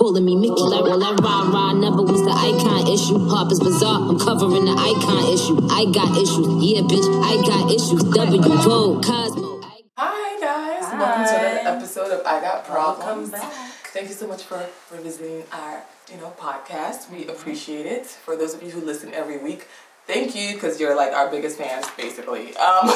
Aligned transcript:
calling 0.00 0.24
me 0.24 0.34
Mickey. 0.34 0.54
Well, 0.56 0.70
that, 0.70 0.82
well, 0.82 0.98
that 0.98 1.20
rah 1.20 1.44
rah 1.52 1.72
never 1.74 2.00
was 2.00 2.24
the 2.24 2.32
icon 2.32 2.88
issue. 2.88 3.20
Harper's 3.28 3.60
Bazaar, 3.60 4.08
I'm 4.08 4.18
covering 4.18 4.64
the 4.64 4.72
icon 4.72 5.28
issue. 5.28 5.60
I 5.68 5.84
got 5.92 6.16
issues, 6.16 6.48
yeah, 6.64 6.80
bitch, 6.88 7.04
I 7.20 7.36
got 7.44 7.68
issues. 7.68 8.02
W, 8.04 8.40
Vogue, 8.40 9.04
Cosmo. 9.04 9.60
Hi 9.98 10.40
guys, 10.40 10.88
Hi. 10.88 10.98
welcome 10.98 11.24
to 11.28 11.36
another 11.36 11.76
episode 11.76 12.12
of 12.12 12.26
I 12.26 12.40
Got 12.40 12.66
Welcome 12.66 13.02
Problems. 13.02 13.30
back. 13.30 13.52
Thank 13.92 14.08
you 14.08 14.14
so 14.14 14.26
much 14.26 14.44
for, 14.44 14.60
for 14.88 14.96
visiting 15.02 15.44
our 15.52 15.82
you 16.10 16.16
know 16.16 16.32
podcast. 16.38 17.10
We 17.12 17.26
appreciate 17.26 17.84
it. 17.84 18.06
For 18.06 18.36
those 18.36 18.54
of 18.54 18.62
you 18.62 18.70
who 18.70 18.80
listen 18.80 19.12
every 19.12 19.36
week, 19.36 19.68
thank 20.12 20.34
you 20.34 20.54
because 20.54 20.80
you're 20.80 20.96
like 20.96 21.12
our 21.12 21.30
biggest 21.30 21.56
fans 21.56 21.86
basically. 21.96 22.56
Um, 22.56 22.88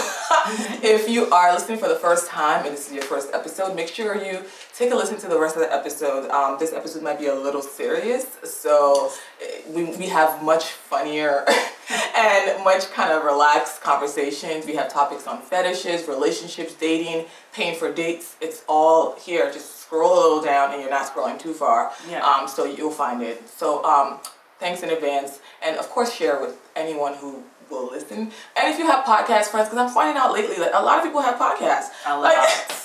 if 0.83 1.09
you 1.09 1.31
are 1.31 1.53
listening 1.55 1.79
for 1.79 1.89
the 1.89 1.95
first 1.95 2.29
time 2.29 2.67
and 2.67 2.75
this 2.75 2.89
is 2.89 2.93
your 2.93 3.05
first 3.05 3.33
episode, 3.33 3.77
make 3.77 3.89
sure 3.89 4.17
you 4.17 4.43
take 4.77 4.91
a 4.91 4.97
listen 4.97 5.17
to 5.19 5.29
the 5.29 5.39
rest 5.39 5.55
of 5.55 5.63
the 5.63 5.73
episode. 5.73 6.29
Um, 6.31 6.57
this 6.59 6.73
episode 6.73 7.03
might 7.03 7.21
be 7.21 7.27
a 7.27 7.35
little 7.35 7.63
serious, 7.63 8.27
so 8.43 9.13
eh, 9.41 9.61
we, 9.71 9.85
we 9.97 10.07
have 10.07 10.43
much 10.43 10.65
funnier 10.65 11.45
and 12.17 12.65
much 12.65 12.91
kind 12.91 13.13
of 13.13 13.23
relaxed 13.25 13.81
conversations. 13.81 14.67
We 14.67 14.75
have 14.75 14.93
topics 14.93 15.29
on 15.29 15.41
fetishes, 15.41 16.09
relationships, 16.09 16.75
dating, 16.75 17.27
paying 17.53 17.79
for 17.79 17.93
dates. 17.93 18.37
It's 18.41 18.65
all 18.69 19.17
here. 19.21 19.53
Just 19.53 19.83
scroll 19.83 20.15
a 20.15 20.21
little 20.21 20.43
down 20.43 20.73
and 20.73 20.81
you're 20.81 20.91
not 20.91 21.07
scrolling 21.07 21.39
too 21.39 21.53
far. 21.53 21.93
Yeah. 22.11 22.27
Um, 22.27 22.49
so 22.49 22.65
you'll 22.65 22.91
find 22.91 23.23
it. 23.23 23.49
So 23.49 23.85
um, 23.85 24.19
thanks 24.59 24.83
in 24.83 24.91
advance. 24.91 25.41
And 25.65 25.77
of 25.79 25.89
course, 25.91 26.13
share 26.15 26.41
with 26.41 26.57
anyone 26.77 27.15
who 27.15 27.43
will 27.71 27.91
listen. 27.91 28.31
And 28.57 28.73
if 28.73 28.79
you 28.79 28.87
have 28.87 29.05
podcast 29.05 29.47
friends, 29.47 29.69
because 29.71 29.79
I'm 29.79 29.89
finding 29.89 30.17
out 30.21 30.33
lately 30.33 30.57
that 30.57 30.75
a 30.75 30.83
lot 30.83 30.99
of 30.99 31.05
people 31.05 31.23
have 31.23 31.37
podcasts. 31.39 31.89
I 32.07 32.13
love 32.15 32.23
Like, 32.25 32.37
it. 32.39 32.81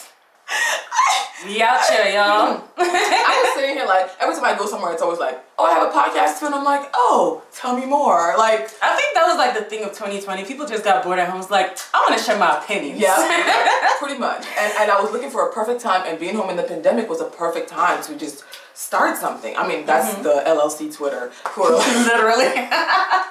We 1.46 1.62
out 1.62 1.80
here, 1.90 2.14
y'all. 2.14 2.58
Hmm. 2.58 2.82
I 2.82 3.44
was 3.46 3.54
sitting 3.56 3.76
here 3.76 3.86
like 3.86 4.10
every 4.20 4.36
time 4.36 4.44
I 4.44 4.58
go 4.58 4.66
somewhere, 4.66 4.92
it's 4.92 5.02
always 5.02 5.20
like, 5.20 5.40
oh, 5.58 5.64
I 5.66 5.72
have 5.74 5.88
a 5.88 5.92
podcast 5.96 6.38
too, 6.40 6.48
and 6.48 6.56
I'm 6.56 6.66
like, 6.66 6.90
oh, 6.94 7.42
tell 7.54 7.78
me 7.80 7.86
more. 7.86 8.34
Like, 8.38 8.68
I 8.82 8.94
think 8.98 9.14
that 9.16 9.24
was 9.26 9.38
like 9.38 9.54
the 9.58 9.62
thing 9.64 9.84
of 9.86 9.92
2020. 9.92 10.44
People 10.44 10.66
just 10.66 10.84
got 10.84 11.02
bored 11.02 11.18
at 11.18 11.30
home. 11.30 11.40
It's 11.40 11.50
like, 11.50 11.78
I 11.94 12.00
want 12.10 12.20
to 12.20 12.26
share 12.26 12.38
my 12.38 12.58
opinions. 12.62 13.00
yeah, 13.00 13.16
pretty 14.00 14.18
much. 14.20 14.46
And 14.60 14.74
and 14.80 14.92
I 14.92 15.00
was 15.02 15.12
looking 15.14 15.30
for 15.30 15.48
a 15.48 15.54
perfect 15.54 15.80
time, 15.80 16.04
and 16.06 16.20
being 16.20 16.36
home 16.36 16.50
in 16.50 16.58
the 16.58 16.64
pandemic 16.64 17.08
was 17.10 17.22
a 17.22 17.26
perfect 17.26 17.70
time 17.70 18.04
to 18.04 18.16
just 18.18 18.44
start 18.80 19.18
something. 19.18 19.56
I 19.58 19.68
mean, 19.68 19.86
that's 19.86 20.14
the 20.24 20.42
LLC 20.48 20.94
Twitter. 20.96 21.32
Who 21.52 21.64
are 21.64 21.76
like, 21.78 21.88
Literally. 22.12 22.52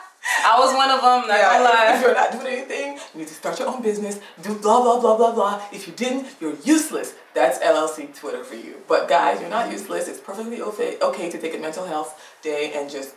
I 0.44 0.54
was 0.58 0.74
one 0.74 0.90
of 0.90 1.00
them, 1.00 1.26
not 1.26 1.38
Yeah, 1.38 1.58
gonna 1.58 1.90
if, 1.90 1.96
if 1.96 2.02
you're 2.02 2.14
not 2.14 2.32
doing 2.32 2.46
anything, 2.46 2.98
you 3.14 3.20
need 3.20 3.28
to 3.28 3.34
start 3.34 3.58
your 3.58 3.68
own 3.68 3.80
business, 3.80 4.20
do 4.42 4.54
blah, 4.54 4.82
blah, 4.82 5.00
blah, 5.00 5.16
blah, 5.16 5.32
blah. 5.32 5.62
If 5.72 5.86
you 5.86 5.94
didn't, 5.94 6.26
you're 6.40 6.54
useless. 6.64 7.14
That's 7.34 7.58
LLC 7.60 8.14
Twitter 8.14 8.44
for 8.44 8.54
you. 8.56 8.74
But 8.86 9.08
guys, 9.08 9.40
you're 9.40 9.48
not 9.48 9.72
useless. 9.72 10.06
It's 10.06 10.20
perfectly 10.20 10.60
okay, 10.60 10.98
okay 11.00 11.30
to 11.30 11.38
take 11.38 11.54
a 11.54 11.58
mental 11.58 11.86
health 11.86 12.10
day 12.42 12.72
and 12.74 12.90
just 12.90 13.14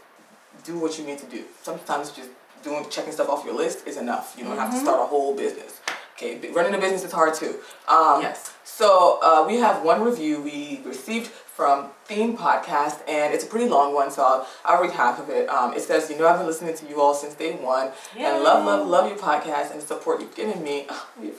do 0.64 0.80
what 0.80 0.98
you 0.98 1.04
need 1.06 1.20
to 1.20 1.26
do. 1.26 1.44
Sometimes 1.62 2.12
just 2.12 2.30
doing 2.64 2.86
checking 2.90 3.12
stuff 3.12 3.28
off 3.28 3.44
your 3.44 3.56
list 3.56 3.86
is 3.88 3.98
enough. 3.98 4.36
You 4.38 4.46
don't 4.46 4.58
have 4.58 4.72
to 4.72 4.80
start 4.80 5.02
a 5.02 5.06
whole 5.06 5.36
business. 5.36 5.82
Okay, 6.16 6.40
running 6.52 6.74
a 6.76 6.78
business 6.78 7.04
is 7.04 7.12
hard 7.12 7.34
too. 7.34 7.56
Um, 7.90 8.22
Yes. 8.22 8.54
So 8.64 9.20
uh, 9.22 9.46
we 9.48 9.58
have 9.58 9.84
one 9.84 10.02
review 10.04 10.42
we 10.42 10.82
received 10.86 11.30
from 11.56 11.90
Theme 12.06 12.38
Podcast, 12.38 13.00
and 13.08 13.34
it's 13.34 13.44
a 13.44 13.48
pretty 13.48 13.68
long 13.68 13.94
one, 13.94 14.10
so 14.12 14.24
I'll, 14.24 14.48
I'll 14.66 14.82
read 14.82 14.92
half 14.92 15.20
of 15.20 15.30
it. 15.30 15.50
Um, 15.50 15.74
it 15.74 15.82
says, 15.82 16.10
"You 16.10 16.18
know, 16.18 16.28
I've 16.28 16.38
been 16.38 16.48
listening 16.48 16.76
to 16.76 16.88
you 16.88 17.02
all 17.02 17.14
since 17.14 17.34
day 17.36 17.54
one, 17.54 17.92
and 18.18 18.44
love, 18.44 18.66
love, 18.66 18.88
love 18.88 19.10
your 19.10 19.18
podcast 19.18 19.72
and 19.72 19.82
the 19.82 19.86
support 19.86 20.22
you've 20.22 20.36
given 20.36 20.64
me." 20.64 20.88
Oh, 20.90 21.08
you- 21.22 21.36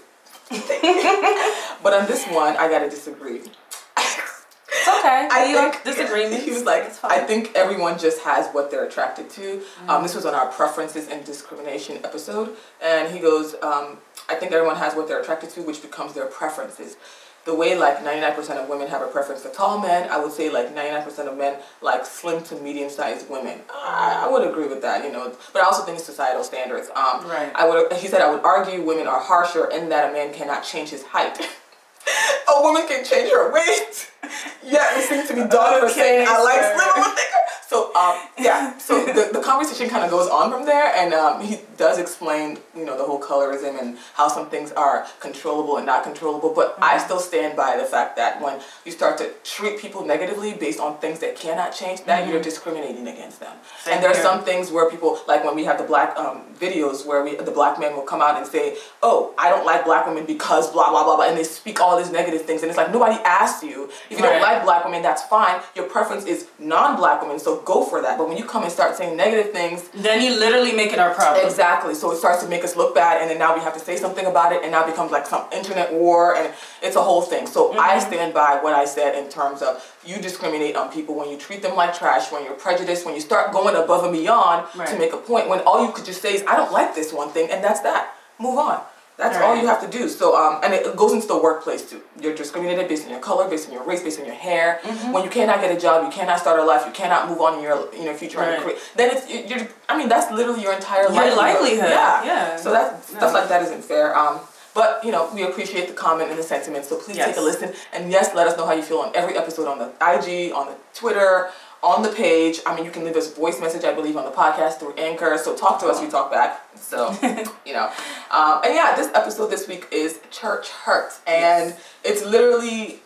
Thank 0.48 0.82
you. 0.82 1.54
but 1.82 1.94
on 1.94 2.06
this 2.06 2.26
one, 2.26 2.56
I 2.58 2.68
gotta 2.68 2.90
disagree. 2.90 3.36
It's 3.38 4.88
okay. 4.88 5.28
I 5.30 5.46
we 5.46 5.52
think 5.54 5.84
disagreements. 5.84 6.44
He 6.44 6.50
was 6.50 6.64
like, 6.64 6.92
I 7.04 7.20
think 7.20 7.52
everyone 7.54 7.98
just 7.98 8.20
has 8.22 8.48
what 8.48 8.70
they're 8.70 8.84
attracted 8.84 9.30
to. 9.30 9.62
Um, 9.88 10.02
this 10.02 10.14
was 10.14 10.26
on 10.26 10.34
our 10.34 10.48
preferences 10.48 11.08
and 11.08 11.24
discrimination 11.24 11.96
episode, 12.04 12.54
and 12.82 13.12
he 13.12 13.18
goes, 13.20 13.54
um, 13.62 13.98
I 14.28 14.34
think 14.34 14.52
everyone 14.52 14.76
has 14.76 14.94
what 14.94 15.08
they're 15.08 15.20
attracted 15.20 15.50
to, 15.50 15.62
which 15.62 15.80
becomes 15.80 16.12
their 16.14 16.26
preferences. 16.26 16.96
The 17.44 17.54
way 17.54 17.76
like 17.76 18.04
ninety 18.04 18.20
nine 18.20 18.34
percent 18.34 18.60
of 18.60 18.68
women 18.68 18.86
have 18.88 19.02
a 19.02 19.06
preference 19.08 19.42
for 19.42 19.48
tall 19.48 19.80
men, 19.80 20.08
I 20.10 20.16
would 20.22 20.30
say 20.32 20.48
like 20.50 20.72
ninety 20.74 20.92
nine 20.92 21.02
percent 21.02 21.28
of 21.28 21.36
men 21.36 21.56
like 21.80 22.06
slim 22.06 22.42
to 22.44 22.54
medium 22.56 22.88
sized 22.88 23.28
women. 23.28 23.60
I, 23.68 24.24
I 24.26 24.30
would 24.30 24.46
agree 24.48 24.68
with 24.68 24.80
that, 24.82 25.04
you 25.04 25.10
know. 25.10 25.32
But 25.52 25.62
I 25.62 25.66
also 25.66 25.82
think 25.82 25.96
it's 25.98 26.06
societal 26.06 26.44
standards. 26.44 26.88
Um, 26.94 27.26
Right. 27.26 27.50
I 27.54 27.68
would. 27.68 27.92
He 27.94 28.06
said 28.08 28.20
I 28.22 28.30
would 28.30 28.44
argue 28.44 28.82
women 28.82 29.06
are 29.08 29.20
harsher 29.20 29.66
in 29.70 29.88
that 29.88 30.10
a 30.10 30.12
man 30.12 30.32
cannot 30.32 30.62
change 30.64 30.90
his 30.90 31.02
height. 31.02 31.36
a 32.48 32.62
woman 32.62 32.86
can 32.86 33.04
change 33.04 33.30
her 33.32 33.52
weight. 33.52 34.08
Yeah, 34.64 34.96
it 34.96 35.02
seems 35.08 35.26
to 35.28 35.34
be 35.34 35.40
done 35.40 35.80
for 35.80 35.86
Okay, 35.86 35.94
saying 35.94 36.26
I 36.28 36.40
like 36.42 36.60
sir. 36.62 36.74
slim 36.78 37.04
or 37.04 37.10
thicker. 37.16 37.42
So 37.66 37.91
um, 37.94 38.16
yeah, 38.38 38.76
so 38.78 39.04
the, 39.04 39.30
the 39.32 39.40
conversation 39.40 39.88
kind 39.88 40.04
of 40.04 40.10
goes 40.10 40.28
on 40.28 40.50
from 40.50 40.64
there, 40.66 40.92
and 40.94 41.12
um, 41.14 41.40
he 41.40 41.60
does 41.76 41.98
explain, 41.98 42.58
you 42.76 42.84
know, 42.84 42.96
the 42.96 43.04
whole 43.04 43.20
colorism 43.20 43.80
and 43.80 43.98
how 44.14 44.28
some 44.28 44.48
things 44.50 44.72
are 44.72 45.06
controllable 45.20 45.76
and 45.76 45.86
not 45.86 46.04
controllable. 46.04 46.52
But 46.54 46.76
I 46.80 46.92
Mm-hmm. 46.96 47.04
still 47.06 47.18
stand 47.20 47.56
by 47.56 47.76
the 47.76 47.84
fact 47.84 48.16
that 48.16 48.40
when 48.40 48.60
you 48.84 48.92
start 48.92 49.16
to 49.18 49.30
treat 49.44 49.78
people 49.78 50.04
negatively 50.04 50.52
based 50.54 50.78
on 50.78 50.98
things 50.98 51.18
that 51.20 51.36
cannot 51.36 51.72
change, 51.74 52.04
that 52.04 52.28
you're 52.28 52.42
discriminating 52.42 53.08
against 53.08 53.40
them. 53.40 53.52
Mm-hmm. 53.56 53.84
Same 53.84 53.94
and 53.94 54.02
there 54.02 54.10
are 54.10 54.14
here. 54.14 54.22
some 54.22 54.44
things 54.44 54.70
where 54.70 54.88
people, 54.90 55.18
like 55.26 55.42
when 55.44 55.54
we 55.56 55.64
have 55.64 55.78
the 55.78 55.84
black 55.84 56.16
um, 56.16 56.42
videos 56.60 57.06
where 57.06 57.24
we 57.24 57.34
the 57.36 57.50
black 57.50 57.80
men 57.80 57.94
will 57.96 58.02
come 58.02 58.20
out 58.20 58.36
and 58.36 58.46
say, 58.46 58.76
"Oh, 59.02 59.34
I 59.38 59.48
don't 59.48 59.64
like 59.66 59.84
black 59.84 60.06
women 60.06 60.26
because 60.26 60.70
blah 60.70 60.90
blah 60.90 61.02
blah 61.04 61.16
blah," 61.16 61.26
and 61.28 61.36
they 61.36 61.44
speak 61.44 61.80
all 61.80 61.96
these 61.98 62.12
negative 62.12 62.42
things, 62.42 62.62
and 62.62 62.68
it's 62.70 62.76
like 62.78 62.92
nobody 62.92 63.16
asked 63.24 63.62
you. 63.64 63.84
If 64.10 64.18
you 64.18 64.22
don't 64.22 64.40
like 64.42 64.62
black 64.64 64.84
women, 64.84 65.02
that's 65.02 65.22
fine. 65.24 65.60
Your 65.74 65.86
preference 65.88 66.24
is 66.26 66.48
non-black 66.58 67.22
women, 67.22 67.38
so 67.38 67.60
go 67.62 67.81
for 67.84 68.02
that. 68.02 68.18
But 68.18 68.28
when 68.28 68.36
you 68.36 68.44
come 68.44 68.62
and 68.62 68.72
start 68.72 68.96
saying 68.96 69.16
negative 69.16 69.52
things, 69.52 69.88
Then 69.94 70.22
you 70.22 70.38
literally 70.38 70.72
make 70.72 70.92
it 70.92 70.98
our 70.98 71.14
problem. 71.14 71.46
Exactly. 71.46 71.94
So 71.94 72.10
it 72.12 72.16
starts 72.16 72.42
to 72.42 72.48
make 72.48 72.64
us 72.64 72.76
look 72.76 72.94
bad, 72.94 73.20
and 73.20 73.30
then 73.30 73.38
now 73.38 73.54
we 73.54 73.60
have 73.60 73.74
to 73.74 73.80
say 73.80 73.96
something 73.96 74.26
about 74.26 74.52
it, 74.52 74.62
and 74.62 74.72
now 74.72 74.84
it 74.84 74.86
becomes 74.86 75.10
like 75.10 75.26
some 75.26 75.46
internet 75.52 75.92
war, 75.92 76.36
and 76.36 76.52
it's 76.82 76.96
a 76.96 77.02
whole 77.02 77.22
thing. 77.22 77.46
So 77.46 77.72
I 77.78 77.96
mm-hmm. 77.96 78.08
stand 78.08 78.34
by 78.34 78.58
what 78.62 78.74
I 78.74 78.84
said 78.84 79.14
in 79.14 79.30
terms 79.30 79.62
of 79.62 79.82
you 80.04 80.16
discriminate 80.20 80.76
on 80.76 80.90
people 80.92 81.14
when 81.14 81.30
you 81.30 81.36
treat 81.36 81.62
them 81.62 81.76
like 81.76 81.96
trash, 81.96 82.32
when 82.32 82.44
you're 82.44 82.54
prejudiced, 82.54 83.06
when 83.06 83.14
you 83.14 83.20
start 83.20 83.52
going 83.52 83.76
above 83.76 84.04
and 84.04 84.12
beyond 84.12 84.66
to 84.72 84.98
make 84.98 85.12
a 85.12 85.18
point, 85.18 85.48
when 85.48 85.60
all 85.60 85.86
you 85.86 85.92
could 85.92 86.04
just 86.04 86.20
say 86.22 86.34
is, 86.34 86.42
I 86.46 86.56
don't 86.56 86.72
like 86.72 86.94
this 86.94 87.12
one 87.12 87.30
thing, 87.30 87.50
and 87.50 87.62
that's 87.62 87.80
that. 87.80 88.14
Move 88.38 88.58
on. 88.58 88.82
That's 89.18 89.36
all 89.36 89.52
Right. 89.52 89.62
you 89.62 89.68
have 89.68 89.80
to 89.82 89.86
do. 89.98 90.08
So, 90.08 90.34
um, 90.36 90.60
and 90.64 90.72
it 90.72 90.96
goes 90.96 91.12
into 91.12 91.26
the 91.26 91.36
workplace 91.36 91.82
too. 91.88 92.00
You're 92.20 92.34
discriminated 92.34 92.88
based 92.88 93.04
on 93.04 93.10
your 93.10 93.20
color, 93.20 93.46
based 93.48 93.68
on 93.68 93.74
your 93.74 93.82
race, 93.84 94.02
based 94.02 94.18
on 94.18 94.24
your 94.26 94.34
hair. 94.34 94.80
When 95.10 95.22
you 95.22 95.30
cannot 95.30 95.60
get 95.60 95.70
a 95.70 95.78
job, 95.78 96.04
you 96.04 96.10
cannot 96.10 96.40
start 96.40 96.58
a 96.58 96.64
life, 96.64 96.84
you 96.86 96.92
cannot 96.92 97.28
move 97.28 97.40
on 97.40 97.54
in 97.58 97.62
your 97.62 97.88
in 97.92 98.02
your 98.04 98.14
future 98.14 98.40
and 98.40 98.50
Right. 98.52 98.60
career. 98.62 98.76
Then 98.96 99.10
it's 99.14 99.28
you- 99.28 99.44
you're. 99.46 99.66
I 99.88 99.96
mean, 99.98 100.08
that's 100.08 100.30
literally 100.32 100.62
your 100.62 100.72
entire 100.72 101.02
Your 101.12 101.34
livelihood, 101.36 101.90
Yeah. 101.90 102.24
yeah. 102.24 102.56
So 102.56 102.70
that 102.72 103.04
stuff 103.04 103.32
No. 103.32 103.38
like 103.38 103.48
that 103.48 103.62
isn't 103.62 103.84
fair. 103.84 104.16
Um, 104.16 104.40
but 104.74 105.04
you 105.04 105.12
know, 105.12 105.28
we 105.34 105.42
appreciate 105.42 105.86
the 105.88 105.92
comment 105.94 106.30
and 106.30 106.38
the 106.38 106.42
sentiment. 106.42 106.86
So 106.86 106.96
please 106.96 107.18
Yes. 107.18 107.28
take 107.28 107.36
a 107.36 107.42
listen. 107.42 107.74
And 107.92 108.10
yes, 108.10 108.30
let 108.34 108.46
us 108.48 108.56
know 108.56 108.64
how 108.64 108.72
you 108.72 108.82
feel 108.82 109.00
on 109.00 109.10
every 109.14 109.36
episode 109.36 109.68
on 109.68 109.78
the 109.78 109.90
IG, 110.00 110.50
on 110.52 110.66
the 110.66 110.76
Twitter, 110.98 111.50
on 111.82 112.02
the 112.02 112.08
page. 112.10 112.60
I 112.64 112.74
mean, 112.76 112.84
you 112.84 112.90
can 112.90 113.04
leave 113.04 113.16
us 113.16 113.34
voice 113.34 113.60
message, 113.60 113.84
I 113.84 113.92
believe, 113.92 114.16
on 114.16 114.24
the 114.24 114.30
podcast 114.30 114.74
through 114.78 114.94
Anchor. 114.94 115.36
So 115.36 115.56
talk 115.56 115.80
to 115.80 115.86
us, 115.86 116.00
we 116.00 116.08
talk 116.08 116.30
back. 116.30 116.60
So, 116.76 117.10
you 117.66 117.72
know. 117.72 117.90
Um, 118.30 118.60
and 118.64 118.74
yeah, 118.74 118.94
this 118.94 119.08
episode 119.14 119.48
this 119.48 119.66
week 119.66 119.88
is 119.90 120.20
Church 120.30 120.68
Hurt. 120.68 121.12
And 121.26 121.74
it's 122.04 122.24
literally 122.24 123.00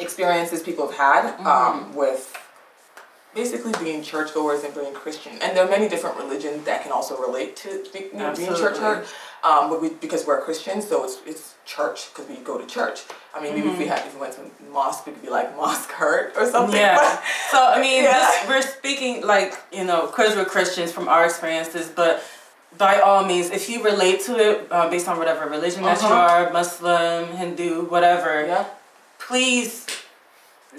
experiences 0.00 0.62
people 0.62 0.88
have 0.88 0.96
had 0.96 1.34
Mm-hmm. 1.36 1.46
um, 1.46 1.94
with 1.94 2.36
basically 3.34 3.72
being 3.82 4.02
churchgoers 4.02 4.62
and 4.64 4.74
being 4.74 4.92
Christian. 4.94 5.32
And 5.40 5.56
there 5.56 5.64
are 5.66 5.70
many 5.70 5.88
different 5.88 6.16
religions 6.18 6.64
that 6.66 6.82
can 6.82 6.92
also 6.92 7.16
relate 7.20 7.56
to 7.56 7.84
be, 7.92 8.00
you 8.12 8.18
know, 8.18 8.34
being 8.34 8.54
church 8.54 8.76
hurt. 8.78 9.06
Um, 9.44 9.70
but 9.70 9.80
we, 9.82 9.88
because 9.90 10.24
we're 10.26 10.40
Christians, 10.40 10.86
so 10.88 11.02
it's, 11.04 11.18
it's 11.26 11.54
church 11.64 12.10
because 12.12 12.28
we 12.28 12.36
go 12.44 12.58
to 12.58 12.66
church. 12.66 13.00
I 13.34 13.42
mean, 13.42 13.54
maybe 13.54 13.68
if 13.68 13.78
we 13.78 13.86
had 13.86 14.00
if 14.06 14.14
we 14.14 14.20
went 14.20 14.34
to 14.34 14.42
mosque, 14.70 15.06
we 15.06 15.12
could 15.12 15.22
be 15.22 15.30
like 15.30 15.56
mosque 15.56 15.90
hurt 15.90 16.34
or 16.36 16.48
something. 16.48 16.76
Yeah. 16.78 16.96
But, 16.96 17.22
So 17.50 17.58
I 17.66 17.80
mean, 17.80 18.04
Yeah. 18.04 18.18
this, 18.18 18.48
we're 18.48 18.62
speaking 18.62 19.26
like 19.26 19.58
you 19.72 19.84
know, 19.84 20.06
because 20.06 20.36
we're 20.36 20.44
Christians 20.44 20.92
from 20.92 21.08
our 21.08 21.24
experiences, 21.24 21.88
but 21.88 22.22
by 22.78 23.00
all 23.00 23.24
means, 23.24 23.50
if 23.50 23.68
you 23.68 23.82
relate 23.82 24.20
to 24.26 24.36
it 24.38 24.68
uh, 24.70 24.88
based 24.88 25.08
on 25.08 25.18
whatever 25.18 25.48
religion 25.48 25.82
that 25.82 26.00
you 26.00 26.06
Uh-huh. 26.06 26.46
are, 26.46 26.52
Muslim, 26.52 27.28
Hindu, 27.36 27.86
whatever, 27.86 28.46
yeah, 28.46 28.64
please. 29.18 29.86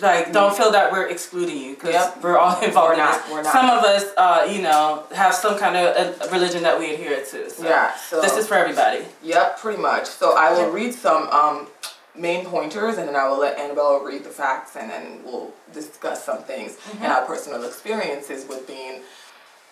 Like, 0.01 0.33
don't 0.33 0.55
feel 0.57 0.71
that 0.71 0.91
we're 0.91 1.07
excluding 1.07 1.57
you 1.57 1.75
because 1.75 1.93
Yep. 1.93 2.23
we're 2.23 2.37
all 2.37 2.59
involved 2.63 2.89
We're 2.89 2.93
in 2.93 2.99
not, 2.99 3.29
we're 3.31 3.43
not. 3.43 3.53
Some 3.53 3.69
of 3.69 3.83
us, 3.83 4.05
uh, 4.17 4.47
you 4.51 4.61
know, 4.61 5.03
have 5.13 5.33
some 5.35 5.57
kind 5.59 5.75
of 5.77 5.95
uh 5.95 6.27
religion 6.31 6.63
that 6.63 6.77
we 6.79 6.93
adhere 6.93 7.17
to. 7.23 7.49
So 7.49 7.63
yeah. 7.63 7.95
So 7.95 8.19
this 8.21 8.35
is 8.35 8.47
for 8.47 8.55
everybody. 8.55 9.05
Yep, 9.21 9.59
pretty 9.59 9.81
much. 9.81 10.07
So 10.07 10.35
I 10.35 10.51
will 10.51 10.71
read 10.71 10.93
some 10.95 11.27
um, 11.29 11.67
main 12.15 12.45
pointers 12.45 12.97
and 12.97 13.07
then 13.07 13.15
I 13.15 13.27
will 13.27 13.39
let 13.39 13.57
Annabelle 13.59 14.03
read 14.03 14.23
the 14.23 14.29
facts 14.29 14.75
and 14.75 14.89
then 14.89 15.19
we'll 15.23 15.51
discuss 15.73 16.23
some 16.23 16.43
things 16.43 16.77
and 17.01 17.11
our 17.11 17.25
personal 17.25 17.63
experiences 17.63 18.47
with 18.49 18.65
being 18.67 19.01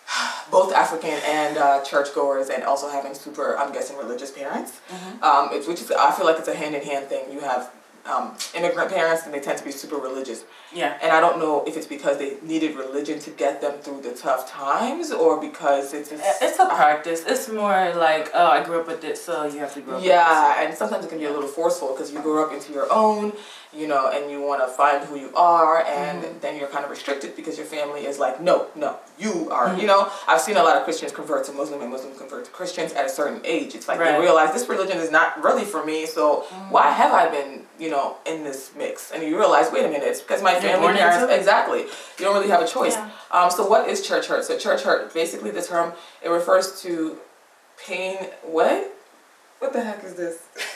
both 0.52 0.72
African 0.72 1.18
and 1.26 1.56
uh, 1.58 1.82
churchgoers 1.84 2.48
and 2.48 2.62
also 2.62 2.88
having 2.88 3.14
super, 3.14 3.56
I'm 3.58 3.72
guessing, 3.72 3.96
religious 3.96 4.30
parents. 4.30 4.80
Um, 5.20 5.48
it's, 5.52 5.66
which 5.66 5.80
is, 5.80 5.90
I 5.90 6.12
feel 6.12 6.26
like 6.26 6.38
it's 6.38 6.48
a 6.48 6.54
hand 6.54 6.74
in 6.76 6.82
hand 6.82 7.06
thing. 7.06 7.32
You 7.32 7.40
have 7.40 7.70
um, 8.04 8.36
immigrant 8.54 8.90
parents, 8.90 9.24
and 9.24 9.34
they 9.34 9.40
tend 9.40 9.58
to 9.58 9.64
be 9.64 9.72
super 9.72 9.96
religious. 9.96 10.44
Yeah. 10.74 10.98
And 11.02 11.12
I 11.12 11.20
don't 11.20 11.38
know 11.38 11.64
if 11.66 11.76
it's 11.76 11.86
because 11.86 12.18
they 12.18 12.36
needed 12.42 12.76
religion 12.76 13.18
to 13.20 13.30
get 13.30 13.60
them 13.60 13.78
through 13.80 14.02
the 14.02 14.12
tough 14.12 14.50
times, 14.50 15.12
or 15.12 15.40
because 15.40 15.94
it's 15.94 16.10
It's 16.12 16.58
a 16.58 16.66
practice. 16.66 17.24
It's 17.26 17.48
more 17.48 17.94
like, 17.94 18.30
oh, 18.34 18.46
I 18.46 18.64
grew 18.64 18.80
up 18.80 18.86
with 18.86 19.04
it, 19.04 19.18
so 19.18 19.44
you 19.44 19.58
have 19.58 19.74
to 19.74 19.80
grow 19.80 19.98
up 19.98 20.04
yeah, 20.04 20.64
and 20.64 20.76
sometimes 20.76 21.04
it 21.04 21.08
can 21.08 21.18
be 21.18 21.26
a 21.26 21.32
little 21.32 21.48
forceful 21.48 21.92
because 21.92 22.12
you 22.12 22.20
grow 22.20 22.44
up 22.44 22.52
into 22.52 22.72
your 22.72 22.92
own, 22.92 23.32
you 23.74 23.86
know, 23.88 24.10
and 24.10 24.30
you 24.30 24.40
want 24.42 24.60
to 24.60 24.68
find 24.68 25.04
who 25.04 25.16
you 25.18 25.32
are, 25.34 25.82
and 25.84 26.22
Mm-hmm. 26.22 26.38
then 26.40 26.56
you're 26.58 26.68
kind 26.68 26.84
of 26.84 26.90
restricted 26.90 27.34
because 27.36 27.56
your 27.56 27.66
family 27.66 28.04
is 28.06 28.18
like, 28.18 28.40
no, 28.40 28.66
no, 28.76 28.96
you 29.18 29.48
are. 29.50 29.68
Mm-hmm. 29.68 29.80
You 29.80 29.86
know, 29.86 30.10
I've 30.28 30.40
seen 30.40 30.56
a 30.56 30.62
lot 30.62 30.76
of 30.76 30.84
Christians 30.84 31.10
convert 31.12 31.44
to 31.46 31.52
Muslim 31.52 31.80
and 31.80 31.90
Muslims 31.90 32.18
convert 32.18 32.44
to 32.44 32.50
Christians 32.50 32.92
at 32.92 33.06
a 33.06 33.08
certain 33.08 33.40
age. 33.44 33.74
It's 33.74 33.88
like 33.88 33.98
Right. 33.98 34.12
they 34.12 34.20
realize 34.20 34.52
this 34.52 34.68
religion 34.68 34.98
is 34.98 35.10
not 35.10 35.42
really 35.42 35.64
for 35.64 35.84
me, 35.84 36.06
so 36.06 36.40
why 36.68 36.90
have 36.90 37.12
I 37.12 37.28
been, 37.28 37.64
you 37.78 37.90
know, 37.90 38.16
in 38.26 38.44
this 38.44 38.72
mix? 38.76 39.10
And 39.12 39.22
you 39.22 39.38
realize, 39.38 39.72
wait 39.72 39.84
a 39.84 39.88
minute, 39.88 40.06
it's 40.06 40.20
because 40.20 40.42
my 40.42 40.54
family 40.60 40.92
parents. 40.92 41.32
Exactly, 41.32 41.80
you 41.80 42.24
don't 42.26 42.34
really 42.34 42.50
have 42.50 42.62
a 42.62 42.66
choice. 42.68 42.94
Yeah. 42.94 43.10
Um, 43.30 43.50
so 43.50 43.66
what 43.66 43.88
is 43.88 44.06
church 44.06 44.26
hurt? 44.26 44.44
So 44.44 44.58
church 44.58 44.82
hurt, 44.82 45.12
basically, 45.14 45.50
the 45.50 45.62
term 45.62 45.92
it 46.22 46.28
refers 46.28 46.80
to 46.82 47.16
pain. 47.78 48.16
What? 48.42 48.92
What 49.60 49.72
the 49.72 49.82
heck 49.82 50.04
is 50.04 50.14
this? 50.14 50.38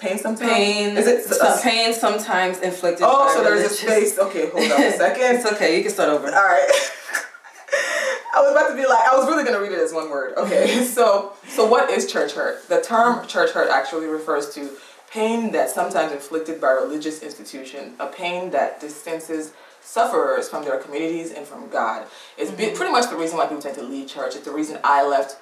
Pain 0.00 0.18
sometimes. 0.18 0.50
Pain. 0.52 0.96
Is 0.96 1.06
it? 1.06 1.62
pain 1.62 1.94
sometimes 1.94 2.60
inflicted? 2.60 3.06
oh, 3.08 3.32
so 3.34 3.42
there's 3.44 3.60
a 3.60 3.62
religious- 3.62 3.78
space. 3.80 4.18
Okay, 4.18 4.50
hold 4.50 4.70
on 4.70 4.82
a 4.82 4.92
second. 4.96 5.36
It's 5.36 5.46
okay. 5.52 5.76
You 5.76 5.82
can 5.82 5.92
start 5.92 6.08
over. 6.10 6.26
All 6.26 6.32
right. 6.32 6.68
I 8.36 8.40
was 8.42 8.50
about 8.50 8.68
to 8.70 8.74
be 8.74 8.84
like, 8.86 9.08
I 9.08 9.16
was 9.16 9.26
really 9.28 9.44
gonna 9.44 9.60
read 9.60 9.72
it 9.72 9.78
as 9.78 9.92
one 9.92 10.10
word. 10.10 10.34
Okay, 10.36 10.82
so 10.84 11.34
so 11.48 11.66
what 11.66 11.88
is 11.90 12.10
church 12.10 12.32
hurt? 12.32 12.68
The 12.68 12.80
term 12.80 13.26
church 13.28 13.50
hurt 13.52 13.70
actually 13.70 14.06
refers 14.06 14.52
to 14.54 14.70
pain 15.10 15.52
that's 15.52 15.72
sometimes 15.72 16.10
inflicted 16.12 16.60
by 16.60 16.72
religious 16.72 17.22
institution, 17.22 17.94
a 18.00 18.08
pain 18.08 18.50
that 18.50 18.80
distances 18.80 19.52
sufferers 19.80 20.48
from 20.48 20.64
their 20.64 20.78
communities 20.78 21.30
and 21.30 21.46
from 21.46 21.68
God. 21.68 22.06
It's 22.36 22.50
be- 22.50 22.70
pretty 22.70 22.90
much 22.90 23.08
the 23.08 23.16
reason 23.16 23.36
why 23.38 23.44
people 23.46 23.62
tend 23.62 23.76
to 23.76 23.82
leave 23.84 24.08
church. 24.08 24.34
It's 24.34 24.44
the 24.44 24.50
reason 24.50 24.78
I 24.82 25.06
left 25.06 25.36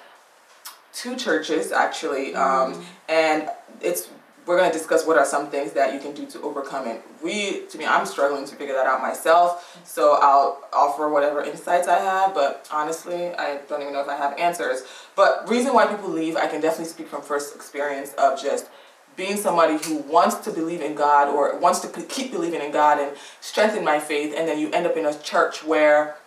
two 0.93 1.15
churches 1.15 1.71
actually, 1.71 2.35
um, 2.35 2.85
and 3.09 3.49
it's 3.81 4.09
we're 4.45 4.57
gonna 4.57 4.73
discuss 4.73 5.05
what 5.05 5.17
are 5.17 5.25
some 5.25 5.49
things 5.49 5.71
that 5.73 5.93
you 5.93 5.99
can 5.99 6.13
do 6.13 6.25
to 6.27 6.41
overcome 6.41 6.87
it. 6.87 7.01
We, 7.23 7.65
to 7.67 7.77
me, 7.77 7.85
I'm 7.85 8.05
struggling 8.05 8.45
to 8.45 8.55
figure 8.55 8.73
that 8.73 8.85
out 8.85 9.01
myself, 9.01 9.79
so 9.85 10.17
I'll 10.21 10.63
offer 10.73 11.09
whatever 11.09 11.43
insights 11.43 11.87
I 11.87 11.99
have. 11.99 12.33
But 12.33 12.67
honestly, 12.71 13.33
I 13.33 13.59
don't 13.69 13.81
even 13.81 13.93
know 13.93 14.01
if 14.01 14.09
I 14.09 14.17
have 14.17 14.37
answers. 14.37 14.83
But 15.15 15.47
reason 15.49 15.73
why 15.73 15.87
people 15.87 16.09
leave, 16.09 16.35
I 16.35 16.47
can 16.47 16.61
definitely 16.61 16.91
speak 16.91 17.07
from 17.07 17.21
first 17.21 17.55
experience 17.55 18.13
of 18.17 18.41
just 18.41 18.69
being 19.15 19.37
somebody 19.37 19.77
who 19.77 19.97
wants 19.97 20.35
to 20.37 20.51
believe 20.51 20.81
in 20.81 20.95
God 20.95 21.29
or 21.29 21.57
wants 21.59 21.79
to 21.81 22.01
keep 22.03 22.31
believing 22.31 22.61
in 22.61 22.71
God 22.71 22.99
and 22.99 23.15
strengthen 23.41 23.83
my 23.83 23.99
faith, 23.99 24.33
and 24.35 24.47
then 24.47 24.59
you 24.59 24.71
end 24.71 24.87
up 24.87 24.97
in 24.97 25.05
a 25.05 25.17
church 25.19 25.63
where 25.63 26.17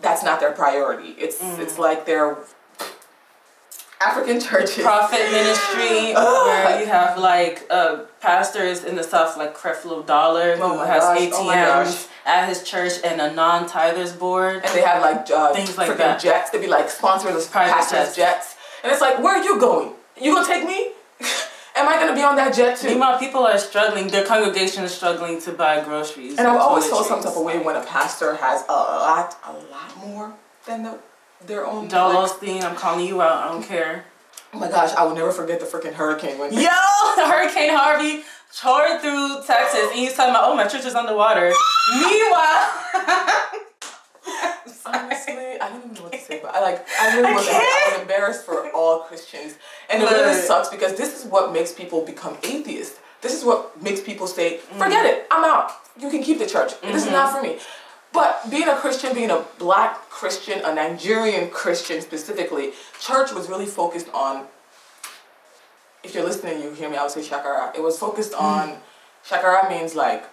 that's 0.00 0.24
not 0.24 0.40
their 0.40 0.52
priority. 0.52 1.10
It's 1.18 1.40
mm. 1.40 1.58
it's 1.58 1.78
like 1.78 2.06
they're 2.06 2.38
African 4.00 4.40
churches. 4.40 4.82
Prophet 4.82 5.20
ministry, 5.30 6.14
where 6.14 6.80
you 6.80 6.86
have 6.86 7.18
like 7.18 7.66
uh, 7.70 7.98
pastors 8.20 8.84
in 8.84 8.96
the 8.96 9.02
South, 9.02 9.36
like 9.36 9.54
Creflo 9.56 10.04
Dollar, 10.06 10.56
Oh 10.58 10.78
who 10.78 10.84
has 10.84 11.02
gosh, 11.02 11.18
ATMs 11.18 12.08
oh 12.08 12.10
at 12.24 12.48
his 12.48 12.62
church 12.62 12.94
and 13.04 13.20
a 13.20 13.32
non-tithers 13.34 14.18
board. 14.18 14.62
and 14.64 14.74
they 14.74 14.82
have 14.82 15.02
like 15.02 15.30
uh, 15.30 15.52
Things 15.52 15.76
like 15.76 15.96
that. 15.98 16.20
jets. 16.20 16.50
they'd 16.50 16.60
be 16.60 16.66
like 16.66 16.88
sponsor 16.90 17.32
the 17.32 17.46
Private 17.50 17.72
pastors' 17.74 18.14
jets. 18.14 18.16
jets. 18.16 18.56
and 18.82 18.92
it's 18.92 19.00
like, 19.02 19.18
where 19.22 19.36
are 19.38 19.44
you 19.44 19.58
going? 19.60 19.92
You 20.20 20.34
gonna 20.34 20.46
take 20.46 20.66
me? 20.66 20.92
Am 21.76 21.88
I 21.88 21.94
gonna 22.00 22.14
be 22.14 22.22
on 22.22 22.36
that 22.36 22.54
jet 22.54 22.78
too? 22.78 22.88
Meanwhile, 22.88 23.18
people 23.18 23.46
are 23.46 23.56
struggling. 23.58 24.08
Their 24.08 24.24
congregation 24.26 24.82
is 24.84 24.92
struggling 24.94 25.40
to 25.42 25.52
buy 25.52 25.82
groceries. 25.84 26.38
And 26.38 26.46
I've 26.48 26.60
always 26.60 26.86
felt 26.86 27.06
some 27.06 27.22
type 27.22 27.36
of 27.36 27.42
way 27.44 27.58
when 27.58 27.76
a 27.76 27.84
pastor 27.84 28.34
has 28.36 28.64
a 28.68 28.72
lot, 28.72 29.36
a 29.46 29.52
lot 29.52 29.96
more 29.98 30.34
than 30.66 30.82
the, 30.82 30.98
their 31.46 31.66
own. 31.66 31.88
Joel 31.88 32.14
like- 32.14 32.30
Osteen, 32.30 32.62
I'm 32.62 32.76
calling 32.76 33.06
you 33.06 33.22
out. 33.22 33.48
I 33.48 33.52
don't 33.52 33.62
care. 33.62 34.04
oh 34.52 34.58
my 34.58 34.68
gosh, 34.68 34.92
I 34.94 35.04
will 35.04 35.14
never 35.14 35.32
forget 35.32 35.60
the 35.60 35.66
freaking 35.66 35.94
hurricane 35.94 36.38
when. 36.38 36.52
Yo, 36.52 36.60
the 36.60 36.66
Hurricane 37.26 37.70
Harvey 37.70 38.24
tore 38.56 38.98
through 39.00 39.42
Texas, 39.46 39.90
and 39.90 39.98
he's 39.98 40.14
talking 40.14 40.30
about, 40.30 40.44
oh, 40.44 40.56
my 40.56 40.66
church 40.66 40.84
is 40.84 40.94
underwater. 40.94 41.52
Meanwhile, 41.92 42.70
Honestly, 44.86 45.34
I 45.60 45.68
don't 45.68 45.84
even 45.84 45.94
know 45.94 46.02
what 46.02 46.12
to 46.12 46.18
say, 46.18 46.40
but 46.42 46.54
I 46.54 46.60
like 46.60 46.84
I 47.00 47.16
really 47.16 47.32
was, 47.32 47.46
I 47.48 47.90
was 47.92 48.00
embarrassed 48.02 48.44
for 48.44 48.70
all 48.72 49.00
Christians, 49.00 49.56
and 49.88 50.02
it 50.02 50.10
really 50.10 50.34
sucks 50.34 50.68
because 50.68 50.96
this 50.96 51.18
is 51.18 51.30
what 51.30 51.52
makes 51.52 51.72
people 51.72 52.04
become 52.04 52.36
atheists. 52.42 52.98
This 53.20 53.36
is 53.36 53.44
what 53.44 53.80
makes 53.82 54.00
people 54.00 54.26
say, 54.26 54.58
"Forget 54.58 55.04
mm. 55.04 55.10
it, 55.10 55.26
I'm 55.30 55.44
out. 55.44 55.72
You 55.98 56.10
can 56.10 56.22
keep 56.22 56.38
the 56.38 56.46
church. 56.46 56.72
This 56.80 56.96
is 56.96 57.04
mm-hmm. 57.04 57.12
not 57.12 57.36
for 57.36 57.42
me." 57.42 57.58
But 58.12 58.50
being 58.50 58.68
a 58.68 58.76
Christian, 58.76 59.14
being 59.14 59.30
a 59.30 59.44
black 59.58 60.08
Christian, 60.10 60.60
a 60.64 60.74
Nigerian 60.74 61.50
Christian 61.50 62.00
specifically, 62.00 62.72
church 63.00 63.32
was 63.32 63.48
really 63.48 63.66
focused 63.66 64.08
on. 64.12 64.46
If 66.02 66.14
you're 66.14 66.24
listening, 66.24 66.62
you 66.62 66.72
hear 66.72 66.90
me. 66.90 66.96
I 66.96 67.02
would 67.02 67.12
say 67.12 67.20
shakara. 67.20 67.74
It 67.76 67.82
was 67.82 67.98
focused 67.98 68.34
hmm. 68.34 68.44
on. 68.44 68.78
Shakara 69.24 69.68
means 69.68 69.94
like 69.94 70.24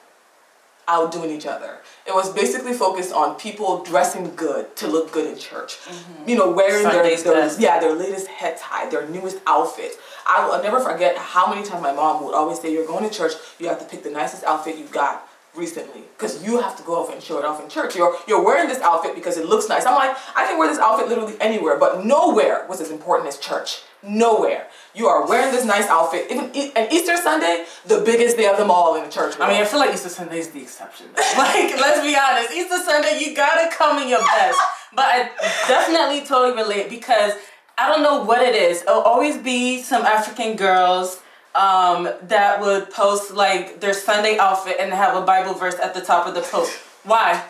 outdoing 0.88 1.32
each 1.32 1.46
other. 1.46 1.80
It 2.06 2.14
was 2.14 2.32
basically 2.34 2.74
focused 2.74 3.14
on 3.14 3.36
people 3.36 3.84
dressing 3.84 4.34
good 4.36 4.74
to 4.78 4.88
look 4.88 5.12
good 5.12 5.30
in 5.30 5.38
church. 5.38 5.78
Mm-hmm. 5.80 6.30
You 6.30 6.36
know, 6.38 6.52
wearing 6.52 6.84
their, 6.84 6.94
Sunday's 6.94 7.24
their 7.24 7.34
best. 7.34 7.60
yeah 7.60 7.80
their 7.80 7.94
latest 7.94 8.28
head 8.28 8.58
tie, 8.58 8.90
their 8.90 9.08
newest 9.08 9.40
outfit. 9.46 9.92
I 10.26 10.46
will 10.46 10.54
I'll 10.54 10.64
never 10.64 10.80
forget 10.80 11.18
how 11.18 11.54
many 11.54 11.68
times 11.68 11.84
my 11.84 11.92
mom 11.92 12.24
would 12.24 12.34
always 12.34 12.60
say, 12.62 12.72
"You're 12.72 12.88
going 12.88 13.08
to 13.08 13.14
church. 13.14 13.34
You 13.60 13.68
have 13.68 13.80
to 13.80 13.86
pick 13.86 14.04
the 14.04 14.10
nicest 14.10 14.44
outfit 14.46 14.78
you've 14.78 14.92
got." 14.92 15.27
Recently 15.58 16.02
because 16.18 16.44
you 16.46 16.60
have 16.62 16.76
to 16.78 16.84
go 16.84 16.96
off 16.96 17.12
and 17.12 17.22
show 17.22 17.38
it 17.40 17.46
off 17.46 17.62
in 17.62 17.70
church 17.70 17.96
you're 17.96 18.16
you're 18.28 18.44
wearing 18.44 18.68
this 18.68 18.80
outfit 18.82 19.16
because 19.16 19.38
it 19.38 19.46
looks 19.46 19.68
nice 19.68 19.86
i'm 19.86 19.96
like 19.96 20.16
i 20.36 20.46
can 20.46 20.58
wear 20.60 20.68
this 20.70 20.80
outfit 20.80 21.08
literally 21.08 21.36
anywhere 21.40 21.78
but 21.78 22.06
nowhere 22.06 22.66
was 22.70 22.80
as 22.82 22.92
important 22.92 23.28
as 23.28 23.38
church 23.38 23.82
nowhere 24.04 24.68
you 24.94 25.08
are 25.08 25.28
wearing 25.28 25.52
this 25.52 25.66
nice 25.66 25.88
outfit 25.88 26.28
even 26.30 26.50
e- 26.56 26.72
and 26.76 26.92
easter 26.94 27.18
sunday 27.18 27.66
the 27.88 28.00
biggest 28.02 28.38
day 28.38 28.48
of 28.48 28.58
them 28.58 28.70
all 28.70 28.96
in 28.96 29.04
the 29.04 29.10
church 29.10 29.36
I 29.40 29.50
mean, 29.50 29.62
I 29.62 29.66
feel 29.66 29.80
like 29.80 29.94
Easter 29.94 30.10
Sunday 30.10 30.40
is 30.40 30.50
the 30.50 30.62
exception. 30.62 31.08
like, 31.16 31.72
let's 31.80 32.02
be 32.02 32.16
honest. 32.16 32.52
Easter 32.54 32.80
Sunday, 32.80 33.20
you 33.20 33.36
gotta 33.36 33.74
come 33.76 34.02
in 34.02 34.10
your 34.10 34.20
best. 34.20 34.60
But 34.94 35.06
I 35.06 35.30
definitely 35.68 36.26
totally 36.26 36.56
relate 36.62 36.90
because 36.90 37.34
I 37.78 37.88
don't 37.88 38.02
know 38.04 38.24
what 38.24 38.42
it 38.42 38.56
is. 38.56 38.82
It'll 38.82 39.02
always 39.02 39.38
be 39.38 39.82
some 39.82 40.04
African 40.06 40.56
girls 40.56 41.22
um, 41.58 42.10
that 42.24 42.62
would 42.62 42.92
post 42.92 43.34
like 43.34 43.80
their 43.80 43.94
Sunday 43.94 44.38
outfit 44.38 44.78
and 44.80 44.94
have 44.94 45.16
a 45.22 45.26
Bible 45.26 45.54
verse 45.54 45.76
at 45.80 45.94
the 45.94 46.02
top 46.02 46.28
of 46.28 46.36
the 46.36 46.42
post. 46.42 46.78
Why? 47.04 47.44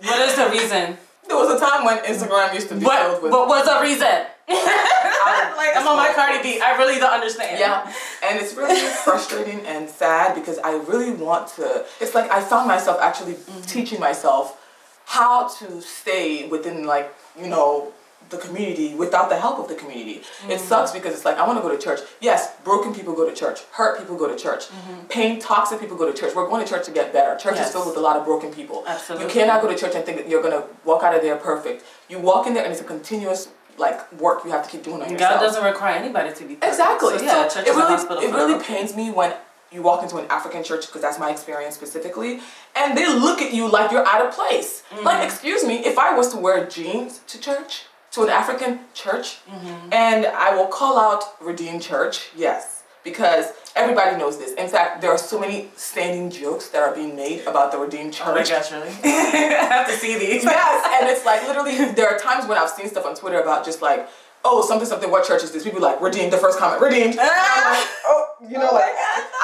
What 0.00 0.28
is 0.28 0.36
the 0.36 0.48
reason? 0.50 0.98
there 1.28 1.36
was 1.36 1.50
a 1.50 1.64
time 1.64 1.84
when 1.84 1.98
instagram 2.04 2.54
used 2.54 2.68
to 2.70 2.74
be 2.74 2.84
What, 2.84 2.98
filled 2.98 3.22
with 3.22 3.32
what 3.32 3.48
was 3.48 3.66
the 3.66 3.80
reason? 3.82 4.26
like, 4.48 5.76
I'm 5.76 5.86
on 5.86 5.98
my 5.98 6.10
Cardi 6.14 6.42
B. 6.42 6.58
I 6.58 6.78
really 6.78 6.98
don't 6.98 7.12
understand. 7.12 7.58
Yeah, 7.60 7.92
and 8.24 8.40
it's 8.40 8.54
really 8.54 8.80
frustrating 9.04 9.60
and 9.66 9.90
sad 9.90 10.34
because 10.34 10.58
I 10.60 10.76
really 10.88 11.10
want 11.10 11.48
to. 11.56 11.84
It's 12.00 12.14
like 12.14 12.30
I 12.30 12.40
found 12.40 12.66
myself 12.66 12.98
actually 13.02 13.36
teaching 13.66 14.00
myself 14.00 14.58
how 15.04 15.48
to 15.48 15.82
stay 15.82 16.48
within, 16.48 16.86
like, 16.86 17.14
you 17.38 17.48
know, 17.48 17.92
the 18.30 18.38
community 18.38 18.94
without 18.94 19.28
the 19.30 19.38
help 19.38 19.58
of 19.58 19.68
the 19.68 19.74
community. 19.74 20.22
It 20.48 20.60
sucks 20.60 20.92
because 20.92 21.14
it's 21.14 21.24
like 21.24 21.38
I 21.38 21.46
want 21.46 21.58
to 21.58 21.62
go 21.62 21.74
to 21.74 21.82
church. 21.82 22.00
Yes, 22.20 22.54
broken 22.64 22.94
people 22.94 23.14
go 23.14 23.28
to 23.28 23.34
church. 23.34 23.60
Hurt 23.72 23.98
people 23.98 24.16
go 24.16 24.28
to 24.28 24.36
church. 24.36 24.64
Pain, 25.08 25.40
toxic 25.40 25.80
people 25.80 25.96
go 25.96 26.10
to 26.10 26.18
church. 26.18 26.34
We're 26.34 26.48
going 26.48 26.64
to 26.64 26.70
church 26.70 26.84
to 26.86 26.92
get 26.92 27.12
better. 27.12 27.38
Church 27.38 27.56
Yes. 27.56 27.68
is 27.68 27.72
filled 27.72 27.86
with 27.86 27.96
a 27.96 28.00
lot 28.00 28.16
of 28.16 28.24
broken 28.24 28.52
people. 28.52 28.84
Absolutely. 28.86 29.26
You 29.26 29.32
cannot 29.32 29.62
go 29.62 29.68
to 29.68 29.76
church 29.76 29.94
and 29.94 30.04
think 30.04 30.18
that 30.18 30.28
you're 30.28 30.42
gonna 30.42 30.64
walk 30.84 31.02
out 31.02 31.14
of 31.14 31.22
there 31.22 31.36
perfect. 31.36 31.84
You 32.08 32.18
walk 32.18 32.46
in 32.46 32.54
there 32.54 32.64
and 32.64 32.72
it's 32.72 32.80
a 32.80 32.84
continuous 32.84 33.48
like 33.78 34.10
work 34.20 34.44
you 34.44 34.50
have 34.50 34.64
to 34.64 34.70
keep 34.70 34.82
doing 34.82 35.00
on 35.02 35.10
yourself. 35.10 35.34
God 35.34 35.40
doesn't 35.40 35.64
require 35.64 35.94
anybody 35.94 36.32
to 36.34 36.44
be 36.44 36.54
perfect. 36.56 36.64
Exactly. 36.72 37.18
So, 37.18 37.24
yeah, 37.24 37.48
So 37.48 37.60
it 37.60 37.66
really, 37.68 38.24
it 38.26 38.34
really 38.34 38.62
pains 38.62 38.94
me 38.96 39.10
when 39.10 39.34
you 39.70 39.82
walk 39.82 40.02
into 40.02 40.16
an 40.16 40.26
African 40.30 40.64
church 40.64 40.86
because 40.86 41.02
that's 41.02 41.18
my 41.18 41.30
experience 41.30 41.74
specifically, 41.74 42.40
and 42.74 42.96
they 42.96 43.06
look 43.06 43.40
at 43.42 43.52
you 43.52 43.68
like 43.70 43.90
you're 43.92 44.06
out 44.06 44.24
of 44.26 44.32
place. 44.34 44.82
Mm-hmm. 44.90 45.04
Like, 45.04 45.24
excuse 45.24 45.64
me, 45.64 45.84
if 45.84 45.98
I 45.98 46.16
was 46.16 46.32
to 46.32 46.38
wear 46.38 46.66
jeans 46.66 47.20
to 47.28 47.38
church, 47.40 47.84
to 48.12 48.22
an 48.22 48.30
African 48.30 48.80
church, 48.94 49.38
Mm-hmm. 49.48 49.92
and 49.92 50.26
I 50.26 50.54
will 50.54 50.66
call 50.66 50.98
out 50.98 51.24
Redeemed 51.40 51.82
Church, 51.82 52.30
yes, 52.36 52.82
because 53.04 53.46
everybody 53.76 54.16
knows 54.16 54.38
this. 54.38 54.52
In 54.54 54.68
fact, 54.68 55.00
there 55.02 55.10
are 55.10 55.18
so 55.18 55.38
many 55.38 55.68
standing 55.76 56.30
jokes 56.30 56.68
that 56.70 56.82
are 56.82 56.94
being 56.94 57.14
made 57.16 57.46
about 57.46 57.70
the 57.72 57.78
Redeemed 57.78 58.12
Church. 58.14 58.26
Oh 58.28 58.34
my 58.34 58.42
gosh, 58.44 58.72
really? 58.72 58.88
I 59.04 59.68
have 59.70 59.86
to 59.88 59.92
see 59.94 60.18
these. 60.18 60.42
Yes, 60.58 61.00
and 61.00 61.10
it's 61.10 61.24
like 61.26 61.42
literally 61.46 61.92
there 61.92 62.08
are 62.08 62.18
times 62.18 62.48
when 62.48 62.56
I've 62.58 62.70
seen 62.70 62.88
stuff 62.88 63.04
on 63.06 63.14
Twitter 63.14 63.40
about 63.40 63.64
just 63.64 63.82
like, 63.82 64.08
oh, 64.44 64.64
something, 64.66 64.86
something, 64.88 65.10
what 65.10 65.26
church 65.26 65.42
is 65.42 65.52
this? 65.52 65.64
People 65.64 65.80
like, 65.80 66.00
redeemed, 66.00 66.32
the 66.32 66.38
first 66.38 66.58
comment, 66.58 66.80
redeemed. 66.80 67.16
Like, 67.18 67.86
oh, 68.06 68.24
you 68.40 68.56
know, 68.56 68.70
like, 68.72 68.92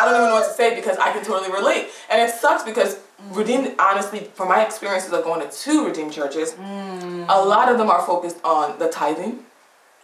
I 0.01 0.03
don't 0.05 0.15
even 0.15 0.29
know 0.29 0.35
what 0.35 0.47
to 0.49 0.55
say 0.55 0.75
because 0.75 0.97
I 0.99 1.13
can 1.13 1.23
totally 1.25 1.53
relate. 1.53 1.89
And 2.11 2.23
it 2.23 2.35
sucks 2.35 2.63
because 2.63 2.99
redeemed, 3.33 3.75
honestly, 3.79 4.31
from 4.35 4.49
my 4.49 4.65
experiences 4.65 5.13
of 5.13 5.25
going 5.25 5.41
to 5.49 5.51
two 5.57 5.87
redeemed 5.87 6.13
churches, 6.13 6.55
a 6.59 7.41
lot 7.45 7.71
of 7.71 7.79
them 7.79 7.89
are 7.91 8.03
focused 8.07 8.39
on 8.45 8.79
the 8.79 8.89
tithing. 8.89 9.41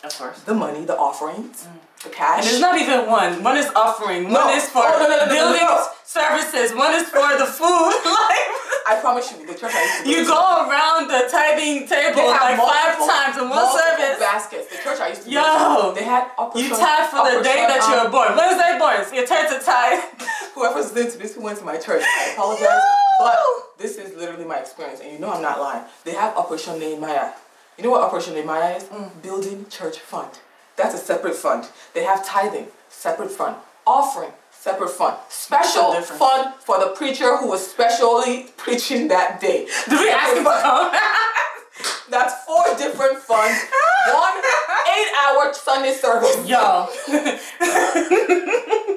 Of 0.03 0.17
course. 0.17 0.41
the 0.49 0.55
money, 0.55 0.87
the 0.87 0.97
offerings, 0.97 1.69
the 2.03 2.09
cash. 2.09 2.39
And 2.41 2.47
there's 2.49 2.61
not 2.65 2.81
even 2.81 3.05
one. 3.05 3.45
One 3.45 3.59
is 3.59 3.69
offering. 3.77 4.33
No. 4.33 4.47
One 4.49 4.57
is 4.57 4.65
for 4.67 4.81
Oh, 4.81 4.97
no, 4.97 5.05
no, 5.05 5.09
no, 5.13 5.17
no, 5.19 5.25
no, 5.29 5.29
building 5.29 5.61
no. 5.61 5.87
services. 6.09 6.73
One 6.73 6.95
is 6.97 7.05
for 7.05 7.21
the 7.37 7.45
food. 7.45 7.93
like 8.09 8.49
I 8.89 8.97
promise 9.05 9.29
you, 9.31 9.45
the 9.45 9.53
church 9.53 9.77
I 9.77 9.85
used 9.85 9.99
to 10.01 10.05
go 10.05 10.11
you 10.11 10.17
to- 10.25 10.33
go 10.33 10.41
around 10.73 11.05
the 11.13 11.29
tithing 11.29 11.85
table 11.85 12.33
like 12.33 12.57
five 12.57 12.97
times 12.97 13.37
in 13.37 13.53
one 13.53 13.61
multiple 13.61 13.77
service. 13.77 14.17
baskets. 14.25 14.67
The 14.73 14.81
church 14.81 15.01
I 15.05 15.09
used 15.13 15.29
to 15.29 15.31
Yo. 15.31 15.45
go 15.45 15.93
to, 15.93 16.01
they 16.01 16.07
had 16.09 16.33
You 16.57 16.73
tithe 16.73 17.13
for 17.13 17.21
the 17.29 17.45
day 17.45 17.69
that 17.69 17.85
you 17.85 18.01
um, 18.01 18.09
were 18.09 18.11
born. 18.17 18.33
Wednesday 18.41 18.81
born. 18.81 19.05
So 19.05 19.13
your 19.21 19.29
turn 19.29 19.53
to 19.53 19.61
tithe. 19.61 20.01
Whoever's 20.57 20.97
listening 20.97 21.13
to 21.13 21.19
this 21.21 21.35
who 21.37 21.43
went 21.45 21.59
to 21.61 21.65
my 21.69 21.77
church, 21.77 22.01
I 22.09 22.33
apologize. 22.33 22.81
But 23.21 23.37
this 23.77 23.99
is 23.99 24.17
literally 24.17 24.47
my 24.47 24.57
experience, 24.57 25.01
and 25.01 25.13
you 25.13 25.19
know 25.19 25.31
I'm 25.31 25.43
not 25.43 25.61
lying. 25.61 25.85
They 26.05 26.13
have 26.13 26.35
Operation 26.39 26.79
Nehemiah. 26.79 27.33
You 27.77 27.85
know 27.85 27.91
what 27.91 28.01
Operation 28.01 28.33
Nehemiah 28.33 28.77
is? 28.77 28.85
Mm. 28.85 29.21
Building 29.21 29.67
church 29.69 29.99
fund. 29.99 30.39
That's 30.77 30.95
a 30.95 30.99
separate 30.99 31.35
fund. 31.35 31.69
They 31.93 32.05
have 32.05 32.25
tithing, 32.25 32.69
separate 32.89 33.31
fund. 33.31 33.57
Offering, 33.87 34.33
separate 34.51 34.89
fund. 34.89 35.19
Special 35.29 36.01
fund 36.01 36.55
for 36.61 36.79
the 36.81 36.95
preacher 36.97 37.37
who 37.37 37.49
was 37.49 37.71
specially 37.71 38.47
preaching 38.57 39.09
that 39.09 39.39
day. 39.39 39.67
Did 39.87 40.01
we 40.01 40.09
ask 40.09 40.43
come? 40.43 40.91
That's 42.11 42.43
four 42.45 42.65
different 42.79 43.19
funds. 43.19 43.61
One 44.15 44.43
eight-hour 44.97 45.53
Sunday 45.53 45.93
service. 45.93 46.49
Yo. 46.49 46.89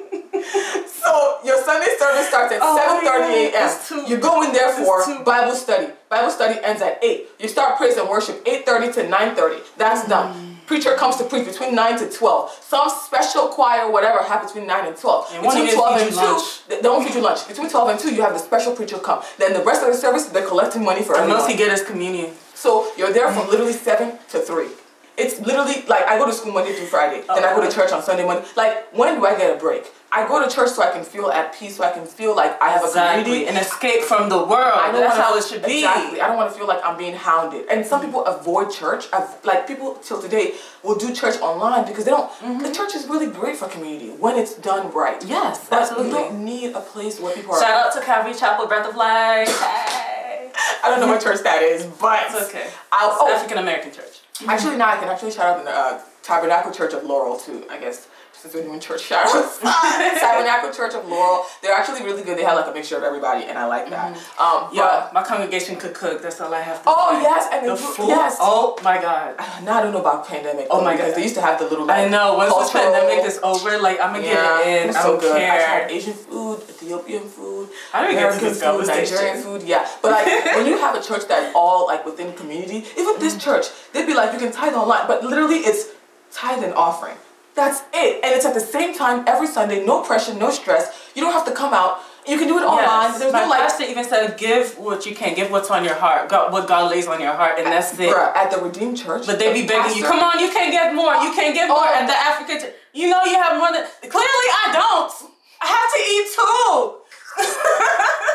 So 1.04 1.38
your 1.44 1.62
Sunday 1.62 1.92
service 1.98 2.28
starts 2.28 2.54
at 2.54 2.60
Oh, 2.62 2.76
seven 2.80 3.04
thirty 3.04 3.52
that's 3.52 3.88
too- 3.88 4.00
a.m. 4.00 4.10
You 4.10 4.16
go 4.16 4.42
in 4.42 4.52
there 4.52 4.72
for 4.72 5.04
Bible 5.22 5.54
study. 5.54 5.92
Bible 6.08 6.30
study 6.30 6.58
ends 6.64 6.80
at 6.80 6.98
eight. 7.04 7.28
You 7.38 7.46
start 7.48 7.76
praise 7.76 7.98
and 7.98 8.08
worship 8.08 8.40
eight 8.46 8.64
thirty 8.64 8.90
to 8.92 9.06
nine 9.08 9.36
thirty. 9.36 9.60
That's 9.76 10.06
mm. 10.06 10.08
done. 10.08 10.58
Preacher 10.66 10.96
comes 10.96 11.16
to 11.16 11.24
preach 11.24 11.44
between 11.44 11.74
nine 11.74 11.98
to 11.98 12.08
twelve. 12.08 12.50
Some 12.62 12.88
special 12.88 13.48
choir, 13.48 13.90
whatever, 13.90 14.22
happens 14.22 14.52
between 14.52 14.66
nine 14.66 14.86
and 14.86 14.96
twelve. 14.96 15.28
And 15.32 15.42
between 15.42 15.74
twelve 15.74 16.00
and 16.00 16.08
two, 16.08 16.16
lunch. 16.16 16.66
they 16.68 16.80
don't 16.80 17.04
feed 17.04 17.14
you 17.14 17.20
lunch. 17.20 17.46
Between 17.46 17.68
twelve 17.68 17.90
and 17.90 18.00
two, 18.00 18.14
you 18.14 18.22
have 18.22 18.32
the 18.32 18.38
special 18.38 18.74
preacher 18.74 18.96
come. 18.96 19.22
Then 19.38 19.52
the 19.52 19.62
rest 19.62 19.82
of 19.82 19.88
the 19.92 19.98
service, 19.98 20.24
they're 20.26 20.46
collecting 20.48 20.82
money 20.82 21.02
for 21.02 21.14
The 21.14 21.20
everyone. 21.20 21.50
he 21.50 21.56
get 21.56 21.70
is 21.70 21.82
communion. 21.84 22.32
So 22.54 22.90
you're 22.96 23.12
there 23.12 23.30
from 23.30 23.44
mm. 23.44 23.50
literally 23.50 23.74
seven 23.74 24.18
to 24.30 24.38
three. 24.40 24.68
It's 25.16 25.38
literally 25.40 25.84
like 25.86 26.06
I 26.06 26.18
go 26.18 26.26
to 26.26 26.32
school 26.32 26.52
Monday 26.52 26.72
through 26.72 26.86
Friday, 26.86 27.22
then 27.28 27.44
I 27.44 27.54
go 27.54 27.60
to 27.60 27.68
uh-huh. 27.68 27.70
church 27.70 27.92
on 27.92 28.02
Sunday, 28.02 28.24
Monday. 28.24 28.46
Like 28.56 28.92
when 28.94 29.14
do 29.16 29.26
I 29.26 29.36
get 29.36 29.54
a 29.54 29.60
break? 29.60 29.84
I 30.16 30.28
go 30.28 30.46
to 30.46 30.54
church 30.54 30.70
so 30.70 30.82
I 30.82 30.90
can 30.92 31.02
feel 31.04 31.26
at 31.26 31.52
peace, 31.58 31.76
so 31.76 31.82
I 31.84 31.90
can 31.90 32.06
feel 32.06 32.36
like 32.36 32.52
I 32.62 32.68
have 32.70 32.82
a 32.82 32.86
Exactly. 32.86 33.24
community. 33.24 33.48
An 33.50 33.56
escape 33.56 34.02
from 34.02 34.28
the 34.28 34.38
world. 34.38 34.78
I 34.78 34.92
don't 34.92 35.00
That's 35.00 35.16
how 35.16 35.36
it 35.36 35.42
should 35.44 35.64
be. 35.64 35.78
Exactly. 35.78 36.20
I 36.20 36.28
don't 36.28 36.36
want 36.36 36.52
to 36.52 36.56
feel 36.56 36.68
like 36.68 36.80
I'm 36.84 36.96
being 36.96 37.14
hounded. 37.14 37.66
And 37.68 37.84
some 37.84 38.00
people 38.00 38.24
avoid 38.24 38.70
church. 38.72 39.06
I've, 39.12 39.28
like 39.44 39.66
people 39.66 39.94
till 39.96 40.22
today 40.22 40.54
will 40.84 40.94
do 40.94 41.12
church 41.12 41.40
online 41.40 41.84
because 41.86 42.04
they 42.04 42.12
don't. 42.12 42.30
The 42.62 42.72
church 42.72 42.94
is 42.94 43.06
really 43.08 43.26
great 43.26 43.56
for 43.56 43.66
community 43.68 44.10
when 44.10 44.38
it's 44.38 44.54
done 44.54 44.92
right. 44.92 45.18
Mm-hmm. 45.18 45.30
Yes, 45.30 45.66
But 45.68 45.82
absolutely. 45.82 46.10
you 46.10 46.14
don't 46.14 46.44
need 46.44 46.74
a 46.76 46.80
place 46.80 47.18
where 47.18 47.34
people 47.34 47.54
are. 47.54 47.60
Shout 47.60 47.86
out 47.86 47.92
to 47.94 48.00
Calvary 48.00 48.34
Chapel 48.34 48.66
Breath 48.68 48.88
of 48.88 48.94
Life. 48.96 49.48
Hey. 49.60 50.52
I 50.84 50.90
don't 50.90 51.00
know 51.00 51.08
what 51.08 51.22
church 51.22 51.42
that 51.42 51.62
is, 51.62 51.84
but 52.00 52.20
It's 52.28 52.48
okay. 52.48 52.68
I'll, 52.92 53.16
oh, 53.20 53.32
African 53.34 53.58
American 53.58 53.90
church. 53.92 54.20
Actually, 54.46 54.76
now 54.76 54.88
I 54.90 54.96
can 54.96 55.08
actually 55.08 55.30
shout 55.32 55.46
out 55.58 55.64
the 55.64 55.70
uh, 55.70 56.00
Tabernacle 56.22 56.70
Church 56.72 56.92
of 56.92 57.04
Laurel 57.04 57.36
too. 57.36 57.64
I 57.70 57.78
guess 57.78 58.06
since 58.36 58.52
we're 58.54 58.62
doing 58.62 58.80
church 58.80 59.10
outs. 59.12 59.58
Tabernacle 60.20 60.70
Church 60.72 60.94
of 60.94 61.06
Laurel. 61.08 61.44
They're 61.62 61.72
actually 61.74 62.02
really 62.02 62.22
good. 62.22 62.36
They 62.38 62.42
have 62.44 62.56
like 62.56 62.66
a 62.68 62.74
mixture 62.74 62.96
of 62.96 63.02
everybody, 63.02 63.44
and 63.44 63.56
I 63.58 63.66
like 63.66 63.88
that. 63.90 64.16
Um, 64.38 64.68
Yeah, 64.72 64.82
but- 65.08 65.12
my 65.14 65.22
congregation 65.22 65.76
could 65.76 65.94
cook. 65.94 66.20
That's 66.22 66.40
all 66.40 66.52
I 66.52 66.60
have 66.60 66.82
to 66.82 66.88
Oh 66.88 67.14
say. 67.16 67.22
yes, 67.22 67.48
and 67.52 67.66
The 67.66 67.70
the 67.70 67.76
food. 67.76 68.08
yes. 68.08 68.36
Oh 68.40 68.76
my 68.82 69.00
god. 69.00 69.36
Now 69.64 69.78
I 69.78 69.82
don't 69.82 69.92
know 69.92 70.00
about 70.00 70.26
pandemic. 70.28 70.66
Oh 70.70 70.82
my 70.82 70.96
God. 70.96 71.14
they 71.14 71.22
used 71.22 71.34
to 71.36 71.40
have 71.40 71.58
the 71.58 71.66
little. 71.68 71.90
I 71.90 72.08
know. 72.08 72.34
Once 72.34 72.52
this 72.54 72.70
cultural- 72.72 72.92
pandemic 72.92 73.24
is 73.24 73.38
over, 73.42 73.78
like 73.78 74.00
I'm 74.00 74.12
gonna 74.14 74.26
Yeah, 74.26 74.34
get 74.34 74.66
it 74.66 74.82
in. 74.82 74.88
it's 74.88 74.98
I 74.98 75.02
so 75.02 75.10
don't 75.12 75.20
good. 75.20 75.36
I 75.42 75.64
tried 75.64 75.90
Asian 75.90 76.14
food, 76.14 76.60
Ethiopian 76.68 77.24
food, 77.28 77.68
I 77.92 78.02
don't 78.02 78.12
get 78.12 78.18
American 78.24 78.60
God 78.60 78.78
food, 78.80 78.86
Nigerian 78.88 79.38
food. 79.42 79.62
Yeah, 79.62 79.88
but 80.02 80.10
like 80.12 80.26
when 80.56 80.66
you 80.66 80.76
have 80.78 80.94
a 80.94 81.02
church 81.02 81.24
that's 81.28 81.52
all 81.54 81.86
like 81.86 82.04
within 82.04 82.32
community, 82.34 82.84
even 82.98 83.18
this 83.18 83.36
church, 83.42 83.66
they'd 83.92 84.06
be 84.06 84.14
like, 84.14 84.32
you 84.32 84.38
can 84.38 84.52
tithe 84.52 84.74
online, 84.74 85.06
but 85.06 85.24
literally 85.24 85.58
it's 85.70 85.88
tithe 86.32 86.62
and 86.64 86.74
offering. 86.74 87.16
That's 87.54 87.82
it, 87.92 88.24
and 88.24 88.34
it's 88.34 88.44
at 88.44 88.54
the 88.54 88.60
same 88.60 88.94
time 88.94 89.24
every 89.28 89.46
Sunday. 89.46 89.84
No 89.84 90.02
pressure, 90.02 90.34
no 90.34 90.50
stress. 90.50 90.92
You 91.14 91.22
don't 91.22 91.32
have 91.32 91.44
to 91.46 91.52
come 91.52 91.72
out. 91.72 92.00
You 92.26 92.36
can 92.38 92.48
do 92.48 92.58
it 92.58 92.62
online. 92.64 93.10
Yes. 93.12 93.18
There's 93.20 93.32
My 93.32 93.44
no 93.44 93.50
like. 93.50 93.60
pastor 93.60 93.84
even 93.84 94.04
said, 94.04 94.36
"Give 94.38 94.76
what 94.78 95.06
you 95.06 95.14
can. 95.14 95.34
Give 95.34 95.50
what's 95.50 95.70
on 95.70 95.84
your 95.84 95.94
heart. 95.94 96.28
God, 96.28 96.52
what 96.52 96.66
God 96.66 96.90
lays 96.90 97.06
on 97.06 97.20
your 97.20 97.34
heart, 97.34 97.58
and 97.58 97.66
that's 97.66 97.92
it." 97.98 98.10
Bruh, 98.12 98.34
at 98.34 98.50
the 98.50 98.58
Redeemed 98.58 98.96
Church, 98.98 99.26
But 99.26 99.38
they 99.38 99.52
be 99.52 99.66
begging 99.66 99.96
you, 99.96 100.02
come 100.04 100.18
on, 100.20 100.40
you 100.40 100.50
can't 100.50 100.72
get 100.72 100.94
more. 100.94 101.14
You 101.16 101.32
can't 101.32 101.54
get 101.54 101.68
more. 101.68 101.78
Oh. 101.86 101.94
And 101.96 102.08
the 102.08 102.16
African, 102.16 102.58
ch- 102.58 102.72
you 102.92 103.08
know, 103.08 103.22
you 103.24 103.36
have 103.40 103.56
more 103.56 103.70
than. 103.70 103.86
Clearly, 104.10 104.48
I 104.64 104.72
don't. 104.72 105.12
I 105.60 105.66
have 105.76 105.90
to 105.94 106.00
eat 106.10 106.26
too. 106.34 107.00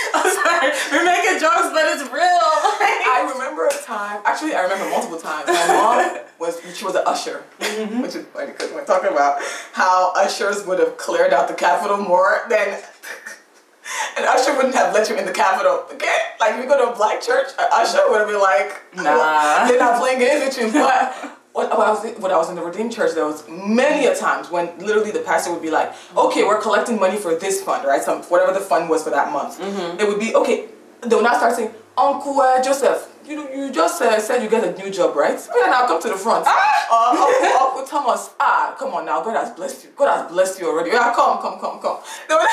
I'm 0.14 0.30
sorry, 0.32 0.70
we're 0.92 1.04
making 1.04 1.40
jokes, 1.40 1.70
but 1.72 1.84
it's 1.92 2.02
real. 2.10 2.22
I 2.22 3.30
remember 3.32 3.66
a 3.66 3.72
time. 3.84 4.20
Actually, 4.24 4.54
I 4.54 4.62
remember 4.62 4.88
multiple 4.90 5.18
times. 5.18 5.46
My 5.48 5.66
mom 5.68 6.18
was 6.38 6.60
she 6.76 6.84
was 6.84 6.94
an 6.94 7.02
usher, 7.06 7.44
Mm-hmm. 7.60 8.00
which 8.02 8.14
is 8.14 8.24
funny 8.26 8.52
because 8.52 8.72
we're 8.72 8.84
talking 8.84 9.10
about 9.10 9.40
how 9.72 10.12
ushers 10.16 10.66
would 10.66 10.78
have 10.78 10.96
cleared 10.96 11.32
out 11.32 11.48
the 11.48 11.54
Capitol 11.54 11.98
more 11.98 12.42
than 12.48 12.80
an 14.16 14.24
usher 14.28 14.54
wouldn't 14.56 14.74
have 14.74 14.94
let 14.94 15.08
you 15.08 15.16
in 15.16 15.26
the 15.26 15.32
Capitol. 15.32 15.84
Okay, 15.92 16.16
like 16.38 16.54
if 16.54 16.62
you 16.62 16.68
go 16.68 16.78
to 16.84 16.92
a 16.92 16.96
black 16.96 17.20
church, 17.20 17.48
an 17.58 17.66
usher 17.72 18.00
would 18.08 18.18
have 18.20 18.28
been 18.28 18.40
like, 18.40 18.80
Nah. 18.96 19.66
they're 19.66 19.78
not 19.78 19.98
playing 20.00 20.18
games 20.20 20.44
with 20.56 20.58
you." 20.58 20.72
But 20.72 21.38
when, 21.52 21.66
I 21.66 21.90
was 21.90 22.04
when 22.18 22.30
I 22.30 22.36
was 22.36 22.48
in 22.48 22.56
the 22.56 22.62
Redeemed 22.62 22.92
Church, 22.92 23.14
there 23.14 23.26
was 23.26 23.48
many 23.48 24.06
a 24.06 24.14
times 24.14 24.50
when 24.50 24.70
literally 24.78 25.10
the 25.10 25.20
pastor 25.20 25.52
would 25.52 25.62
be 25.62 25.70
like, 25.70 25.92
"Okay, 26.16 26.44
we're 26.44 26.60
collecting 26.60 26.98
money 26.98 27.18
for 27.18 27.34
this 27.34 27.62
fund, 27.62 27.86
right? 27.86 28.02
Some 28.02 28.22
whatever 28.24 28.52
the 28.52 28.60
fund 28.60 28.88
was 28.88 29.02
for 29.02 29.10
that 29.10 29.32
month." 29.32 29.58
Mm-hmm. 29.58 30.00
It 30.00 30.06
would 30.06 30.20
be 30.20 30.34
okay. 30.34 30.68
They 31.02 31.16
would 31.16 31.24
not 31.24 31.36
start 31.38 31.56
saying, 31.56 31.74
"Uncle 31.98 32.40
uh, 32.40 32.62
Joseph, 32.62 33.08
you 33.26 33.48
you 33.50 33.72
just 33.72 34.00
uh, 34.00 34.20
said 34.20 34.42
you 34.42 34.48
get 34.48 34.62
a 34.62 34.72
new 34.80 34.90
job, 34.90 35.16
right? 35.16 35.38
Oh 35.52 35.60
yeah, 35.60 35.70
now 35.70 35.86
come 35.86 36.00
to 36.02 36.08
the 36.08 36.16
front. 36.16 36.46
Uh, 36.46 36.52
Uncle, 36.92 37.66
Uncle 37.66 37.86
Thomas, 37.86 38.30
ah, 38.38 38.76
come 38.78 38.94
on 38.94 39.04
now, 39.04 39.22
God 39.22 39.34
has 39.34 39.50
blessed 39.50 39.84
you. 39.84 39.90
God 39.96 40.16
has 40.16 40.30
blessed 40.30 40.60
you 40.60 40.68
already. 40.68 40.90
Yeah, 40.90 41.12
come, 41.14 41.40
come, 41.40 41.58
come, 41.58 41.80
come." 41.80 41.98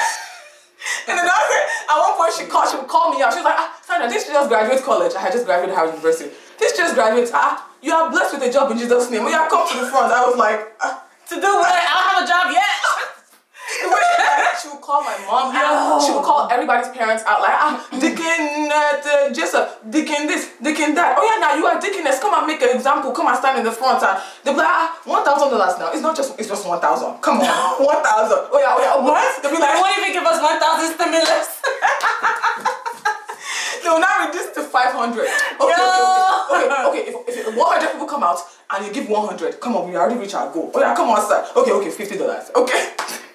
And 1.08 1.18
then 1.18 1.26
at 1.26 1.98
one 1.98 2.16
point 2.16 2.34
she 2.38 2.46
called, 2.46 2.70
she 2.70 2.78
would 2.78 2.88
call 2.88 3.12
me 3.14 3.22
out. 3.22 3.34
She 3.34 3.40
was 3.40 3.46
like, 3.46 3.58
ah, 3.58 3.80
Sandra, 3.84 4.08
this 4.10 4.28
just 4.28 4.50
graduate 4.50 4.84
college. 4.84 5.14
I 5.16 5.22
had 5.22 5.32
just 5.34 5.46
graduated 5.46 5.76
Howard 5.76 5.96
University. 5.96 6.32
This 6.60 6.76
just 6.78 6.96
graduates. 6.96 7.32
Ah, 7.34 7.70
you 7.82 7.94
are 7.94 8.10
blessed 8.10 8.34
with 8.36 8.50
a 8.50 8.52
job 8.52 8.72
in 8.72 8.78
Jesus' 8.78 9.10
name. 9.12 9.22
Oh 9.26 9.30
yeah, 9.30 9.48
come 9.50 9.68
to 9.70 9.78
the 9.78 9.88
front. 9.88 10.12
I 10.12 10.26
was 10.26 10.38
like, 10.38 10.60
ah. 10.82 11.04
to 11.30 11.36
do 11.36 11.42
what? 11.42 11.70
I 11.70 11.94
don't 11.94 12.08
have 12.10 12.24
a 12.24 12.28
job 12.28 12.46
yet. 12.54 12.66
She- 14.58 14.70
would 14.74 14.82
call 14.82 15.04
my 15.04 15.14
mom 15.28 15.54
out. 15.54 16.02
She 16.02 16.12
would 16.12 16.24
call 16.24 16.50
everybody's 16.50 16.90
parents 16.90 17.22
out 17.28 17.42
like, 17.46 17.54
ah, 17.54 17.78
Deacon 18.00 18.72
uh, 18.74 19.30
Joseph, 19.32 19.78
Deacon 19.92 20.26
this, 20.26 20.50
Deacon 20.64 20.96
that. 20.96 21.14
Oh 21.20 21.22
yeah, 21.22 21.38
now 21.38 21.54
you 21.54 21.66
are 21.68 21.78
Deaconess. 21.80 22.18
Come 22.20 22.34
and 22.34 22.48
make 22.48 22.62
an 22.64 22.74
example. 22.76 23.12
Come 23.12 23.28
and 23.28 23.38
stand 23.38 23.60
in 23.60 23.66
the 23.66 23.72
front. 23.72 24.02
And 24.02 24.18
they'll 24.44 24.56
be 24.56 24.64
like, 24.66 24.72
ah, 24.72 24.98
one 25.06 25.22
thousand 25.24 25.52
dollars 25.54 25.78
now. 25.78 25.92
It's 25.94 26.02
not 26.02 26.16
just, 26.18 26.40
it's 26.40 26.48
just 26.50 26.66
one 26.66 26.80
thousand. 26.82 27.22
Come 27.22 27.38
on, 27.44 27.86
one 27.92 28.02
thousand. 28.02 28.50
Oh 28.50 28.58
yeah, 28.58 28.74
oh 28.74 28.82
yeah. 28.82 28.98
What? 28.98 29.22
They'll 29.44 29.52
be 29.52 29.58
They 29.62 29.68
like, 29.68 29.78
won't 29.78 29.94
even 30.00 30.12
give 30.16 30.26
us 30.26 30.42
one 30.42 30.58
thousand 30.58 30.96
stimulus. 30.98 31.62
they 33.84 33.90
will 33.90 34.00
now 34.00 34.28
reduce 34.28 34.52
to 34.54 34.64
five 34.64 34.94
hundred. 34.94 35.28
Okay, 35.28 35.74
okay, 35.74 36.02
okay, 36.52 36.66
okay, 36.68 36.88
okay. 36.90 37.04
If, 37.12 37.48
if 37.48 37.56
one 37.56 37.72
hundred 37.74 37.92
people 37.92 38.08
come 38.08 38.24
out 38.24 38.40
and 38.70 38.86
you 38.86 38.94
give 38.94 39.10
one 39.10 39.28
hundred, 39.28 39.60
come 39.60 39.76
on, 39.76 39.90
we 39.90 39.96
already 39.96 40.20
reached 40.20 40.36
our 40.36 40.52
goal. 40.52 40.72
Oh 40.74 40.80
yeah, 40.80 40.96
come 40.96 41.10
on, 41.10 41.22
sir. 41.28 41.46
Okay, 41.56 41.72
okay, 41.72 41.92
fifty 41.92 42.18
dollars. 42.18 42.50
Okay. 42.56 42.94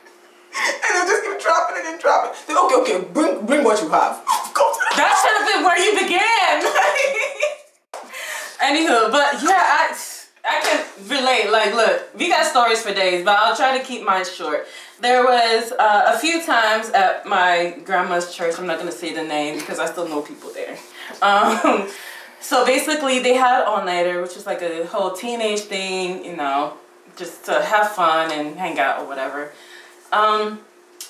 and 0.52 0.90
they'll 0.94 1.06
just 1.06 1.22
keep 1.24 1.40
dropping 1.40 1.76
it 1.78 1.86
and 1.86 2.00
dropping. 2.00 2.32
Then 2.46 2.56
okay, 2.58 2.76
okay, 2.82 3.04
bring 3.12 3.46
bring 3.46 3.64
what 3.64 3.80
you 3.82 3.88
have. 3.88 4.22
Go 4.54 4.72
to 4.72 4.78
the 4.78 4.96
That 4.96 5.12
should 5.20 5.36
have 5.38 5.46
been 5.48 5.62
where 5.64 5.78
you 5.80 5.92
began. 5.96 6.62
Anywho, 8.62 9.10
but 9.10 9.42
yeah, 9.42 9.58
I 9.58 9.96
I 10.44 10.60
can 10.60 11.08
relate. 11.08 11.50
Like, 11.50 11.74
look, 11.74 12.14
we 12.14 12.28
got 12.28 12.46
stories 12.46 12.82
for 12.82 12.92
days, 12.92 13.24
but 13.24 13.38
I'll 13.38 13.56
try 13.56 13.78
to 13.78 13.84
keep 13.84 14.04
mine 14.04 14.24
short. 14.24 14.66
There 15.02 15.24
was 15.24 15.72
uh, 15.72 16.12
a 16.14 16.18
few 16.20 16.46
times 16.46 16.88
at 16.90 17.26
my 17.26 17.76
grandma's 17.84 18.32
church. 18.32 18.54
I'm 18.56 18.68
not 18.68 18.78
gonna 18.78 18.92
say 18.92 19.12
the 19.12 19.24
name 19.24 19.58
because 19.58 19.80
I 19.80 19.86
still 19.86 20.08
know 20.08 20.22
people 20.22 20.52
there. 20.52 20.78
Um, 21.20 21.88
so 22.40 22.64
basically, 22.64 23.18
they 23.18 23.34
had 23.34 23.64
all 23.64 23.84
nighter, 23.84 24.22
which 24.22 24.36
is 24.36 24.46
like 24.46 24.62
a 24.62 24.86
whole 24.86 25.10
teenage 25.10 25.62
thing, 25.62 26.24
you 26.24 26.36
know, 26.36 26.74
just 27.16 27.44
to 27.46 27.60
have 27.62 27.90
fun 27.90 28.30
and 28.30 28.56
hang 28.56 28.78
out 28.78 29.00
or 29.00 29.08
whatever. 29.08 29.50
Um, 30.12 30.60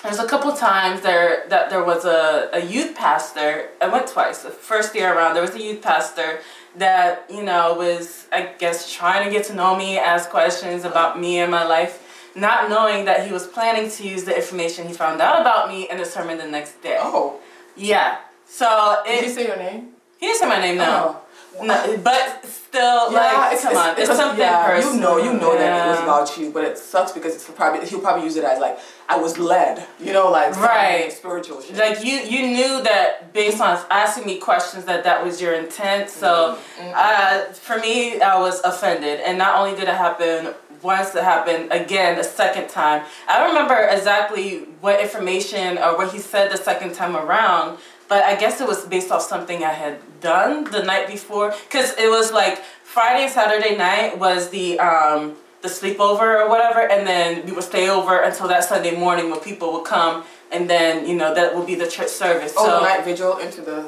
there's 0.01 0.17
a 0.17 0.27
couple 0.27 0.51
times 0.53 1.01
there 1.01 1.47
that 1.49 1.69
there 1.69 1.83
was 1.83 2.03
a, 2.03 2.49
a 2.51 2.65
youth 2.65 2.95
pastor. 2.95 3.69
I 3.79 3.89
went 3.89 4.07
twice. 4.07 4.41
The 4.41 4.49
first 4.49 4.95
year 4.95 5.15
around, 5.15 5.35
there 5.35 5.43
was 5.43 5.53
a 5.53 5.61
youth 5.61 5.83
pastor 5.83 6.39
that 6.77 7.25
you 7.29 7.43
know 7.43 7.75
was 7.75 8.25
I 8.31 8.53
guess 8.57 8.91
trying 8.91 9.23
to 9.23 9.31
get 9.31 9.45
to 9.45 9.53
know 9.53 9.75
me, 9.75 9.99
ask 9.99 10.31
questions 10.31 10.83
about 10.83 11.19
me 11.19 11.37
and 11.37 11.51
my 11.51 11.63
life, 11.63 12.02
not 12.35 12.69
knowing 12.69 13.05
that 13.05 13.25
he 13.27 13.31
was 13.33 13.45
planning 13.47 13.89
to 13.91 14.07
use 14.07 14.23
the 14.23 14.35
information 14.35 14.87
he 14.87 14.93
found 14.93 15.21
out 15.21 15.41
about 15.41 15.69
me 15.69 15.89
in 15.89 15.99
a 15.99 16.05
sermon 16.05 16.37
the 16.37 16.47
next 16.47 16.81
day. 16.81 16.97
Oh, 16.99 17.39
Yeah. 17.75 18.17
So 18.47 19.01
did 19.05 19.23
it, 19.23 19.27
you 19.27 19.33
say 19.33 19.47
your 19.47 19.57
name? 19.57 19.89
he 20.19 20.27
didn't 20.27 20.39
say 20.39 20.47
my 20.47 20.59
name 20.59 20.77
now. 20.77 20.99
Oh. 21.05 21.19
No, 21.61 21.97
but 22.03 22.43
still, 22.45 23.11
Yeah, 23.11 23.19
like, 23.19 23.53
it's, 23.53 23.61
come 23.61 23.71
it's, 23.73 23.79
on, 23.81 23.89
it's, 23.91 24.09
it's 24.09 24.17
something 24.17 24.39
yeah, 24.39 24.65
personal. 24.65 25.19
You 25.19 25.25
know, 25.25 25.33
you 25.33 25.39
know 25.39 25.55
that 25.57 25.85
it 25.85 25.89
was 25.91 25.99
about 25.99 26.35
you, 26.37 26.49
but 26.51 26.63
it 26.63 26.79
sucks 26.79 27.11
because 27.11 27.35
it's 27.35 27.47
probably 27.51 27.85
he'll 27.87 27.99
probably 28.01 28.23
use 28.23 28.35
it 28.37 28.43
as 28.43 28.59
like 28.59 28.79
I 29.07 29.17
was 29.17 29.37
led, 29.37 29.85
you 29.99 30.13
know, 30.13 30.31
like 30.31 30.55
Right. 30.55 31.11
spiritual 31.13 31.61
shit. 31.61 31.75
Like 31.77 32.03
you, 32.03 32.13
you 32.17 32.47
knew 32.47 32.81
that 32.83 33.33
based 33.33 33.61
on 33.61 33.79
asking 33.91 34.25
me 34.25 34.39
questions 34.39 34.85
that 34.85 35.03
that 35.03 35.23
was 35.23 35.39
your 35.41 35.53
intent. 35.53 36.09
So, 36.09 36.57
Mm-hmm. 36.79 36.91
uh, 36.95 37.53
for 37.53 37.77
me, 37.77 38.19
I 38.19 38.39
was 38.39 38.59
offended, 38.61 39.19
and 39.19 39.37
not 39.37 39.59
only 39.59 39.75
did 39.79 39.87
it 39.87 39.93
happen 39.95 40.55
once, 40.83 41.11
to 41.11 41.23
happen 41.23 41.71
again 41.71 42.19
a 42.19 42.23
second 42.23 42.69
time. 42.69 43.03
I 43.27 43.39
don't 43.39 43.49
remember 43.49 43.75
exactly 43.89 44.59
what 44.81 44.99
information 44.99 45.77
or 45.77 45.97
what 45.97 46.13
he 46.13 46.19
said 46.19 46.51
the 46.51 46.57
second 46.57 46.93
time 46.93 47.15
around, 47.15 47.79
but 48.09 48.23
I 48.23 48.35
guess 48.35 48.61
it 48.61 48.67
was 48.67 48.85
based 48.85 49.11
off 49.11 49.21
something 49.21 49.63
I 49.63 49.71
had 49.71 49.97
done 50.21 50.65
the 50.65 50.83
night 50.83 51.07
before, 51.07 51.53
because 51.67 51.97
it 51.97 52.09
was 52.09 52.31
like 52.31 52.59
Friday 52.83 53.27
Saturday 53.27 53.75
night 53.77 54.19
was 54.19 54.49
the 54.49 54.79
um 54.79 55.35
the 55.61 55.69
sleepover 55.69 56.41
or 56.41 56.49
whatever, 56.49 56.81
and 56.81 57.07
then 57.07 57.45
we 57.45 57.53
would 57.53 57.63
stay 57.63 57.89
over 57.89 58.19
until 58.19 58.49
that 58.49 58.65
Sunday 58.65 58.95
morning 58.95 59.31
when 59.31 59.39
people 59.39 59.71
would 59.73 59.85
come, 59.85 60.25
and 60.51 60.69
then 60.69 61.07
you 61.07 61.15
know 61.15 61.33
that 61.33 61.55
would 61.55 61.65
be 61.65 61.75
the 61.75 61.87
church 61.87 62.09
service. 62.09 62.53
oh, 62.57 62.65
so 62.67 62.81
night 62.83 63.05
vigil 63.05 63.37
into 63.37 63.61
the 63.61 63.85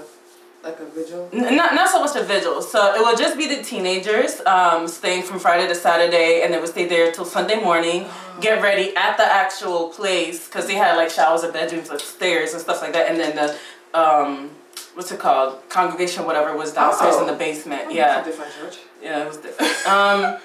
like 0.66 0.80
a 0.80 0.86
vigil. 0.86 1.30
N- 1.32 1.56
not 1.56 1.76
not 1.76 1.90
so 1.90 2.00
much 2.02 2.16
a 2.16 2.24
vigil. 2.24 2.62
So 2.62 2.94
it 2.96 3.02
would 3.06 3.18
just 3.18 3.38
be 3.38 3.48
the 3.48 3.62
teenagers 3.64 4.42
um, 4.46 4.88
staying 4.88 5.24
from 5.24 5.40
Friday 5.40 5.68
to 5.68 5.76
Saturday, 5.76 6.42
and 6.44 6.54
they 6.54 6.60
would 6.60 6.70
stay 6.70 6.88
there 6.88 7.12
till 7.12 7.26
Sunday 7.26 7.62
morning, 7.62 8.06
get 8.42 8.62
ready 8.62 8.96
at 8.96 9.16
the 9.18 9.24
actual 9.26 9.90
place 9.90 10.48
because 10.48 10.66
they 10.68 10.76
had 10.76 10.96
like 10.98 11.10
showers 11.12 11.44
and 11.44 11.54
bedrooms 11.54 11.90
upstairs 11.90 12.54
and 12.54 12.62
stuff 12.62 12.82
like 12.82 12.94
that, 12.94 13.10
and 13.10 13.20
then 13.20 13.36
the 13.36 13.56
um, 13.98 14.50
what's 14.96 15.12
it 15.12 15.20
called 15.20 15.58
congregation 15.70 16.26
whatever 16.26 16.56
was 16.58 16.74
downstairs 16.74 17.16
Oh. 17.18 17.22
in 17.22 17.28
the 17.28 17.38
basement. 17.38 17.84
Oh, 17.86 17.90
yeah. 17.92 18.24
different 18.24 18.52
church. 18.60 18.80
Yeah, 19.02 19.24
it 19.24 19.28
was 19.28 19.38
different. 19.38 19.88
um, 19.88 20.38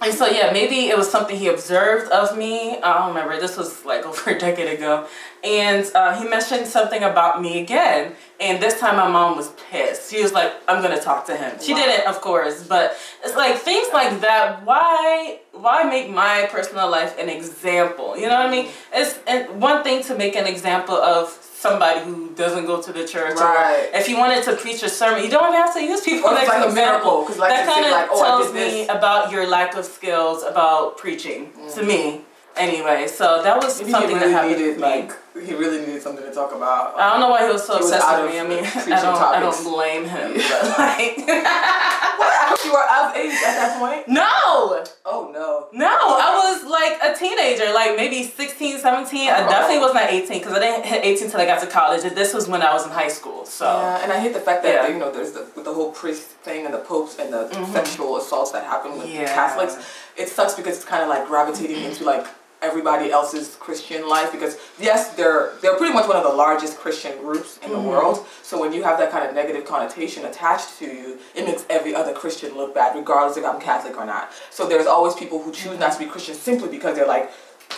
and 0.00 0.14
so 0.14 0.26
yeah, 0.28 0.52
maybe 0.52 0.86
it 0.88 0.96
was 0.96 1.10
something 1.10 1.36
he 1.36 1.48
observed 1.48 2.10
of 2.12 2.38
me. 2.38 2.78
I 2.80 2.98
don't 2.98 3.08
remember. 3.08 3.38
This 3.38 3.56
was 3.56 3.84
like 3.84 4.06
over 4.10 4.30
a 4.30 4.38
decade 4.38 4.72
ago, 4.78 5.06
and 5.44 5.84
uh, 5.94 6.20
he 6.20 6.28
mentioned 6.28 6.66
something 6.68 7.02
about 7.02 7.42
me 7.42 7.60
again. 7.60 8.14
And 8.40 8.62
this 8.62 8.78
time, 8.78 8.96
my 8.96 9.08
mom 9.08 9.36
was 9.36 9.48
pissed. 9.70 10.10
She 10.12 10.22
was 10.22 10.32
like, 10.32 10.52
"I'm 10.68 10.80
gonna 10.80 11.00
talk 11.00 11.26
to 11.26 11.36
him." 11.36 11.58
She 11.60 11.72
Wow. 11.72 11.80
didn't, 11.80 12.06
of 12.06 12.20
course, 12.20 12.62
but 12.62 12.96
it's 13.24 13.34
like 13.34 13.56
things 13.58 13.88
like 13.92 14.20
that. 14.20 14.64
Why, 14.64 15.40
why 15.52 15.82
make 15.82 16.08
my 16.08 16.46
personal 16.52 16.88
life 16.88 17.18
an 17.18 17.28
example? 17.28 18.16
You 18.16 18.26
know 18.28 18.36
what 18.36 18.46
I 18.46 18.50
mean? 18.50 18.66
Mm-hmm. 18.66 19.00
It's 19.00 19.18
and 19.26 19.60
one 19.60 19.82
thing 19.82 20.04
to 20.04 20.14
make 20.14 20.36
an 20.36 20.46
example 20.46 20.94
of 20.94 21.36
somebody 21.58 21.98
who 22.06 22.30
doesn't 22.36 22.66
go 22.66 22.80
to 22.80 22.92
the 22.92 23.04
church, 23.04 23.36
Right. 23.40 23.90
or 23.92 23.98
if 23.98 24.08
you 24.08 24.16
wanted 24.16 24.44
to 24.44 24.54
preach 24.54 24.84
a 24.84 24.88
sermon, 24.88 25.24
you 25.24 25.30
don't 25.30 25.48
even 25.48 25.60
have 25.60 25.74
to 25.74 25.82
use 25.82 26.02
people 26.02 26.30
like 26.30 26.48
an 26.48 26.62
a 26.62 26.72
miracle, 26.72 27.24
'cause 27.24 27.38
like 27.38 27.50
that 27.50 27.66
kind 27.66 27.84
of 27.84 27.90
like, 27.90 28.08
oh, 28.12 28.22
tells 28.22 28.52
me 28.52 28.86
about 28.86 29.32
your 29.32 29.44
lack 29.48 29.74
of 29.74 29.84
skills 29.84 30.44
about 30.44 30.96
preaching 30.96 31.50
to 31.74 31.80
mm-hmm. 31.80 31.88
me. 31.88 32.24
Anyway, 32.58 33.06
so 33.06 33.42
that 33.42 33.56
was 33.62 33.78
Maybe 33.80 33.90
something 33.92 34.16
really 34.16 34.32
that 34.32 34.32
happened 34.32 34.58
needed 34.58 34.78
like 34.80 35.12
he 35.46 35.54
really 35.54 35.78
needed 35.86 36.02
something 36.02 36.24
to 36.24 36.32
talk 36.32 36.52
about. 36.52 36.98
I 36.98 37.10
don't 37.12 37.20
know 37.20 37.30
why 37.30 37.46
he 37.46 37.52
was 37.52 37.64
so 37.64 37.74
He 37.74 37.80
was 37.84 37.92
obsessed 37.92 38.08
out 38.08 38.22
with 38.24 38.32
me. 38.32 38.40
I 38.40 38.44
mean, 38.44 38.64
I 38.92 39.00
don't, 39.00 39.16
I 39.36 39.38
don't 39.38 39.62
blame 39.62 40.04
him. 40.04 40.34
But 40.34 40.78
like, 40.78 41.16
What? 42.18 42.34
I 42.34 42.50
hope 42.50 42.64
you 42.64 42.72
were 42.72 42.82
of 42.82 43.14
age 43.14 43.30
at 43.46 43.54
that 43.54 43.78
point. 43.78 44.08
no, 44.08 44.82
Oh 45.06 45.30
no. 45.32 45.68
no, 45.72 45.86
I 45.86 46.50
was 46.50 46.64
like 46.68 46.98
a 47.00 47.16
teenager, 47.16 47.72
like 47.72 47.94
maybe 47.96 48.24
16, 48.24 48.78
17. 48.80 49.28
I 49.30 49.44
Oh. 49.44 49.48
definitely 49.48 49.78
was 49.78 49.94
not 49.94 50.10
18 50.10 50.40
because 50.40 50.52
I 50.52 50.58
didn't 50.58 50.84
hit 50.86 51.04
18 51.04 51.26
until 51.26 51.40
I 51.40 51.46
got 51.46 51.60
to 51.60 51.68
college. 51.68 52.02
And 52.04 52.16
this 52.16 52.34
was 52.34 52.48
when 52.48 52.62
I 52.62 52.72
was 52.72 52.84
in 52.84 52.90
high 52.90 53.06
school. 53.08 53.44
So 53.46 53.64
Yeah, 53.66 54.02
and 54.02 54.12
I 54.12 54.18
hate 54.18 54.34
the 54.34 54.40
fact 54.40 54.64
that 54.64 54.74
Yeah. 54.74 54.88
you 54.88 54.98
know 54.98 55.12
there's 55.12 55.30
the 55.32 55.46
with 55.54 55.64
the 55.64 55.72
whole 55.74 55.92
priest 55.92 56.26
thing 56.42 56.64
and 56.66 56.74
the 56.74 56.78
popes 56.78 57.16
and 57.20 57.32
the 57.32 57.46
Mhm. 57.46 57.72
sexual 57.72 58.16
assaults 58.16 58.50
that 58.50 58.64
happen 58.64 58.98
with 58.98 59.08
Yeah. 59.08 59.32
Catholics. 59.32 59.76
It 60.16 60.28
sucks 60.28 60.54
because 60.54 60.74
it's 60.78 60.84
kind 60.84 61.02
of 61.04 61.08
like 61.08 61.28
gravitating 61.28 61.84
into 61.84 62.02
like 62.04 62.26
everybody 62.62 63.10
else's 63.10 63.56
Christian 63.60 64.08
life 64.08 64.32
because 64.32 64.56
yes, 64.78 65.14
they're 65.14 65.52
they're 65.62 65.76
pretty 65.76 65.94
much 65.94 66.06
one 66.08 66.16
of 66.16 66.22
the 66.24 66.28
largest 66.44 66.78
Christian 66.78 67.16
groups 67.18 67.58
in 67.64 67.70
the 67.70 67.78
Mhm. 67.78 67.84
world. 67.84 68.26
So 68.42 68.58
when 68.58 68.72
you 68.72 68.82
have 68.82 68.98
that 68.98 69.10
kind 69.10 69.26
of 69.28 69.34
negative 69.34 69.64
connotation 69.64 70.24
attached 70.24 70.78
to 70.80 70.86
you, 70.86 71.18
it 71.34 71.44
makes 71.46 71.64
every 71.70 71.94
other 71.94 72.12
Christian 72.12 72.56
look 72.56 72.74
bad, 72.74 72.96
regardless 72.96 73.36
if 73.36 73.44
I'm 73.44 73.60
Catholic 73.60 73.96
or 73.96 74.04
not. 74.04 74.30
So 74.50 74.66
there's 74.66 74.86
always 74.86 75.14
people 75.14 75.42
who 75.42 75.52
choose 75.52 75.78
not 75.78 75.92
to 75.92 75.98
be 75.98 76.06
Christian 76.06 76.34
simply 76.34 76.68
because 76.68 76.96
they're 76.96 77.06
like, 77.06 77.30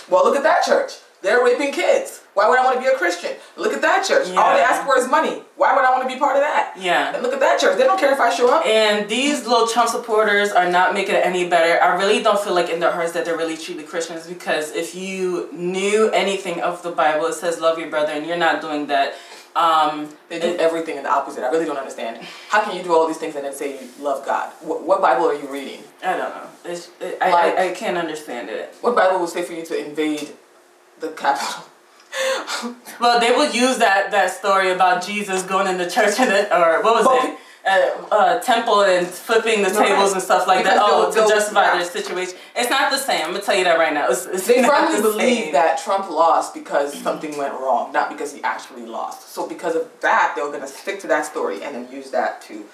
well, 0.08 0.24
look 0.24 0.36
at 0.36 0.42
that 0.44 0.64
church. 0.64 0.94
They're 1.22 1.44
raping 1.44 1.72
kids. 1.72 2.22
Why 2.34 2.48
would 2.48 2.58
I 2.58 2.64
want 2.64 2.76
to 2.76 2.80
be 2.82 2.86
a 2.88 2.96
Christian? 2.96 3.32
Look 3.56 3.72
at 3.74 3.82
that 3.82 4.04
church. 4.06 4.28
All 4.28 4.54
they 4.54 4.62
ask 4.62 4.86
for 4.86 4.96
is 4.96 5.06
money. 5.08 5.42
Why 5.56 5.74
would 5.74 5.84
I 5.84 5.90
want 5.90 6.08
to 6.08 6.14
be 6.14 6.18
part 6.18 6.36
of 6.36 6.42
that? 6.42 6.74
yeah. 6.78 7.12
And 7.12 7.22
look 7.22 7.34
at 7.34 7.40
that 7.40 7.60
church. 7.60 7.76
They 7.76 7.84
don't 7.84 7.98
care 8.00 8.12
if 8.12 8.20
I 8.20 8.30
show 8.32 8.48
up. 8.54 8.64
And 8.64 9.08
these 9.08 9.46
little 9.46 9.66
Trump 9.66 9.90
supporters 9.90 10.50
are 10.52 10.70
not 10.70 10.94
making 10.94 11.16
it 11.16 11.26
any 11.26 11.48
better. 11.48 11.82
I 11.82 11.96
really 11.96 12.22
don't 12.22 12.40
feel 12.40 12.54
like 12.54 12.70
in 12.70 12.80
their 12.80 12.92
hearts 12.92 13.12
that 13.12 13.24
they're 13.26 13.36
really 13.36 13.56
truly 13.56 13.82
Christians 13.82 14.26
because 14.26 14.72
if 14.74 14.94
you 14.94 15.48
knew 15.52 16.08
anything 16.10 16.60
of 16.62 16.82
the 16.82 16.92
Bible, 16.92 17.26
it 17.26 17.34
says 17.34 17.60
love 17.60 17.78
your 17.78 17.90
brother, 17.90 18.12
and 18.12 18.24
you're 18.26 18.38
not 18.38 18.60
doing 18.62 18.86
that. 18.86 19.14
Um, 19.56 20.08
They 20.28 20.38
do 20.38 20.56
everything 20.58 20.96
in 20.96 21.02
the 21.02 21.10
opposite. 21.10 21.42
I 21.42 21.50
really 21.50 21.64
don't 21.66 21.76
understand. 21.76 22.24
How 22.48 22.62
can 22.62 22.76
you 22.76 22.84
do 22.84 22.94
all 22.94 23.08
these 23.08 23.18
things 23.18 23.34
and 23.34 23.44
then 23.44 23.52
say 23.52 23.82
you 23.82 23.88
love 24.00 24.24
God? 24.24 24.52
What, 24.60 24.86
what 24.86 25.02
Bible 25.02 25.26
are 25.26 25.34
you 25.34 25.52
reading? 25.52 25.82
I 26.04 26.16
don't 26.16 26.30
know. 26.30 26.46
It's, 26.64 26.88
it, 27.00 27.18
I, 27.20 27.30
Like- 27.32 27.58
I, 27.58 27.70
I 27.70 27.74
can't 27.74 27.98
understand 27.98 28.48
it. 28.48 28.76
What 28.80 28.94
Bible 28.94 29.18
will 29.18 29.26
say 29.26 29.42
for 29.42 29.52
you 29.52 29.64
to 29.66 29.76
invade 29.76 30.30
the 31.00 31.08
Capitol? 31.08 31.64
Well, 33.00 33.18
they 33.20 33.30
would 33.34 33.54
use 33.54 33.78
that, 33.78 34.10
that 34.10 34.30
story 34.32 34.70
about 34.72 35.06
Jesus 35.06 35.42
going 35.44 35.66
in 35.68 35.78
the 35.78 35.88
church 35.88 36.18
and 36.20 36.30
it, 36.30 36.52
or 36.52 36.82
what 36.82 37.02
was 37.04 37.24
it? 37.24 37.38
Uh, 37.66 38.14
uh, 38.14 38.38
temple 38.40 38.82
and 38.82 39.06
flipping 39.06 39.62
the 39.62 39.70
No, 39.70 39.82
tables 39.82 40.12
and 40.12 40.20
stuff 40.20 40.46
like 40.46 40.64
that. 40.64 40.76
Oh, 40.80 41.10
to 41.10 41.20
justify 41.20 41.62
yeah. 41.64 41.76
their 41.78 41.84
situation. 41.86 42.34
It's 42.56 42.68
not 42.68 42.90
the 42.90 42.98
same. 42.98 43.24
I'm 43.24 43.32
gonna 43.32 43.42
tell 43.42 43.56
you 43.56 43.64
that 43.64 43.78
right 43.78 43.94
now. 43.94 44.08
It's, 44.10 44.26
it's 44.26 44.46
They 44.46 44.62
firmly 44.66 44.96
the 44.96 45.02
believe 45.02 45.44
same. 45.44 45.52
that 45.52 45.78
Trump 45.82 46.10
lost 46.10 46.52
because 46.52 46.92
something 47.00 47.38
went 47.38 47.54
wrong, 47.54 47.92
not 47.92 48.10
because 48.10 48.34
he 48.34 48.42
actually 48.42 48.84
lost. 48.86 49.30
So 49.32 49.46
because 49.48 49.74
of 49.76 49.88
that, 50.00 50.32
they're 50.36 50.48
going 50.48 50.60
to 50.62 50.66
stick 50.66 51.00
to 51.00 51.06
that 51.06 51.24
story 51.26 51.62
and 51.62 51.74
then 51.74 51.90
use 51.92 52.10
that 52.10 52.42
to 52.42 52.64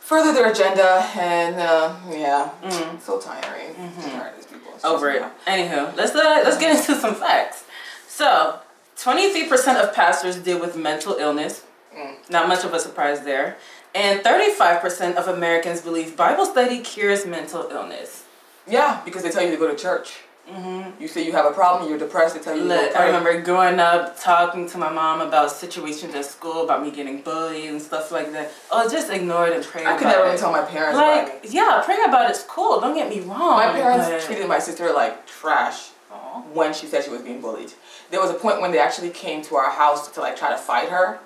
further 0.00 0.32
their 0.32 0.50
agenda. 0.50 1.06
And 1.16 1.56
uh, 1.56 1.94
yeah, 2.10 2.50
Mm. 2.62 3.00
so 3.00 3.20
tiring. 3.20 3.74
I'm 3.78 3.92
tired 4.02 4.30
of 4.30 4.36
these 4.36 4.46
people. 4.46 4.72
It's 4.74 4.84
over 4.84 5.10
it. 5.10 5.22
Anywho, 5.46 5.96
let's 5.96 6.14
uh, 6.14 6.42
let's 6.44 6.58
get 6.58 6.76
into 6.76 6.94
some 7.00 7.14
facts. 7.14 7.64
So, 8.08 8.58
twenty 8.96 9.32
three 9.32 9.48
percent 9.48 9.78
of 9.78 9.94
pastors 9.94 10.36
deal 10.38 10.58
with 10.60 10.76
mental 10.76 11.14
illness. 11.14 11.64
Mm. 11.96 12.30
Not 12.30 12.48
much 12.48 12.64
of 12.64 12.72
a 12.74 12.80
surprise 12.80 13.20
there. 13.22 13.56
And 13.94 14.22
thirty 14.22 14.50
five 14.52 14.80
percent 14.80 15.16
of 15.16 15.26
Americans 15.28 15.80
believe 15.80 16.16
Bible 16.16 16.46
study 16.46 16.80
cures 16.80 17.26
mental 17.26 17.68
illness. 17.70 18.24
Yeah, 18.66 19.00
because 19.04 19.22
they 19.22 19.30
tell 19.30 19.42
you 19.42 19.50
to 19.50 19.56
go 19.56 19.68
to 19.68 19.76
church. 19.76 20.20
Mm-hmm. 20.50 21.00
You 21.00 21.06
say 21.06 21.24
you 21.24 21.32
have 21.32 21.46
a 21.46 21.52
problem, 21.52 21.88
you're 21.88 21.98
depressed, 21.98 22.34
they 22.34 22.40
tell 22.40 22.56
you 22.56 22.64
Look, 22.64 22.96
I 22.96 23.06
remember 23.06 23.40
growing 23.40 23.78
up 23.78 24.20
talking 24.20 24.68
to 24.70 24.78
my 24.78 24.90
mom 24.92 25.20
about 25.20 25.52
situations 25.52 26.14
at 26.14 26.24
school 26.24 26.64
about 26.64 26.82
me 26.82 26.90
getting 26.90 27.22
bullied 27.22 27.70
and 27.70 27.80
stuff 27.80 28.10
like 28.10 28.32
that. 28.32 28.50
Oh, 28.72 28.90
just 28.90 29.10
ignore 29.10 29.46
it 29.46 29.54
and 29.54 29.64
pray 29.64 29.86
I 29.86 29.96
could 29.96 30.08
never 30.08 30.26
even 30.26 30.38
tell 30.38 30.50
my 30.50 30.62
parents 30.62 30.98
about 30.98 31.24
like, 31.24 31.52
yeah, 31.52 31.82
praying 31.84 32.04
about 32.04 32.30
it's 32.30 32.42
cool. 32.42 32.80
Don't 32.80 32.94
get 32.94 33.08
me 33.08 33.20
wrong. 33.20 33.58
My 33.58 33.70
parents 33.72 34.08
but- 34.08 34.22
treated 34.22 34.48
my 34.48 34.58
sister 34.58 34.92
like 34.92 35.24
trash 35.26 35.90
Aw. 36.10 36.42
when 36.52 36.74
she 36.74 36.86
said 36.86 37.04
she 37.04 37.10
was 37.10 37.22
being 37.22 37.40
bullied. 37.40 37.72
There 38.10 38.20
was 38.20 38.30
a 38.30 38.34
point 38.34 38.60
when 38.60 38.72
they 38.72 38.80
actually 38.80 39.10
came 39.10 39.42
to 39.42 39.54
our 39.54 39.70
house 39.70 40.10
to 40.10 40.20
like 40.20 40.36
try 40.36 40.50
to 40.50 40.58
fight 40.58 40.88
her. 40.88 41.20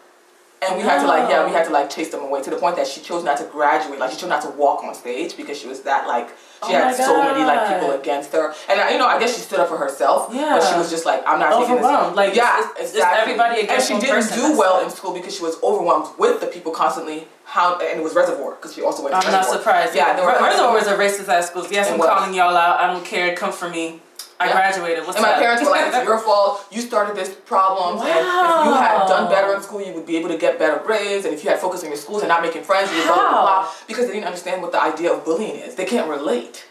And 0.63 0.77
we 0.77 0.83
had 0.83 1.01
to 1.01 1.07
like 1.07 1.29
yeah, 1.31 1.45
we 1.47 1.53
had 1.53 1.65
to 1.67 1.71
like 1.73 1.91
chase 1.91 2.11
them 2.11 2.23
away 2.23 2.43
to 2.43 2.51
the 2.51 2.57
point 2.57 2.77
that 2.77 2.87
she 2.87 3.01
chose 3.01 3.25
not 3.25 3.39
to 3.39 3.45
graduate, 3.45 3.99
like 3.99 4.11
she 4.11 4.19
chose 4.19 4.29
not 4.31 4.43
to 4.43 4.51
walk 4.51 4.85
on 4.85 4.95
stage 4.95 5.37
because 5.37 5.59
she 5.59 5.67
was 5.67 5.81
that 5.83 6.07
like 6.07 6.31
she 6.67 6.75
Oh 6.75 6.79
had 6.79 6.95
so 6.95 7.23
many 7.23 7.45
like 7.45 7.69
people 7.75 7.91
oh 7.93 8.01
against 8.01 8.33
her. 8.33 8.53
And 8.69 8.81
I, 8.81 8.91
you 8.93 8.99
know, 8.99 9.07
I 9.07 9.19
guess 9.19 9.35
she 9.35 9.41
stood 9.43 9.61
up 9.61 9.69
for 9.69 9.77
herself, 9.79 10.29
Yeah. 10.33 10.57
but 10.59 10.63
she 10.69 10.77
was 10.79 10.91
just 10.91 11.05
like 11.07 11.23
I'm 11.27 11.39
not 11.39 11.61
taking 11.61 11.77
this. 11.77 11.85
Overwhelmed. 11.85 12.17
Like, 12.17 12.35
yeah, 12.35 12.59
it's- 12.61 12.81
it's 12.81 12.91
exactly. 12.95 13.21
everybody 13.33 13.69
And 13.69 13.83
she 13.83 13.95
didn't 13.99 14.11
person. 14.17 14.39
do 14.39 14.59
well 14.59 14.81
in 14.85 14.91
school 14.91 15.13
because 15.13 15.35
she 15.37 15.43
was 15.43 15.57
overwhelmed 15.63 16.09
with 16.19 16.41
the 16.41 16.47
people 16.47 16.73
constantly 16.73 17.29
how 17.45 17.79
and 17.79 18.01
it 18.01 18.03
was 18.03 18.15
reservoir 18.15 18.53
because 18.57 18.75
she 18.75 18.83
also 18.83 19.03
went 19.03 19.15
to 19.15 19.21
school. 19.21 19.35
I'm 19.35 19.41
not 19.43 19.51
surprised. 19.51 19.95
Yeah, 19.95 20.17
Re- 20.19 20.41
Reservoir 20.49 20.73
was 20.75 20.87
a 20.87 20.97
racist 20.97 21.29
ass 21.29 21.49
schools. 21.49 21.71
Yes, 21.71 21.89
It 21.89 21.93
I'm 21.95 21.99
was. 21.99 22.09
calling 22.09 22.35
y'all 22.35 22.57
out. 22.57 22.81
I 22.81 22.87
don't 22.93 23.05
care. 23.05 23.35
Come 23.37 23.53
for 23.53 23.69
me. 23.69 24.01
I 24.41 24.51
graduated. 24.53 25.05
What's 25.05 25.17
And 25.17 25.23
my 25.25 25.35
parents 25.35 25.63
were 25.63 25.71
like, 25.71 25.87
it's 25.95 26.05
your 26.05 26.19
fault. 26.29 26.67
You 26.71 26.81
started 26.81 27.15
this 27.17 27.31
problem. 27.35 27.99
And 27.99 28.09
if 28.09 28.65
you 28.67 28.73
had 28.75 29.07
done 29.07 29.31
better 29.31 29.55
in 29.55 29.63
school, 29.63 29.81
you 29.81 29.93
would 29.95 30.07
be 30.07 30.17
able 30.17 30.29
to 30.31 30.39
get 30.39 30.59
better 30.59 30.83
grades. 30.85 31.25
And 31.25 31.33
if 31.35 31.45
you 31.45 31.51
had 31.51 31.59
focused 31.61 31.85
on 31.85 31.91
your 31.91 31.99
schools 31.99 32.23
and 32.23 32.29
not 32.29 32.43
making 32.43 32.63
friends, 32.65 32.91
you 32.91 32.99
would 32.99 33.07
blah, 33.07 33.17
blah, 33.17 33.43
blah. 33.43 33.71
Because 33.87 34.07
they 34.07 34.13
didn't 34.15 34.27
understand 34.27 34.61
what 34.63 34.73
the 34.73 34.83
idea 34.83 35.13
of 35.13 35.25
bullying 35.25 35.57
is. 35.57 35.75
They 35.77 35.85
can't 35.85 36.09
relate. 36.09 36.67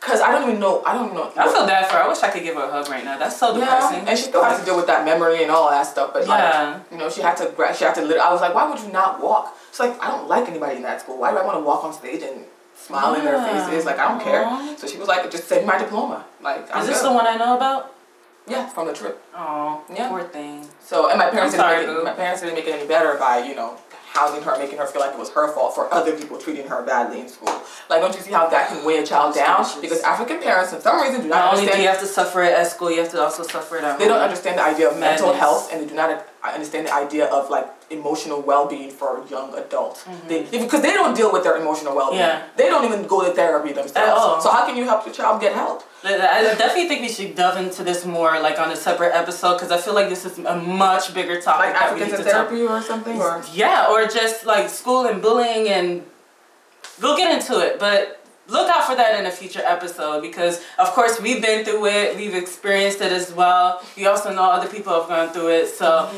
Because 0.00 0.20
I 0.20 0.30
don't 0.30 0.48
even 0.48 0.60
know. 0.60 0.82
I 0.84 0.94
don't 0.94 1.14
know. 1.14 1.32
I 1.36 1.48
feel 1.50 1.66
bad 1.66 1.86
for 1.88 1.96
her. 1.96 2.02
I 2.04 2.08
wish 2.08 2.22
I 2.22 2.30
could 2.30 2.42
give 2.42 2.54
her 2.54 2.62
a 2.62 2.70
hug 2.70 2.88
right 2.88 3.02
now. 3.04 3.18
That's 3.18 3.36
so 3.38 3.58
depressing. 3.58 4.02
Yeah, 4.04 4.10
and 4.10 4.18
she 4.18 4.26
still 4.26 4.44
has 4.44 4.58
to 4.60 4.64
deal 4.64 4.76
with 4.76 4.86
that 4.86 5.04
memory 5.04 5.42
and 5.42 5.50
all 5.50 5.70
that 5.70 5.84
stuff. 5.86 6.12
But 6.12 6.26
Yeah. 6.26 6.74
like, 6.74 6.92
you 6.92 6.98
know, 6.98 7.08
she 7.08 7.22
had 7.22 7.36
to. 7.38 7.44
She 7.76 7.84
had 7.84 7.94
to. 7.94 8.02
I 8.18 8.30
was 8.30 8.40
like, 8.40 8.54
why 8.54 8.68
would 8.68 8.78
you 8.80 8.92
not 8.92 9.20
walk? 9.20 9.56
She's 9.70 9.80
like, 9.80 10.00
I 10.00 10.08
don't 10.08 10.28
like 10.28 10.48
anybody 10.48 10.76
in 10.76 10.82
that 10.82 11.00
school. 11.00 11.18
Why 11.18 11.30
do 11.32 11.38
I 11.38 11.44
want 11.44 11.56
to 11.56 11.62
walk 11.64 11.82
on 11.82 11.92
stage 11.92 12.22
and 12.22 12.44
smile 12.76 13.14
in 13.14 13.24
their 13.24 13.42
faces? 13.44 13.84
Like 13.84 13.98
I 13.98 14.08
don't 14.08 14.22
care. 14.22 14.76
So 14.78 14.86
she 14.86 14.98
was 14.98 15.08
like, 15.08 15.30
just 15.30 15.48
send 15.48 15.66
my 15.66 15.78
diploma. 15.78 16.24
Like 16.42 16.68
I'm 16.74 16.82
Is 16.82 16.88
this 16.88 17.02
good. 17.02 17.10
the 17.10 17.14
one 17.14 17.26
I 17.26 17.36
know 17.36 17.56
about? 17.56 17.92
Yeah, 18.48 18.68
from 18.68 18.86
the 18.86 18.92
trip. 18.92 19.20
Oh, 19.34 19.82
Yeah. 19.92 20.08
poor 20.08 20.22
thing. 20.22 20.68
So 20.80 21.08
and 21.10 21.18
my 21.18 21.30
parents 21.30 21.54
I'm 21.54 21.60
sorry, 21.60 21.80
didn't 21.80 21.94
make 21.94 22.02
it, 22.02 22.04
my 22.04 22.12
parents 22.12 22.40
didn't 22.42 22.54
make 22.54 22.66
it 22.66 22.74
any 22.74 22.86
better 22.86 23.16
by 23.18 23.38
you 23.38 23.54
know 23.56 23.76
housing 24.16 24.42
her, 24.42 24.56
making 24.58 24.78
her 24.78 24.86
feel 24.86 25.02
like 25.02 25.12
it 25.12 25.18
was 25.18 25.28
her 25.30 25.52
fault 25.52 25.74
for 25.74 25.92
other 25.92 26.16
people 26.16 26.38
treating 26.38 26.66
her 26.66 26.82
badly 26.82 27.20
in 27.20 27.28
school. 27.28 27.52
Like, 27.90 28.00
don't 28.00 28.14
you 28.14 28.22
see 28.22 28.32
how 28.32 28.48
that 28.48 28.68
can 28.68 28.82
weigh 28.82 28.96
a 28.98 29.04
child 29.06 29.34
down? 29.34 29.66
Because 29.82 30.00
African 30.00 30.40
parents, 30.40 30.72
for 30.72 30.80
some 30.80 31.02
reason, 31.02 31.20
do 31.20 31.28
not, 31.28 31.52
Not 31.52 31.54
only 31.58 31.70
do 31.70 31.78
you 31.82 31.88
have 31.88 32.00
to 32.00 32.06
suffer 32.06 32.42
it 32.42 32.52
at 32.54 32.66
school, 32.66 32.90
you 32.90 33.02
have 33.02 33.10
to 33.10 33.20
also 33.20 33.42
suffer 33.42 33.76
it 33.76 33.84
at 33.84 33.98
they 33.98 34.08
don't 34.08 34.22
understand 34.22 34.58
the 34.58 34.64
idea 34.64 34.88
of 34.88 34.98
mental 34.98 35.34
health, 35.34 35.70
and 35.70 35.82
they 35.82 35.86
do 35.86 35.94
not 35.94 36.26
understand 36.42 36.86
the 36.86 36.94
idea 36.94 37.26
of 37.26 37.50
like 37.50 37.66
emotional 37.90 38.40
well-being 38.42 38.90
for 38.90 39.24
young 39.30 39.54
adults. 39.56 40.04
They, 40.26 40.42
because 40.44 40.82
they 40.82 40.92
don't 40.92 41.14
deal 41.16 41.32
with 41.32 41.44
their 41.44 41.56
emotional 41.56 41.94
well-being. 41.94 42.22
Mm-hmm. 42.22 42.40
Yeah. 42.48 42.56
They 42.56 42.66
don't 42.68 42.84
even 42.84 43.06
go 43.06 43.24
to 43.24 43.32
therapy 43.32 43.72
themselves. 43.72 44.42
So 44.42 44.50
how 44.50 44.66
can 44.66 44.76
you 44.76 44.84
help 44.84 45.06
your 45.06 45.14
child 45.14 45.40
get 45.40 45.52
help? 45.54 45.82
I 46.04 46.54
definitely 46.58 46.88
think 46.88 47.00
we 47.02 47.08
should 47.08 47.34
delve 47.34 47.56
into 47.58 47.82
this 47.82 48.04
more, 48.04 48.40
like 48.40 48.58
on 48.58 48.70
a 48.70 48.76
separate 48.76 49.12
episode, 49.14 49.54
because 49.54 49.70
I 49.72 49.78
feel 49.78 49.94
like 49.94 50.08
this 50.08 50.24
is 50.24 50.38
a 50.38 50.56
much 50.56 51.12
bigger 51.14 51.40
topic. 51.40 51.66
Like 51.66 51.74
that 51.74 51.94
we 51.94 52.02
Africans 52.02 52.12
need 52.12 52.18
in 52.20 52.24
to 52.24 52.30
talk- 52.30 52.48
therapy 52.48 52.66
or 52.66 52.82
something, 52.82 53.20
or 53.20 53.42
Yeah, 53.52 53.88
or 53.90 54.06
just 54.06 54.46
like 54.46 54.68
school 54.68 55.06
and 55.06 55.20
bullying, 55.20 55.68
and 55.68 56.04
we'll 57.02 57.16
get 57.16 57.30
into 57.36 57.58
it. 57.60 57.78
But 57.80 58.22
look 58.48 58.68
out 58.70 58.84
for 58.84 58.94
that 58.94 59.18
in 59.18 59.26
a 59.26 59.30
future 59.30 59.62
episode 59.64 60.22
because, 60.22 60.62
of 60.78 60.88
course, 60.92 61.20
we've 61.20 61.42
been 61.42 61.64
through 61.64 61.86
it, 61.86 62.16
we've 62.16 62.34
experienced 62.34 63.00
it 63.00 63.10
as 63.10 63.32
well. 63.32 63.82
We 63.96 64.06
also 64.06 64.32
know 64.32 64.44
other 64.44 64.68
people 64.68 64.92
have 64.94 65.08
gone 65.08 65.30
through 65.32 65.50
it. 65.50 65.66
So, 65.68 66.08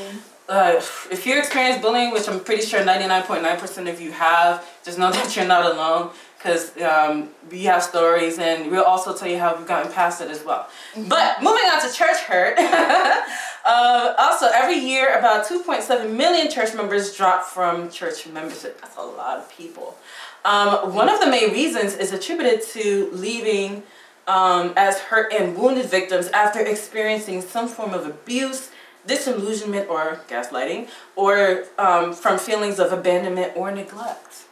uh, 0.49 0.75
if 1.11 1.27
you 1.27 1.39
experience 1.39 1.81
bullying, 1.83 2.13
which 2.13 2.29
I'm 2.29 2.41
pretty 2.41 2.63
sure 2.63 2.81
99.9% 2.81 3.91
of 3.91 4.01
you 4.01 4.13
have, 4.13 4.67
just 4.85 4.99
know 4.99 5.11
that 5.13 5.37
you're 5.37 5.47
not 5.47 5.71
alone. 5.71 6.11
Because 6.39 6.81
um, 6.81 7.31
we 7.51 7.65
have 7.65 7.83
stories, 7.83 8.39
and 8.39 8.71
we'll 8.71 8.85
also 8.85 9.13
tell 9.13 9.27
you 9.27 9.41
how 9.41 9.57
we've 9.57 9.67
gotten 9.67 9.91
past 9.91 10.21
it 10.21 10.31
as 10.31 10.45
well. 10.45 10.69
But 10.95 11.43
moving 11.43 11.65
on 11.65 11.81
to 11.81 11.93
church 11.93 12.19
hurt. 12.19 12.59
Uh, 13.65 14.15
also, 14.17 14.47
every 14.55 14.79
year, 14.79 15.19
about 15.19 15.47
2.7 15.47 16.17
million 16.17 16.51
church 16.51 16.75
members 16.75 17.15
drop 17.15 17.45
from 17.45 17.91
church 17.91 18.27
membership. 18.27 18.81
That's 18.81 18.97
a 18.97 19.03
lot 19.03 19.37
of 19.37 19.51
people. 19.55 19.99
Um, 20.47 20.95
one 20.95 21.11
of 21.11 21.21
the 21.21 21.27
main 21.27 21.53
reasons 21.53 21.95
is 21.95 22.13
attributed 22.15 22.63
to 22.69 23.11
leaving 23.13 23.83
um, 24.27 24.73
as 24.77 24.99
hurt 24.99 25.35
and 25.35 25.55
wounded 25.55 25.85
victims 25.85 26.29
after 26.29 26.61
experiencing 26.61 27.43
some 27.43 27.69
form 27.69 27.93
of 27.93 28.07
abuse, 28.07 28.71
disillusionment, 29.09 29.89
or 29.91 30.21
gaslighting, 30.29 30.89
or 31.17 31.65
um, 31.79 32.13
from 32.13 32.39
feelings 32.39 32.79
of 32.79 32.93
abandonment 32.93 33.53
or 33.57 33.73
neglect. 33.73 34.45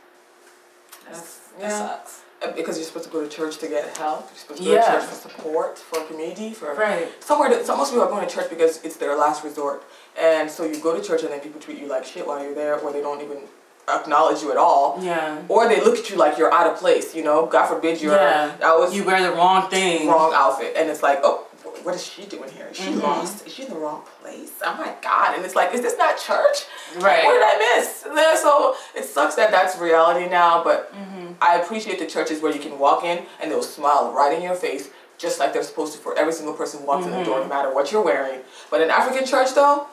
That's, 1.08 1.38
that 1.60 1.60
Yeah. 1.60 1.78
sucks. 1.78 2.20
Uh, 2.42 2.50
because 2.50 2.76
you're 2.76 2.84
supposed 2.86 3.06
to 3.06 3.10
go 3.10 3.22
to 3.22 3.28
church 3.28 3.56
to 3.58 3.66
get 3.66 3.96
help. 3.96 4.28
You're 4.30 4.38
supposed 4.38 4.60
to 4.62 4.66
go 4.68 4.74
Yeah. 4.74 4.84
to 4.84 4.92
church 4.92 5.04
for 5.04 5.14
support, 5.28 5.78
for 5.78 6.00
community, 6.04 6.52
for 6.52 6.74
Right. 6.74 7.08
somewhere 7.24 7.48
that 7.50 7.64
so 7.66 7.74
most 7.76 7.90
people 7.92 8.04
are 8.04 8.10
going 8.10 8.26
to 8.28 8.34
church 8.34 8.50
because 8.50 8.80
it's 8.84 8.96
their 8.96 9.16
last 9.16 9.42
resort. 9.42 9.82
And 10.18 10.50
so 10.50 10.64
you 10.64 10.76
go 10.78 10.94
to 10.94 11.02
church 11.02 11.22
and 11.22 11.30
then 11.32 11.40
people 11.40 11.60
treat 11.60 11.78
you 11.78 11.86
like 11.86 12.04
shit 12.04 12.26
while 12.26 12.42
you're 12.42 12.54
there, 12.54 12.78
or 12.78 12.92
they 12.92 13.00
don't 13.00 13.22
even 13.22 13.38
acknowledge 13.88 14.42
you 14.42 14.50
at 14.50 14.56
all. 14.58 14.98
Yeah. 15.00 15.36
Or 15.48 15.66
they 15.68 15.80
look 15.80 15.96
at 15.96 16.10
you 16.10 16.16
like 16.16 16.36
you're 16.36 16.52
out 16.52 16.66
of 16.66 16.76
place, 16.76 17.14
you 17.14 17.22
know. 17.24 17.46
God 17.46 17.66
forbid 17.68 18.02
you're 18.02 18.14
Yeah. 18.14 18.50
that 18.60 18.76
was 18.78 18.94
You 18.94 19.04
wear 19.04 19.22
the 19.22 19.32
wrong 19.32 19.70
thing. 19.70 20.08
wrong 20.08 20.32
outfit, 20.34 20.74
and 20.76 20.90
it's 20.90 21.02
like, 21.02 21.20
oh, 21.22 21.45
what 21.86 21.94
is 21.94 22.04
she 22.04 22.24
doing 22.26 22.50
here? 22.50 22.66
Is 22.72 22.76
she 22.76 22.90
Mhm. 22.90 23.00
lost? 23.00 23.46
Is 23.46 23.52
she 23.54 23.62
in 23.62 23.68
the 23.70 23.76
wrong 23.76 24.02
place? 24.20 24.50
Oh 24.64 24.74
my 24.74 24.92
God! 25.00 25.36
And 25.36 25.44
it's 25.44 25.54
like, 25.54 25.72
is 25.72 25.82
this 25.82 25.96
not 25.96 26.18
church? 26.18 26.58
Right. 26.96 27.24
What 27.24 27.34
did 27.34 27.42
I 27.44 27.56
miss? 27.76 28.04
So 28.42 28.74
it 28.96 29.04
sucks 29.04 29.36
that 29.36 29.52
that's 29.52 29.78
reality 29.78 30.28
now, 30.28 30.64
but 30.64 30.92
Mm-hmm. 30.92 31.32
I 31.40 31.56
appreciate 31.60 31.98
the 32.00 32.06
churches 32.06 32.42
where 32.42 32.52
you 32.52 32.58
can 32.58 32.78
walk 32.80 33.04
in 33.04 33.24
and 33.40 33.50
they'll 33.50 33.62
smile 33.62 34.12
right 34.12 34.32
in 34.36 34.42
your 34.42 34.56
face, 34.56 34.88
just 35.16 35.38
like 35.38 35.52
they're 35.52 35.62
supposed 35.62 35.92
to 35.92 35.98
for 36.00 36.18
every 36.18 36.32
single 36.32 36.54
person 36.54 36.80
who 36.80 36.86
walks 36.86 37.06
in 37.06 37.12
the 37.12 37.22
door, 37.24 37.38
Mm-hmm. 37.38 37.48
no 37.48 37.54
matter 37.54 37.72
what 37.72 37.92
you're 37.92 38.02
wearing. 38.02 38.40
But 38.70 38.80
in 38.80 38.90
African 38.90 39.24
church, 39.24 39.54
though, 39.54 39.86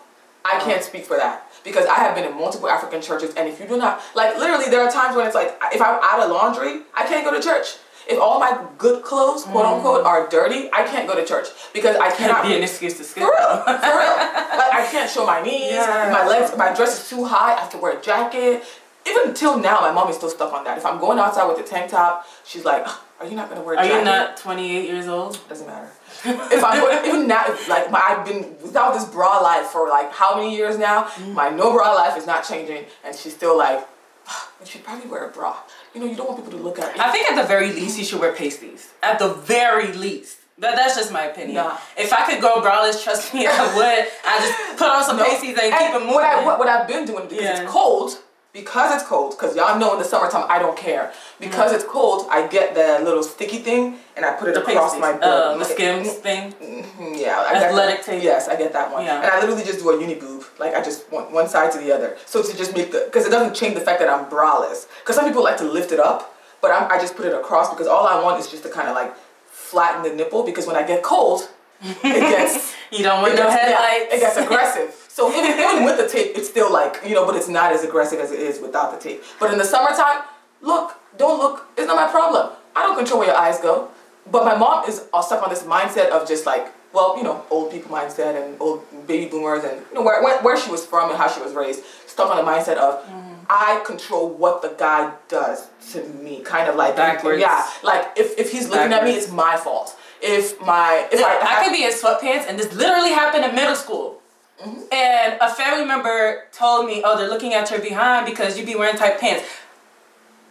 I 0.44 0.58
Uh-huh. 0.58 0.66
can't 0.66 0.84
speak 0.84 1.06
for 1.06 1.18
that 1.18 1.52
because 1.64 1.86
I 1.86 1.96
have 2.06 2.16
been 2.16 2.26
in 2.26 2.34
multiple 2.36 2.70
African 2.70 3.02
churches, 3.04 3.36
and 3.36 3.48
if 3.48 3.60
you 3.60 3.68
do 3.68 3.78
not 3.78 4.02
like, 4.16 4.36
literally, 4.38 4.66
there 4.72 4.82
are 4.82 4.90
times 4.92 5.16
when 5.16 5.26
it's 5.28 5.36
like, 5.36 5.52
if 5.72 5.82
I'm 5.82 6.00
out 6.02 6.20
of 6.24 6.32
laundry, 6.32 6.82
I 6.96 7.06
can't 7.06 7.24
go 7.24 7.32
to 7.38 7.42
church. 7.42 7.78
If 8.08 8.20
all 8.20 8.40
my 8.40 8.66
good 8.78 9.04
clothes, 9.04 9.44
quote 9.44 9.66
unquote, 9.66 10.06
are 10.06 10.28
dirty, 10.30 10.70
I 10.74 10.84
can't 10.84 11.08
go 11.08 11.16
to 11.16 11.26
church 11.26 11.48
because 11.74 11.96
I 11.96 12.12
cannot 12.12 12.44
be 12.44 12.56
an 12.56 12.64
excuse 12.64 12.98
to 12.98 13.04
skip. 13.04 13.24
for 13.24 13.32
real, 13.32 13.58
for 13.64 13.72
real. 14.00 14.16
Like 14.62 14.74
I 14.74 14.88
can't 14.92 15.10
show 15.10 15.26
my 15.26 15.42
knees. 15.42 15.72
Yeah. 15.72 16.10
My 16.12 16.28
legs, 16.28 16.56
my 16.58 16.74
dress 16.74 17.02
is 17.04 17.10
too 17.10 17.26
high. 17.26 17.54
I 17.56 17.60
have 17.62 17.72
to 17.72 17.78
wear 17.78 17.98
a 17.98 18.02
jacket. 18.02 18.64
Even 19.06 19.30
until 19.30 19.58
now, 19.60 19.82
my 19.82 19.92
mom 19.92 20.10
is 20.10 20.16
still 20.16 20.30
stuck 20.30 20.54
on 20.54 20.64
that. 20.64 20.78
If 20.78 20.86
I'm 20.86 20.98
going 20.98 21.20
outside 21.20 21.46
with 21.48 21.60
a 21.60 21.64
tank 21.64 21.92
top, 21.92 22.26
she's 22.46 22.64
like, 22.64 22.88
"Are 23.20 23.28
you 23.28 23.36
not 23.36 23.50
gonna 23.50 23.62
wear 23.62 23.76
a 23.76 23.80
Are 23.80 23.84
jacket?" 23.84 24.00
you 24.00 24.06
not 24.06 24.38
28 24.38 24.90
years 24.90 25.08
old? 25.10 25.38
Doesn't 25.50 25.68
matter. 25.68 25.90
if 26.26 26.64
I'm 26.64 26.80
going, 26.80 27.06
even 27.06 27.28
now, 27.28 27.44
if, 27.48 27.68
like 27.68 27.92
my, 27.92 28.00
I've 28.02 28.26
been 28.26 28.56
without 28.62 28.94
this 28.94 29.04
bra 29.04 29.40
life 29.40 29.66
for 29.68 29.90
like 29.90 30.10
how 30.14 30.38
many 30.38 30.56
years 30.56 30.78
now? 30.78 31.04
Mm. 31.20 31.34
My 31.34 31.50
no 31.50 31.74
bra 31.74 31.94
life 31.94 32.18
is 32.18 32.26
not 32.26 32.48
changing, 32.48 32.86
and 33.04 33.14
she's 33.14 33.34
still 33.34 33.58
like, 33.58 33.86
"Ugh, 34.30 34.48
"You 34.62 34.66
should 34.68 34.86
probably 34.86 35.10
wear 35.10 35.26
a 35.26 35.30
bra." 35.32 35.58
You 35.94 36.02
know, 36.02 36.08
you 36.08 36.16
don't 36.16 36.28
want 36.30 36.44
people 36.44 36.58
to 36.58 36.64
look 36.64 36.80
at 36.80 36.96
you. 36.96 37.02
I 37.02 37.12
think 37.12 37.30
at 37.32 37.40
the 37.42 37.48
very 37.48 37.72
least 37.72 37.98
you 38.00 38.04
should 38.06 38.20
wear 38.20 38.34
pasties. 38.34 38.92
At 39.04 39.20
the 39.20 39.30
very 39.34 39.94
least. 39.94 40.38
That, 40.58 40.76
that's 40.76 40.96
just 40.96 41.12
my 41.12 41.26
opinion. 41.26 41.56
Nah. 41.56 41.78
If 41.98 42.14
I 42.14 42.26
could 42.32 42.42
go 42.42 42.62
braless, 42.62 43.04
trust 43.04 43.34
me, 43.34 43.46
I 43.48 43.76
would. 43.76 44.08
I 44.26 44.40
just 44.40 44.78
put 44.78 44.88
on 44.88 45.04
some 45.04 45.18
No. 45.22 45.26
pasties 45.26 45.58
and, 45.62 45.74
keep 45.74 45.90
it 45.94 46.00
moving. 46.00 46.14
What, 46.14 46.68
I, 46.68 46.82
I've 46.82 46.88
been 46.88 47.06
doing 47.06 47.28
because 47.28 47.44
Yeah. 47.44 47.62
it's 47.64 47.72
cold, 47.72 48.18
because 48.54 48.94
it's 48.96 49.04
cold, 49.10 49.32
because 49.32 49.56
y'all 49.56 49.80
know 49.80 49.94
in 49.94 50.00
the 50.00 50.06
summertime 50.06 50.46
I 50.48 50.60
don't 50.60 50.78
care. 50.78 51.12
Because 51.40 51.72
it's 51.74 51.84
cold, 51.84 52.28
I 52.30 52.46
get 52.48 52.76
the 52.76 53.04
little 53.04 53.24
sticky 53.24 53.58
thing 53.60 53.98
and 54.16 54.24
I 54.24 54.34
put 54.34 54.48
it 54.50 54.54
the 54.54 54.62
across 54.62 54.94
pasties. 54.96 55.02
my 55.02 55.12
Uh, 55.14 55.58
butt. 55.58 55.60
the 55.60 55.66
skims 55.66 56.12
thing. 56.14 56.54
Mhm, 56.54 57.20
Yeah, 57.20 57.42
I 57.48 57.56
Athletic 57.56 58.04
tape. 58.06 58.22
Yes, 58.24 58.48
I 58.48 58.56
get 58.56 58.72
that 58.74 58.92
one. 58.94 59.04
Yeah. 59.06 59.22
And 59.22 59.26
I 59.32 59.40
literally 59.40 59.64
just 59.64 59.80
do 59.80 59.90
a 59.90 60.00
uni 60.00 60.16
boob. 60.16 60.44
Like 60.60 60.76
I 60.76 60.82
just 60.82 61.12
want 61.12 61.32
one 61.32 61.48
side 61.50 61.72
to 61.72 61.80
the 61.80 61.92
other. 61.92 62.16
So 62.28 62.44
to 62.44 62.56
just 62.56 62.76
make 62.78 62.92
the, 62.92 63.02
because 63.06 63.26
it 63.26 63.32
doesn't 63.32 63.56
change 63.56 63.74
the 63.74 63.82
fact 63.82 64.00
that 64.02 64.10
I'm 64.10 64.26
braless. 64.26 64.86
Because 65.02 65.16
some 65.16 65.26
people 65.26 65.44
like 65.44 65.58
to 65.58 65.66
lift 65.66 65.92
it 65.92 66.00
up, 66.00 66.36
but 66.62 66.70
I'm, 66.72 66.90
I 66.92 67.00
just 67.00 67.16
put 67.18 67.26
it 67.26 67.34
across 67.34 67.70
because 67.72 67.88
all 67.88 68.06
I 68.08 68.22
want 68.22 68.40
is 68.40 68.48
just 68.52 68.62
to 68.64 68.70
kind 68.70 68.88
of 68.88 68.94
like 68.96 69.14
flatten 69.50 70.04
the 70.04 70.14
nipple 70.16 70.44
because 70.44 70.68
when 70.68 70.76
I 70.76 70.84
get 70.84 71.02
cold, 71.02 71.50
it 71.82 72.02
gets 72.04 72.74
You 72.92 73.02
don't 73.04 73.24
want 73.24 73.34
no 73.36 73.44
gets, 73.50 73.56
yeah, 73.56 73.82
headlights. 73.82 74.14
it 74.14 74.20
gets 74.20 74.38
aggressive. 74.38 75.03
So 75.14 75.32
even, 75.32 75.60
even 75.60 75.84
with 75.84 75.98
the 75.98 76.10
tape, 76.10 76.32
it's 76.36 76.50
still 76.50 76.74
like, 76.74 77.00
you 77.06 77.14
know, 77.14 77.24
but 77.24 77.36
it's 77.36 77.48
not 77.48 77.72
as 77.72 77.84
aggressive 77.84 78.20
as 78.20 78.32
it 78.32 78.40
is 78.40 78.60
without 78.60 78.92
the 78.92 78.98
tape. 78.98 79.24
But 79.40 79.54
in 79.54 79.60
the 79.60 79.64
summertime, 79.64 80.24
look, 80.62 81.00
don't 81.20 81.38
look, 81.38 81.68
it's 81.78 81.86
not 81.86 81.96
my 81.96 82.10
problem. 82.10 82.52
I 82.76 82.82
don't 82.82 82.98
control 82.98 83.20
where 83.20 83.28
your 83.28 83.38
eyes 83.38 83.60
go. 83.60 83.90
But 84.32 84.44
my 84.44 84.58
mom 84.58 84.90
is 84.90 85.06
all 85.14 85.22
stuck 85.22 85.44
on 85.44 85.52
this 85.52 85.62
mindset 85.62 86.10
of 86.10 86.28
just 86.28 86.48
like, 86.48 86.74
well, 86.94 87.16
you 87.16 87.22
know, 87.22 87.46
old 87.52 87.72
people 87.72 87.96
mindset 87.96 88.44
and 88.44 88.60
old 88.60 88.86
baby 89.06 89.30
boomers 89.30 89.64
and 89.64 89.84
you 89.92 89.94
know 89.94 90.02
where, 90.02 90.24
where, 90.24 90.42
where 90.42 90.58
she 90.58 90.72
was 90.72 90.84
from 90.84 91.12
and 91.12 91.18
how 91.20 91.30
she 91.30 91.42
was 91.42 91.54
raised, 91.54 91.84
stuck 92.08 92.32
on 92.32 92.44
the 92.44 92.52
mindset 92.52 92.78
of 92.78 93.04
mm-hmm. 93.06 93.34
I 93.52 93.84
control 93.86 94.30
what 94.30 94.64
the 94.64 94.70
guy 94.70 95.14
does 95.28 95.68
to 95.92 96.04
me, 96.04 96.42
kind 96.42 96.68
of 96.68 96.76
like 96.76 96.96
Backwards. 96.96 97.40
Yeah, 97.40 97.70
like 97.84 98.14
if, 98.16 98.40
if 98.40 98.52
he's 98.52 98.68
looking 98.68 98.94
at 98.94 99.04
me, 99.04 99.12
it's 99.12 99.32
my 99.32 99.58
fault. 99.58 99.96
If 100.24 100.60
my 100.62 101.08
if 101.12 101.24
I, 101.24 101.60
I, 101.60 101.64
could 101.64 101.74
be 101.74 101.84
in 101.84 101.92
sweatpants, 101.92 102.48
and 102.50 102.58
this 102.58 102.74
literally 102.74 103.10
happened 103.10 103.46
in 103.46 103.54
middle 103.54 103.76
school. 103.76 104.23
And 104.64 105.38
a 105.42 105.54
family 105.54 105.86
member 105.86 106.44
told 106.52 106.86
me, 106.86 107.02
"Oh, 107.04 107.18
they're 107.18 107.30
looking 107.30 107.54
at 107.54 107.70
your 107.70 107.80
behind 107.80 108.26
because 108.26 108.58
you 108.58 108.66
be 108.66 108.76
wearing 108.76 108.96
tight 108.96 109.20
pants." 109.20 109.44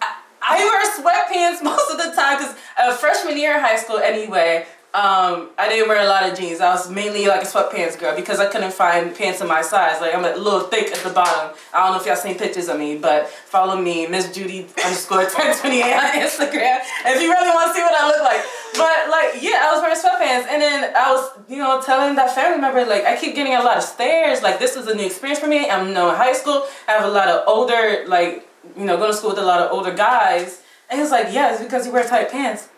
I, 0.00 0.16
I 0.40 0.58
wear 0.58 0.82
sweatpants 0.92 1.62
most 1.64 1.90
of 1.90 1.98
the 1.98 2.14
time 2.14 2.38
because 2.38 2.56
uh, 2.78 2.94
freshman 2.96 3.38
year 3.38 3.54
in 3.54 3.60
high 3.60 3.76
school, 3.76 3.98
anyway. 3.98 4.66
Um, 4.94 5.48
I 5.56 5.70
didn't 5.70 5.88
wear 5.88 6.04
a 6.04 6.06
lot 6.06 6.28
of 6.28 6.38
jeans. 6.38 6.60
I 6.60 6.68
was 6.74 6.90
mainly 6.90 7.26
like 7.26 7.40
a 7.40 7.46
sweatpants 7.46 7.98
girl 7.98 8.14
because 8.14 8.40
I 8.40 8.46
couldn't 8.52 8.74
find 8.74 9.16
pants 9.16 9.40
in 9.40 9.48
my 9.48 9.62
size. 9.62 10.02
Like 10.02 10.14
I'm 10.14 10.22
a 10.22 10.36
little 10.36 10.68
thick 10.68 10.92
at 10.92 10.98
the 11.02 11.08
bottom. 11.08 11.56
I 11.72 11.84
don't 11.84 11.92
know 11.92 12.00
if 12.00 12.06
y'all 12.06 12.14
seen 12.14 12.36
pictures 12.36 12.68
of 12.68 12.78
me, 12.78 12.98
but 12.98 13.26
follow 13.26 13.80
me, 13.80 14.06
Miss 14.06 14.30
Judy 14.34 14.66
underscore 14.84 15.24
1028 15.32 15.82
on 15.82 16.12
Instagram 16.20 16.84
if 17.06 17.22
you 17.22 17.32
really 17.32 17.50
want 17.56 17.72
to 17.72 17.74
see 17.74 17.80
what 17.80 17.94
I 17.96 18.06
look 18.06 18.20
like. 18.20 18.44
But 18.76 19.08
like, 19.08 19.42
yeah, 19.42 19.64
I 19.64 19.72
was 19.72 19.80
wearing 19.80 19.96
sweatpants, 19.96 20.52
and 20.52 20.60
then 20.60 20.92
I 20.94 21.10
was, 21.10 21.40
you 21.48 21.56
know, 21.56 21.80
telling 21.80 22.14
that 22.16 22.34
family 22.34 22.60
member 22.60 22.84
like 22.84 23.04
I 23.04 23.16
keep 23.16 23.34
getting 23.34 23.54
a 23.54 23.62
lot 23.62 23.78
of 23.78 23.84
stares. 23.84 24.42
Like 24.42 24.58
this 24.58 24.76
is 24.76 24.88
a 24.88 24.94
new 24.94 25.06
experience 25.06 25.40
for 25.40 25.48
me. 25.48 25.70
I'm 25.70 25.88
you 25.88 25.94
know 25.94 26.10
in 26.10 26.16
high 26.16 26.34
school. 26.34 26.66
I 26.86 26.92
have 26.92 27.04
a 27.04 27.12
lot 27.12 27.28
of 27.28 27.48
older, 27.48 28.04
like 28.08 28.46
you 28.76 28.84
know, 28.84 28.98
going 28.98 29.10
to 29.10 29.16
school 29.16 29.30
with 29.30 29.38
a 29.38 29.44
lot 29.44 29.62
of 29.62 29.72
older 29.72 29.94
guys, 29.94 30.60
and 30.90 31.00
he's 31.00 31.10
like, 31.10 31.32
yeah, 31.32 31.52
it's 31.54 31.62
because 31.62 31.86
you 31.86 31.92
wear 31.92 32.04
tight 32.04 32.30
pants. 32.30 32.68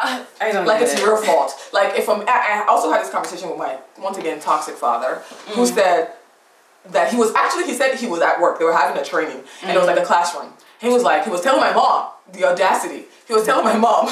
I, 0.00 0.24
I 0.40 0.52
don't 0.52 0.66
like 0.66 0.82
it's 0.82 0.94
it. 0.94 1.00
your 1.00 1.16
fault. 1.22 1.52
Like 1.72 1.98
if 1.98 2.08
I'm, 2.08 2.22
I 2.22 2.62
I 2.62 2.66
also 2.68 2.90
had 2.90 3.02
this 3.02 3.10
conversation 3.10 3.48
with 3.48 3.58
my 3.58 3.78
once 3.98 4.16
again 4.18 4.40
toxic 4.40 4.74
father, 4.76 5.22
who 5.48 5.62
Mm-hmm. 5.62 5.74
said 5.74 6.12
that 6.90 7.10
he 7.10 7.16
was 7.16 7.34
actually 7.34 7.64
he 7.64 7.74
said 7.74 7.94
he 7.96 8.06
was 8.06 8.20
at 8.20 8.40
work. 8.40 8.58
They 8.58 8.64
were 8.64 8.72
having 8.72 9.00
a 9.00 9.04
training, 9.04 9.42
and 9.62 9.70
it 9.76 9.78
was 9.78 9.86
like 9.86 9.98
a 9.98 10.04
classroom. 10.04 10.52
He 10.80 10.88
was 10.88 11.02
like 11.02 11.24
he 11.24 11.30
was 11.30 11.40
telling 11.42 11.60
my 11.60 11.72
mom 11.72 12.08
the 12.32 12.44
audacity. 12.44 13.04
He 13.26 13.32
was 13.34 13.44
telling 13.44 13.64
my 13.64 13.76
mom. 13.76 14.08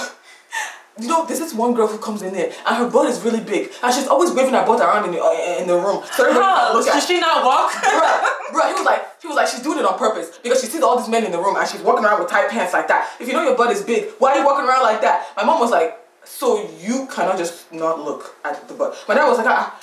You 0.98 1.08
know, 1.08 1.26
there's 1.26 1.40
this 1.40 1.52
one 1.52 1.74
girl 1.74 1.86
who 1.88 1.98
comes 1.98 2.22
in 2.22 2.32
there, 2.32 2.50
and 2.66 2.76
her 2.76 2.88
butt 2.88 3.10
is 3.10 3.20
really 3.22 3.40
big, 3.40 3.70
and 3.82 3.92
she's 3.94 4.06
always 4.06 4.30
waving 4.30 4.54
her 4.54 4.64
butt 4.64 4.80
around 4.80 5.04
in 5.04 5.12
the, 5.12 5.20
uh, 5.22 5.58
in 5.60 5.66
the 5.68 5.76
room. 5.76 6.02
So 6.12 6.32
How? 6.32 6.72
look. 6.72 6.86
Does 6.86 7.06
she 7.06 7.20
not 7.20 7.44
walk? 7.44 7.70
Bruh, 7.72 8.54
bruh, 8.54 8.68
he 8.68 8.72
was 8.74 8.86
like, 8.86 9.20
he 9.20 9.28
was 9.28 9.36
like, 9.36 9.48
she's 9.48 9.60
doing 9.60 9.78
it 9.78 9.84
on 9.84 9.98
purpose 9.98 10.38
because 10.42 10.60
she 10.60 10.66
sees 10.68 10.82
all 10.82 10.96
these 10.96 11.08
men 11.08 11.24
in 11.24 11.32
the 11.32 11.38
room 11.38 11.56
and 11.56 11.68
she's 11.68 11.80
walking 11.82 12.04
around 12.04 12.20
with 12.20 12.30
tight 12.30 12.48
pants 12.48 12.72
like 12.72 12.88
that. 12.88 13.10
If 13.20 13.26
you 13.26 13.34
know 13.34 13.42
your 13.42 13.56
butt 13.56 13.70
is 13.72 13.82
big, 13.82 14.08
why 14.18 14.32
are 14.32 14.38
you 14.38 14.44
walking 14.46 14.66
around 14.66 14.82
like 14.84 15.00
that? 15.02 15.26
My 15.36 15.44
mom 15.44 15.60
was 15.60 15.70
like, 15.70 15.98
so 16.24 16.68
you 16.80 17.06
cannot 17.12 17.36
just 17.38 17.70
not 17.72 18.00
look 18.00 18.36
at 18.44 18.66
the 18.68 18.74
butt. 18.74 18.96
My 19.08 19.14
dad 19.14 19.28
was 19.28 19.38
like, 19.38 19.46
ah, 19.48 19.78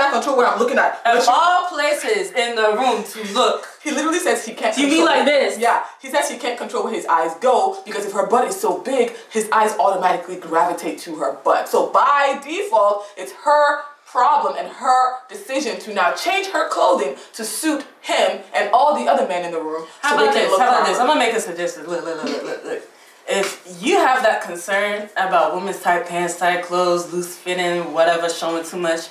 How, 0.00 0.08
I, 0.08 0.10
can- 0.10 0.14
how 0.14 0.20
control 0.20 0.36
where 0.36 0.46
I'm 0.46 0.58
looking 0.58 0.78
at? 0.78 1.00
Of 1.04 1.24
all 1.28 1.68
places 1.68 2.32
in 2.32 2.56
the 2.56 2.76
room 2.76 3.04
to 3.04 3.34
look. 3.34 3.66
He 3.82 3.90
literally 3.90 4.18
says 4.18 4.44
he 4.44 4.54
can't. 4.54 4.76
You 4.76 4.86
mean 4.86 5.04
like 5.04 5.24
this? 5.24 5.58
Yeah, 5.58 5.84
he 6.00 6.08
says 6.08 6.30
he 6.30 6.38
can't 6.38 6.58
control 6.58 6.84
where 6.84 6.92
his 6.92 7.06
eyes 7.06 7.34
go 7.40 7.82
because 7.84 8.06
if 8.06 8.12
her 8.12 8.26
butt 8.26 8.48
is 8.48 8.58
so 8.58 8.78
big, 8.80 9.12
his 9.30 9.48
eyes 9.50 9.72
automatically 9.78 10.36
gravitate 10.36 10.98
to 11.00 11.16
her 11.16 11.34
butt. 11.44 11.68
So 11.68 11.90
by 11.90 12.40
default, 12.44 13.04
it's 13.16 13.32
her 13.44 13.82
problem 14.06 14.56
and 14.58 14.66
her 14.68 15.18
decision 15.28 15.78
to 15.80 15.94
now 15.94 16.12
change 16.12 16.48
her 16.48 16.68
clothing 16.68 17.14
to 17.32 17.44
suit 17.44 17.86
him 18.00 18.40
and 18.54 18.68
all 18.72 18.98
the 18.98 19.08
other 19.08 19.26
men 19.28 19.44
in 19.44 19.52
the 19.52 19.60
room. 19.60 19.86
How 20.00 20.16
so 20.16 20.24
about 20.24 20.34
this? 20.34 20.48
How 20.58 20.68
about 20.68 20.86
this? 20.86 20.98
I'm 20.98 21.06
gonna 21.06 21.20
make 21.20 21.34
a 21.34 21.40
suggestion. 21.40 21.86
Look, 21.86 22.04
look, 22.04 22.16
look, 22.24 22.32
look, 22.32 22.42
look, 22.42 22.64
look. 22.64 22.82
If 23.28 23.78
you 23.80 23.96
have 23.96 24.24
that 24.24 24.42
concern 24.42 25.08
about 25.16 25.54
women's 25.54 25.80
tight 25.80 26.08
pants, 26.08 26.36
tight 26.38 26.64
clothes, 26.64 27.12
loose 27.12 27.36
fitting, 27.36 27.92
whatever, 27.92 28.28
showing 28.28 28.64
too 28.64 28.78
much, 28.78 29.08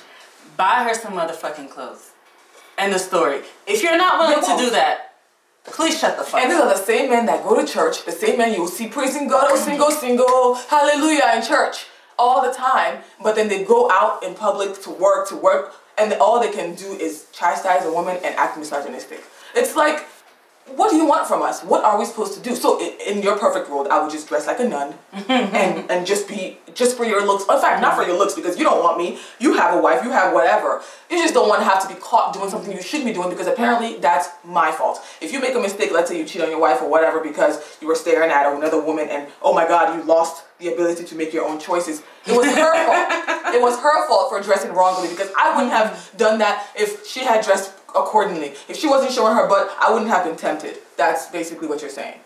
buy 0.60 0.84
her 0.84 0.92
some 0.92 1.14
motherfucking 1.14 1.70
clothes. 1.70 2.10
End 2.76 2.92
of 2.92 3.00
story. 3.00 3.40
If 3.66 3.82
you're 3.82 3.96
not 3.96 4.18
willing 4.20 4.44
to 4.44 4.62
do 4.62 4.70
that, 4.72 5.14
please 5.64 5.98
shut 5.98 6.18
the 6.18 6.22
fuck 6.22 6.34
up. 6.34 6.40
And 6.42 6.50
these 6.50 6.60
are 6.60 6.68
the 6.68 6.84
same 6.92 7.08
men 7.08 7.24
that 7.26 7.42
go 7.42 7.58
to 7.58 7.66
church, 7.66 8.04
the 8.04 8.12
same 8.12 8.36
men 8.36 8.52
you 8.52 8.60
will 8.60 8.68
see 8.68 8.86
praising 8.86 9.26
God, 9.26 9.46
oh 9.48 9.56
single, 9.56 9.90
single, 9.90 10.56
hallelujah 10.68 11.32
in 11.34 11.42
church 11.42 11.86
all 12.18 12.46
the 12.46 12.52
time, 12.52 13.02
but 13.22 13.36
then 13.36 13.48
they 13.48 13.64
go 13.64 13.90
out 13.90 14.22
in 14.22 14.34
public 14.34 14.82
to 14.82 14.90
work, 14.90 15.26
to 15.30 15.36
work, 15.36 15.72
and 15.96 16.12
all 16.20 16.38
they 16.38 16.52
can 16.52 16.74
do 16.74 16.92
is 16.92 17.26
chastise 17.32 17.86
a 17.86 17.90
woman 17.90 18.16
and 18.22 18.34
act 18.36 18.58
misogynistic. 18.58 19.24
It's 19.54 19.74
like, 19.74 20.04
what 20.76 20.90
do 20.90 20.96
you 20.96 21.06
want 21.06 21.26
from 21.26 21.42
us? 21.42 21.62
What 21.62 21.84
are 21.84 21.98
we 21.98 22.04
supposed 22.04 22.34
to 22.34 22.40
do? 22.40 22.54
So 22.56 22.80
i- 22.80 22.96
in 23.06 23.22
your 23.22 23.36
perfect 23.38 23.68
world, 23.70 23.88
I 23.88 24.00
would 24.02 24.10
just 24.10 24.28
dress 24.28 24.46
like 24.46 24.60
a 24.60 24.64
nun 24.68 24.94
and 25.28 25.90
and 25.90 26.06
just 26.06 26.28
be 26.28 26.58
just 26.74 26.96
for 26.96 27.04
your 27.04 27.24
looks. 27.26 27.42
In 27.48 27.60
fact, 27.60 27.80
not 27.82 27.96
for 27.96 28.04
your 28.04 28.16
looks 28.16 28.34
because 28.34 28.56
you 28.58 28.64
don't 28.64 28.82
want 28.82 28.96
me. 28.98 29.18
You 29.38 29.54
have 29.54 29.74
a 29.76 29.80
wife. 29.80 30.04
You 30.04 30.10
have 30.10 30.32
whatever. 30.32 30.80
You 31.10 31.18
just 31.18 31.34
don't 31.34 31.48
want 31.48 31.60
to 31.62 31.64
have 31.68 31.82
to 31.86 31.88
be 31.92 32.00
caught 32.00 32.32
doing 32.32 32.48
something 32.50 32.72
you 32.72 32.80
shouldn't 32.82 33.06
be 33.08 33.12
doing 33.12 33.28
because 33.30 33.46
apparently 33.48 33.96
that's 33.98 34.28
my 34.44 34.70
fault. 34.70 35.00
If 35.20 35.32
you 35.32 35.40
make 35.40 35.54
a 35.54 35.60
mistake, 35.60 35.90
let's 35.92 36.08
say 36.10 36.18
you 36.18 36.24
cheat 36.24 36.42
on 36.42 36.48
your 36.50 36.60
wife 36.60 36.80
or 36.82 36.88
whatever 36.88 37.20
because 37.20 37.60
you 37.80 37.88
were 37.88 37.96
staring 37.96 38.30
at 38.30 38.46
another 38.52 38.80
woman 38.80 39.08
and 39.08 39.28
oh 39.42 39.52
my 39.52 39.66
god, 39.66 39.96
you 39.96 40.02
lost 40.04 40.44
the 40.60 40.72
ability 40.72 41.04
to 41.04 41.14
make 41.16 41.32
your 41.32 41.46
own 41.48 41.58
choices. 41.58 42.02
It 42.26 42.36
was 42.36 42.46
her 42.46 42.54
fault. 42.86 43.54
It 43.54 43.60
was 43.60 43.78
her 43.80 44.06
fault 44.06 44.30
for 44.30 44.40
dressing 44.40 44.72
wrongly 44.72 45.08
because 45.08 45.30
I 45.36 45.54
wouldn't 45.56 45.72
have 45.72 46.12
done 46.16 46.38
that 46.38 46.66
if 46.76 47.04
she 47.06 47.20
had 47.20 47.44
dressed 47.44 47.72
accordingly. 47.96 48.52
If 48.68 48.76
she 48.76 48.88
wasn't 48.88 49.12
showing 49.12 49.34
her 49.36 49.46
butt, 49.48 49.70
I 49.80 49.92
wouldn't 49.92 50.10
have 50.10 50.24
been 50.24 50.36
tempted. 50.36 50.78
That's 50.96 51.26
basically 51.26 51.68
what 51.68 51.80
you're 51.80 51.90
saying. 51.90 52.20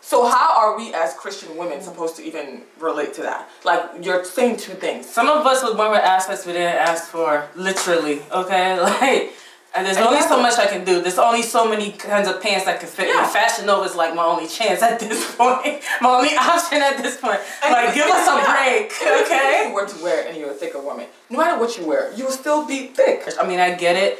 So 0.00 0.26
how 0.26 0.54
are 0.56 0.76
we 0.76 0.94
as 0.94 1.12
Christian 1.14 1.56
women 1.56 1.82
supposed 1.82 2.16
to 2.16 2.22
even 2.24 2.62
relate 2.78 3.12
to 3.14 3.22
that? 3.22 3.48
Like 3.64 3.82
you're 4.00 4.24
saying 4.24 4.56
two 4.58 4.72
things. 4.74 5.06
Some 5.06 5.28
of 5.28 5.44
us 5.46 5.62
with 5.62 5.76
one 5.76 5.90
word 5.90 5.98
aspects 6.00 6.46
we 6.46 6.52
didn't 6.52 6.76
ask 6.76 7.08
for, 7.08 7.46
literally, 7.56 8.22
okay? 8.32 8.78
Like, 8.80 9.32
and 9.76 9.86
there's 9.86 9.98
And 9.98 10.06
only 10.06 10.22
so 10.22 10.40
much 10.40 10.58
I 10.58 10.66
can 10.66 10.82
do. 10.82 11.02
There's 11.02 11.18
only 11.18 11.42
so 11.42 11.68
many 11.68 11.92
kinds 11.92 12.26
of 12.26 12.40
pants 12.40 12.64
that 12.64 12.80
can 12.80 12.88
fit 12.88 13.08
Yeah. 13.08 13.20
me. 13.20 13.28
Fashion 13.28 13.66
Nova 13.66 13.84
is 13.84 13.94
like 13.94 14.14
my 14.14 14.24
only 14.24 14.48
chance 14.48 14.82
at 14.82 14.98
this 14.98 15.34
point. 15.36 15.82
my 16.00 16.08
only 16.08 16.34
option 16.34 16.80
at 16.80 16.96
this 17.02 17.18
point. 17.20 17.38
Like, 17.62 17.94
give 17.94 18.06
us 18.08 18.26
a 18.26 18.32
break, 18.50 18.92
okay? 19.26 19.64
If 19.64 19.68
you 19.68 19.74
were 19.74 19.86
to 19.86 20.02
wear 20.02 20.26
and 20.26 20.38
you're 20.38 20.50
a 20.50 20.54
thicker 20.54 20.80
woman, 20.80 21.06
no 21.28 21.38
matter 21.38 21.60
what 21.60 21.76
you 21.76 21.84
wear, 21.84 22.10
you 22.14 22.24
will 22.24 22.32
still 22.32 22.66
be 22.66 22.86
thick. 22.86 23.28
I 23.38 23.46
mean, 23.46 23.60
I 23.60 23.74
get 23.74 23.94
it. 23.96 24.18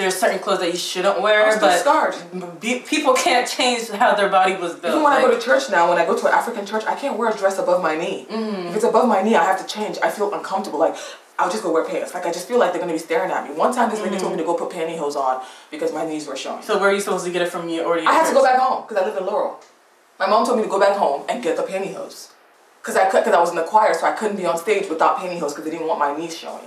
There's 0.00 0.16
certain 0.16 0.38
clothes 0.38 0.60
that 0.60 0.70
you 0.72 0.78
shouldn't 0.78 1.20
wear, 1.20 1.60
but 1.60 1.78
scarred. 1.78 2.14
be- 2.60 2.80
people 2.80 3.12
can't 3.12 3.46
change 3.46 3.90
how 3.90 4.14
their 4.14 4.30
body 4.30 4.56
was 4.56 4.72
built. 4.74 4.94
Even 4.94 5.02
when 5.02 5.12
I 5.12 5.20
go 5.20 5.30
to 5.30 5.38
church 5.38 5.68
now, 5.70 5.90
when 5.90 5.98
I 5.98 6.06
go 6.06 6.16
to 6.18 6.26
an 6.26 6.32
African 6.32 6.64
church, 6.64 6.84
I 6.86 6.94
can't 6.94 7.18
wear 7.18 7.30
a 7.30 7.36
dress 7.36 7.58
above 7.58 7.82
my 7.82 7.96
knee. 7.96 8.26
Mm-hmm. 8.30 8.68
If 8.68 8.76
it's 8.76 8.84
above 8.84 9.06
my 9.06 9.20
knee, 9.22 9.34
I 9.36 9.44
have 9.44 9.60
to 9.60 9.66
change. 9.66 9.98
I 10.02 10.10
feel 10.10 10.32
uncomfortable. 10.32 10.78
Like 10.78 10.96
I'll 11.38 11.50
just 11.50 11.62
go 11.62 11.70
wear 11.70 11.84
pants. 11.84 12.14
Like 12.14 12.24
I 12.24 12.32
just 12.32 12.48
feel 12.48 12.58
like 12.58 12.72
they're 12.72 12.80
gonna 12.80 12.94
be 12.94 12.98
staring 12.98 13.30
at 13.30 13.46
me. 13.46 13.54
One 13.54 13.74
time, 13.74 13.90
this 13.90 14.00
lady 14.00 14.16
told 14.18 14.32
me 14.32 14.38
to 14.38 14.44
go 14.44 14.54
put 14.54 14.70
pantyhose 14.70 15.16
on 15.16 15.44
because 15.70 15.92
my 15.92 16.06
knees 16.06 16.26
were 16.26 16.36
showing. 16.36 16.62
so 16.62 16.78
where 16.80 16.88
are 16.90 16.94
you 16.94 17.00
supposed 17.00 17.26
to 17.26 17.30
get 17.30 17.42
it 17.42 17.48
from? 17.48 17.68
You 17.68 17.82
already. 17.82 18.06
I 18.06 18.12
had 18.12 18.26
to 18.28 18.34
go 18.34 18.42
back 18.42 18.58
home 18.58 18.84
because 18.86 19.02
I 19.02 19.06
live 19.06 19.16
in 19.18 19.26
Laurel. 19.26 19.60
My 20.18 20.26
mom 20.28 20.46
told 20.46 20.56
me 20.58 20.64
to 20.64 20.70
go 20.70 20.80
back 20.80 20.96
home 20.96 21.24
and 21.28 21.42
get 21.42 21.56
the 21.56 21.62
pantyhose. 21.62 22.30
Cause 22.82 22.96
I 22.96 23.10
could, 23.10 23.22
cause 23.24 23.34
I 23.34 23.40
was 23.40 23.50
in 23.50 23.56
the 23.56 23.62
choir, 23.64 23.92
so 23.92 24.06
I 24.06 24.12
couldn't 24.12 24.38
be 24.38 24.46
on 24.46 24.56
stage 24.56 24.88
without 24.88 25.18
pantyhose 25.18 25.50
because 25.50 25.64
they 25.64 25.70
didn't 25.70 25.86
want 25.86 25.98
my 25.98 26.16
knees 26.16 26.34
showing. 26.36 26.64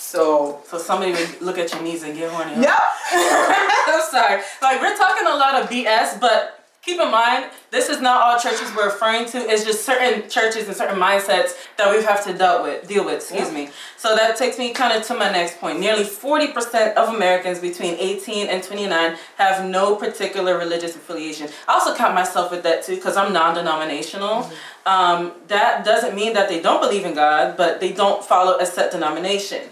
So. 0.00 0.60
So 0.66 0.78
somebody 0.78 1.12
would 1.12 1.40
look 1.42 1.58
at 1.58 1.72
your 1.72 1.82
knees 1.82 2.02
and 2.02 2.16
get 2.16 2.30
horny. 2.32 2.60
Yep. 2.60 2.80
I'm 3.12 4.02
sorry. 4.10 4.40
Like 4.62 4.80
we're 4.80 4.96
talking 4.96 5.26
a 5.26 5.36
lot 5.36 5.60
of 5.62 5.68
BS, 5.68 6.20
but 6.20 6.56
keep 6.82 6.98
in 6.98 7.10
mind 7.10 7.44
this 7.70 7.88
is 7.90 8.00
not 8.00 8.22
all 8.22 8.38
churches 8.40 8.72
we're 8.74 8.86
referring 8.86 9.26
to. 9.26 9.38
It's 9.38 9.64
just 9.64 9.84
certain 9.84 10.28
churches 10.30 10.66
and 10.68 10.76
certain 10.76 10.98
mindsets 10.98 11.52
that 11.76 11.94
we 11.94 12.02
have 12.02 12.24
to 12.24 12.32
deal 12.36 12.62
with. 12.62 12.88
Deal 12.88 13.04
with. 13.04 13.16
Excuse 13.16 13.48
Yeah. 13.48 13.54
me. 13.54 13.70
So 13.98 14.16
that 14.16 14.36
takes 14.36 14.58
me 14.58 14.72
kind 14.72 14.92
of 14.96 15.06
to 15.08 15.14
my 15.14 15.30
next 15.30 15.60
point. 15.60 15.78
Nearly 15.78 16.04
forty 16.04 16.48
percent 16.48 16.96
of 16.96 17.14
Americans 17.14 17.58
between 17.58 17.94
eighteen 17.98 18.46
and 18.48 18.62
twenty 18.62 18.86
nine 18.86 19.16
have 19.36 19.64
no 19.68 19.96
particular 19.96 20.56
religious 20.58 20.96
affiliation. 20.96 21.48
I 21.68 21.74
also 21.74 21.94
count 21.94 22.14
myself 22.14 22.50
with 22.50 22.62
that 22.62 22.84
too 22.84 22.96
because 22.96 23.16
I'm 23.16 23.32
non-denominational. 23.32 24.50
Um, 24.86 25.32
that 25.48 25.84
doesn't 25.84 26.14
mean 26.14 26.32
that 26.32 26.48
they 26.48 26.60
don't 26.62 26.80
believe 26.80 27.04
in 27.04 27.14
God, 27.14 27.56
but 27.56 27.80
they 27.80 27.92
don't 27.92 28.24
follow 28.24 28.58
a 28.58 28.64
set 28.66 28.90
denomination. 28.92 29.62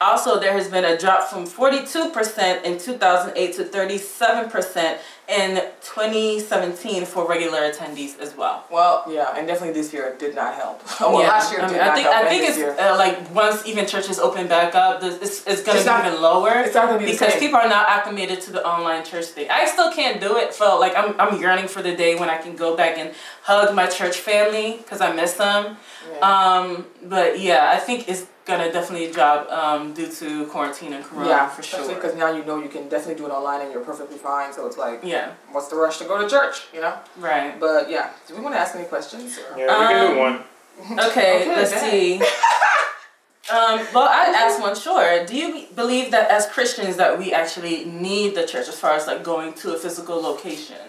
Also, 0.00 0.40
there 0.40 0.54
has 0.54 0.68
been 0.68 0.84
a 0.86 0.96
drop 0.96 1.28
from 1.28 1.44
42% 1.46 2.64
in 2.64 2.78
2008 2.78 3.52
to 3.56 3.64
37% 3.64 4.98
in 5.28 5.56
2017 5.82 7.04
for 7.04 7.28
regular 7.28 7.60
attendees 7.70 8.18
as 8.18 8.34
well. 8.36 8.64
Well, 8.70 9.04
yeah, 9.08 9.36
and 9.36 9.46
definitely 9.46 9.74
this 9.80 9.92
year 9.92 10.16
did 10.18 10.34
not 10.34 10.54
help. 10.54 10.80
Oh, 11.00 11.12
well, 11.12 11.20
Yeah, 11.22 11.28
last 11.28 11.52
year 11.52 11.60
I, 11.62 11.66
did 11.68 11.72
mean, 11.74 11.82
I 11.82 11.86
not 11.86 11.94
think 11.96 12.08
help. 12.08 12.24
I 12.24 12.28
think 12.28 12.48
it's 12.48 12.80
uh, 12.80 12.94
like 12.96 13.34
once 13.34 13.66
even 13.66 13.86
churches 13.86 14.18
open 14.18 14.48
back 14.48 14.74
up, 14.74 15.00
this 15.02 15.16
it's, 15.22 15.46
it's 15.46 15.62
gonna 15.62 15.76
It's 15.78 15.84
be 15.86 15.90
not- 15.90 16.06
even 16.06 16.20
lower. 16.22 16.50
it's 16.60 16.74
not 16.74 16.86
gonna 16.88 16.98
be 16.98 17.04
the 17.04 17.12
because 17.12 17.34
people 17.36 17.58
are 17.58 17.68
not 17.68 17.88
acclimated 17.88 18.40
to 18.42 18.52
the 18.52 18.66
online 18.66 19.04
church 19.04 19.26
thing. 19.26 19.48
I 19.50 19.66
still 19.66 19.92
can't 19.92 20.20
do 20.20 20.36
it. 20.38 20.54
So 20.54 20.80
like 20.80 20.96
I'm 20.96 21.14
I'm 21.20 21.40
yearning 21.40 21.68
for 21.68 21.82
the 21.82 21.94
day 21.94 22.16
when 22.16 22.30
I 22.30 22.38
can 22.38 22.56
go 22.56 22.74
back 22.76 22.98
and 22.98 23.12
hug 23.50 23.74
my 23.74 23.86
church 23.98 24.16
family 24.30 24.68
because 24.78 25.00
I 25.00 25.12
miss 25.20 25.32
them. 25.44 25.76
Yeah. 26.12 26.30
Um, 26.30 26.86
but 27.14 27.30
yeah, 27.48 27.62
I 27.76 27.78
think 27.86 28.08
it's 28.10 28.24
gonna 28.48 28.70
definitely 28.78 29.10
drop 29.16 29.40
um, 29.62 29.82
due 29.98 30.10
to 30.20 30.28
quarantine 30.52 30.92
and 30.96 31.02
corona 31.04 31.28
yeah, 31.28 31.48
for 31.54 31.62
sure. 31.62 31.94
because 31.94 32.14
now 32.22 32.30
you 32.36 32.42
know 32.48 32.56
you 32.64 32.68
can 32.76 32.84
definitely 32.88 33.18
do 33.22 33.26
it 33.28 33.34
online 33.38 33.60
and 33.62 33.70
you're 33.72 33.84
perfectly 33.92 34.18
fine. 34.18 34.52
So 34.56 34.66
it's 34.68 34.78
like, 34.86 34.98
Yeah, 35.14 35.26
what's 35.52 35.68
the 35.72 35.76
rush 35.84 35.96
to 35.98 36.04
go 36.10 36.14
to 36.22 36.28
church? 36.36 36.56
You 36.74 36.80
know. 36.84 36.94
right. 37.18 37.52
But 37.64 37.90
yeah, 37.94 38.06
do 38.26 38.30
we 38.36 38.40
want 38.44 38.54
to 38.56 38.60
ask 38.64 38.74
any 38.74 38.86
questions? 38.94 39.38
Or? 39.38 39.58
Yeah, 39.58 39.66
we 39.80 39.86
can 39.94 40.06
Um, 40.06 40.14
do 40.14 40.20
one. 40.26 40.36
Okay, 41.06 41.08
Okay, 41.10 41.48
let's 41.58 41.72
go 41.74 41.80
see. 41.90 42.06
um, 43.56 43.76
well, 43.94 44.08
I'd 44.20 44.34
ask 44.44 44.54
one. 44.66 44.74
Sure. 44.86 45.08
Do 45.30 45.34
you 45.36 45.48
believe 45.82 46.06
that 46.14 46.30
as 46.30 46.42
Christians 46.56 46.94
that 46.96 47.18
we 47.18 47.26
actually 47.42 47.76
need 47.84 48.34
the 48.38 48.46
church 48.52 48.66
as 48.72 48.78
far 48.82 48.92
as 48.98 49.06
like 49.10 49.22
going 49.32 49.50
to 49.62 49.66
a 49.76 49.78
physical 49.84 50.16
location? 50.30 50.82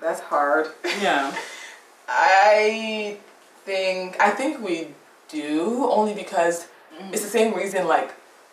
That's 0.00 0.20
hard. 0.20 0.68
Yeah. 1.00 1.34
I 2.08 3.18
think 3.64 4.16
I 4.20 4.30
think 4.30 4.62
we 4.64 4.88
do 5.28 5.88
only 5.90 6.14
because 6.14 6.68
it's 7.12 7.22
the 7.22 7.28
same 7.28 7.54
reason 7.54 7.86
like 7.86 8.12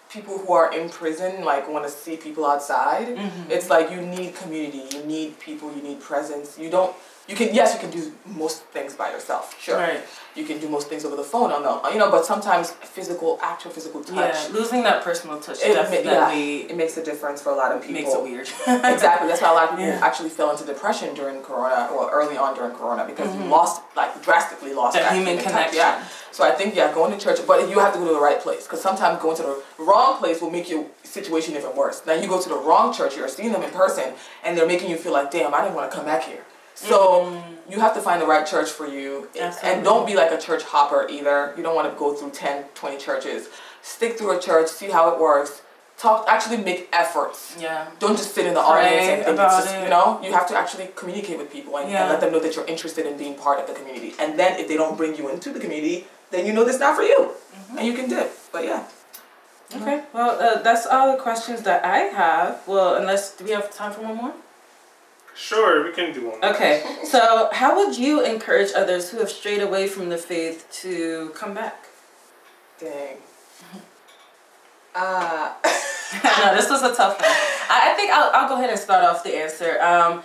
people 0.10 0.38
who 0.38 0.54
are 0.54 0.74
in 0.78 0.90
prison 0.90 1.44
like 1.46 1.68
want 1.70 1.86
to 1.86 1.92
see 1.92 2.18
people 2.18 2.46
outside. 2.46 3.08
Mhm. 3.08 3.50
It's 3.50 3.70
like 3.70 3.92
you 3.92 4.02
need 4.02 4.36
community, 4.36 4.84
you 4.96 5.04
need 5.06 5.40
people, 5.40 5.72
you 5.74 5.82
need 5.82 6.02
presence. 6.02 6.58
You 6.60 6.70
don't 6.70 6.96
you 7.28 7.36
can 7.36 7.54
yes 7.54 7.74
you 7.74 7.80
can 7.80 7.90
do 7.92 8.12
most 8.26 8.64
things 8.76 8.94
by 8.96 9.10
yourself. 9.12 9.60
Sure. 9.62 9.78
Right. 9.78 10.02
You 10.36 10.44
can 10.46 10.60
do 10.60 10.68
most 10.68 10.90
things 10.90 11.06
over 11.06 11.16
the 11.16 11.24
phone 11.24 11.52
on 11.52 11.64
the 11.64 11.90
you 11.94 11.98
know, 11.98 12.12
but 12.12 12.26
sometimes 12.26 12.72
physical 12.72 13.40
actual 13.42 13.72
physical 13.72 14.04
touch 14.04 14.16
Yeah. 14.36 14.48
Losing 14.60 14.84
that 14.84 15.04
personal 15.04 15.40
touch 15.40 15.60
it, 15.64 15.70
ma- 15.70 15.74
yeah, 15.74 16.04
definitely 16.04 16.62
it 16.72 16.76
makes 16.78 16.98
a 16.98 17.04
difference 17.04 17.42
for 17.42 17.52
a 17.52 17.56
lot 17.56 17.72
of 17.72 17.82
people. 17.82 17.94
makes 18.02 18.14
it 18.14 18.22
weird. 18.22 18.48
exactly. 18.94 19.28
That's 19.28 19.42
why 19.42 19.52
a 19.52 19.54
lot 19.54 19.64
of 19.66 19.70
people 19.72 19.86
Yeah. 19.86 20.00
actually 20.04 20.30
fell 20.30 20.52
into 20.52 20.66
depression 20.66 21.16
during 21.16 21.42
Corona, 21.42 21.90
or 21.94 22.12
early 22.12 22.38
on 22.38 22.54
during 22.56 22.76
Corona, 22.76 23.06
because 23.06 23.34
you 23.36 23.44
lost, 23.46 23.82
like, 23.96 24.12
drastically 24.24 24.74
lost 24.74 24.98
Mm-hmm. 24.98 25.04
That 25.04 25.10
that 25.12 25.18
human 25.18 25.36
touch. 25.38 25.46
connection. 25.48 25.78
Yeah. 25.78 26.04
So 26.32 26.44
I 26.44 26.52
think 26.52 26.76
yeah, 26.76 26.94
going 26.94 27.12
to 27.18 27.18
church, 27.26 27.40
but 27.48 27.70
you 27.70 27.80
have 27.80 27.94
to 27.94 28.00
go 28.00 28.08
to 28.08 28.14
the 28.14 28.20
right 28.20 28.40
place, 28.40 28.64
because 28.66 28.82
sometimes 28.82 29.22
going 29.22 29.38
to 29.38 29.44
the 29.44 29.64
wrong 29.80 30.18
place 30.20 30.42
will 30.42 30.52
make 30.52 30.70
your 30.70 30.86
situation 31.04 31.56
even 31.56 31.74
worse. 31.76 32.02
Now 32.06 32.14
you 32.14 32.28
go 32.28 32.40
to 32.42 32.50
the 32.50 32.58
wrong 32.68 32.94
church, 32.94 33.16
you're 33.18 33.30
seeing 33.30 33.52
them 33.54 33.64
in 33.64 33.72
person, 33.72 34.14
and 34.44 34.58
they're 34.58 34.68
making 34.68 34.90
you 34.92 34.98
feel 34.98 35.14
like, 35.14 35.32
damn, 35.32 35.54
I 35.54 35.62
didn't 35.62 35.76
want 35.76 35.90
to 35.90 35.96
come 35.96 36.06
back 36.06 36.24
here. 36.24 36.44
So 36.76 37.44
you 37.70 37.80
have 37.80 37.94
to 37.96 38.02
find 38.02 38.22
the 38.22 38.28
right 38.28 38.46
church 38.46 38.70
for 38.70 38.86
you. 38.86 39.28
Absolutely. 39.40 39.70
and 39.70 39.84
don't 39.84 40.06
be 40.06 40.16
like 40.16 40.32
a 40.32 40.38
church 40.38 40.64
hopper 40.64 41.08
either. 41.10 41.54
You 41.58 41.64
don't 41.64 41.76
want 41.76 41.92
to 41.92 41.98
go 41.98 42.14
through 42.14 42.32
10, 42.32 42.66
20 42.76 42.98
churches. 42.98 43.48
Stick 43.82 44.18
through 44.18 44.38
a 44.38 44.40
church, 44.42 44.68
see 44.68 44.90
how 44.90 45.14
it 45.14 45.20
works. 45.20 45.62
Talk, 45.98 46.26
actually 46.28 46.58
make 46.58 46.90
efforts 46.92 47.56
yeah. 47.58 47.88
don't 48.00 48.18
just 48.18 48.36
sit 48.36 48.46
in 48.46 48.54
the 48.54 48.60
Pray 48.60 48.70
audience 49.00 49.08
and 49.08 49.24
think 49.24 49.40
it's 49.40 49.56
just, 49.64 49.74
it. 49.74 49.84
you 49.84 49.90
know 49.90 50.20
you 50.22 50.34
have 50.34 50.46
to 50.50 50.56
actually 50.58 50.90
communicate 50.94 51.38
with 51.38 51.50
people 51.50 51.78
and, 51.78 51.90
Yeah. 51.90 52.02
and 52.02 52.10
let 52.12 52.20
them 52.20 52.34
know 52.34 52.42
that 52.42 52.54
you're 52.54 52.66
interested 52.68 53.06
in 53.06 53.16
being 53.18 53.36
part 53.36 53.62
of 53.62 53.68
the 53.68 53.74
community 53.74 54.14
and 54.20 54.38
then 54.38 54.60
if 54.60 54.68
they 54.68 54.76
don't 54.76 54.98
bring 54.98 55.16
you 55.16 55.30
into 55.30 55.54
the 55.54 55.60
community 55.62 56.06
then 56.32 56.46
you 56.46 56.52
know 56.52 56.66
this 56.66 56.80
not 56.82 56.98
for 56.98 57.04
you 57.04 57.20
Mm-hmm. 57.32 57.78
and 57.78 57.88
you 57.88 57.94
can 57.94 58.10
dip 58.10 58.30
but 58.52 58.66
yeah 58.66 58.84
Okay. 59.74 60.04
Well, 60.14 60.32
uh, 60.40 60.62
that's 60.62 60.86
all 60.86 61.16
the 61.16 61.22
questions 61.24 61.62
that 61.64 61.84
I 61.86 62.00
have. 62.22 62.62
Well, 62.68 62.96
unless 62.96 63.36
do 63.38 63.46
we 63.46 63.52
have 63.52 63.74
time 63.74 63.92
for 63.94 64.02
one 64.02 64.18
more? 64.18 64.34
Sure, 65.36 65.84
we 65.84 65.92
can 65.92 66.14
do 66.14 66.30
one. 66.30 66.40
more. 66.40 66.56
Okay. 66.56 66.84
So, 67.04 67.50
how 67.52 67.76
would 67.76 67.98
you 67.98 68.24
encourage 68.24 68.72
others 68.74 69.10
who 69.10 69.20
have 69.20 69.30
strayed 69.30 69.62
away 69.62 69.88
from 69.88 70.10
the 70.10 70.18
faith 70.18 70.66
to 70.82 71.32
come 71.36 71.54
back? 71.54 71.88
dang 72.80 73.18
Uh, 74.98 75.52
no, 76.24 76.56
this 76.56 76.70
was 76.70 76.82
a 76.82 76.96
tough 76.96 77.20
one. 77.20 77.30
I, 77.70 77.92
I 77.92 77.96
think 77.98 78.12
I'll, 78.14 78.32
I'll 78.34 78.48
go 78.48 78.56
ahead 78.56 78.70
and 78.70 78.80
start 78.80 79.04
off 79.04 79.26
the 79.26 79.36
answer. 79.36 79.82
Um, 79.82 80.24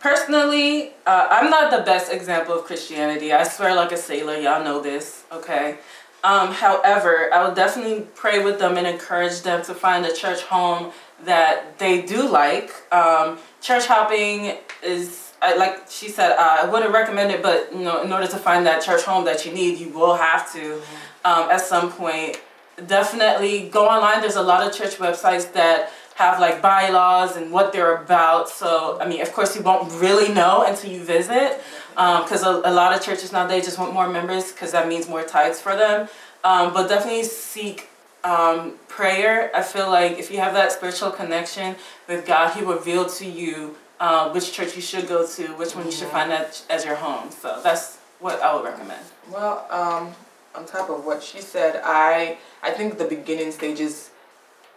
personally, 0.00 0.94
uh, 1.06 1.28
I'm 1.30 1.50
not 1.50 1.70
the 1.70 1.84
best 1.84 2.12
example 2.12 2.58
of 2.58 2.64
Christianity. 2.64 3.32
I 3.32 3.44
swear 3.44 3.76
like 3.76 3.92
a 3.92 3.96
sailor. 3.96 4.36
Y'all 4.36 4.64
know 4.64 4.80
this, 4.80 5.22
okay? 5.30 5.78
Um, 6.24 6.52
however, 6.52 7.32
I 7.32 7.46
would 7.46 7.54
definitely 7.54 8.06
pray 8.14 8.42
with 8.42 8.58
them 8.58 8.76
and 8.76 8.86
encourage 8.86 9.42
them 9.42 9.62
to 9.64 9.74
find 9.74 10.04
a 10.04 10.12
church 10.12 10.42
home 10.42 10.92
that 11.24 11.78
they 11.78 12.02
do 12.02 12.28
like. 12.28 12.72
Um, 12.92 13.38
church 13.60 13.86
hopping 13.86 14.56
is, 14.82 15.32
like 15.40 15.84
she 15.88 16.08
said, 16.08 16.32
uh, 16.32 16.58
I 16.62 16.68
wouldn't 16.68 16.92
recommend 16.92 17.30
it, 17.30 17.42
but 17.42 17.72
you 17.72 17.80
know, 17.80 18.02
in 18.02 18.12
order 18.12 18.26
to 18.26 18.36
find 18.36 18.66
that 18.66 18.82
church 18.82 19.02
home 19.02 19.24
that 19.26 19.46
you 19.46 19.52
need, 19.52 19.78
you 19.78 19.90
will 19.90 20.16
have 20.16 20.52
to 20.54 20.80
um, 21.24 21.50
at 21.50 21.60
some 21.60 21.92
point. 21.92 22.40
Definitely 22.86 23.68
go 23.68 23.88
online. 23.88 24.20
There's 24.20 24.36
a 24.36 24.42
lot 24.42 24.64
of 24.64 24.72
church 24.72 24.98
websites 24.98 25.52
that 25.54 25.90
have 26.18 26.40
like 26.40 26.60
bylaws 26.60 27.36
and 27.36 27.52
what 27.52 27.72
they're 27.72 27.94
about. 27.94 28.48
So, 28.48 28.98
I 29.00 29.06
mean, 29.06 29.20
of 29.22 29.32
course, 29.32 29.54
you 29.54 29.62
won't 29.62 29.92
really 30.00 30.34
know 30.34 30.64
until 30.66 30.90
you 30.90 31.00
visit 31.04 31.60
because 31.90 32.42
um, 32.42 32.56
a, 32.56 32.70
a, 32.70 32.72
lot 32.72 32.92
of 32.92 33.00
churches 33.00 33.30
nowadays 33.32 33.66
just 33.66 33.78
want 33.78 33.92
more 33.94 34.08
members 34.08 34.50
because 34.50 34.72
that 34.72 34.88
means 34.88 35.08
more 35.08 35.22
tithes 35.22 35.60
for 35.60 35.76
them. 35.76 36.08
Um, 36.42 36.74
but 36.74 36.88
definitely 36.88 37.22
seek 37.22 37.88
um, 38.24 38.72
prayer. 38.88 39.52
I 39.54 39.62
feel 39.62 39.88
like 39.88 40.18
if 40.18 40.32
you 40.32 40.40
have 40.40 40.54
that 40.54 40.72
spiritual 40.72 41.12
connection 41.12 41.76
with 42.08 42.26
God, 42.26 42.52
He 42.52 42.64
will 42.64 42.74
reveal 42.74 43.08
to 43.10 43.24
you 43.24 43.76
uh, 44.00 44.32
which 44.32 44.52
church 44.52 44.74
you 44.74 44.82
should 44.82 45.06
go 45.06 45.24
to, 45.24 45.42
which 45.54 45.76
one 45.76 45.86
you 45.86 45.92
should 45.92 46.08
find 46.08 46.32
as, 46.32 46.66
as 46.68 46.84
your 46.84 46.96
home. 46.96 47.30
So 47.30 47.60
that's 47.62 47.98
what 48.18 48.42
I 48.42 48.56
would 48.56 48.64
recommend. 48.64 49.04
Well, 49.30 49.64
um, 49.70 50.14
on 50.56 50.66
top 50.66 50.90
of 50.90 51.06
what 51.06 51.22
she 51.22 51.40
said, 51.40 51.80
I 51.84 52.38
I 52.60 52.72
think 52.72 52.98
the 52.98 53.04
beginning 53.04 53.52
stages 53.52 54.10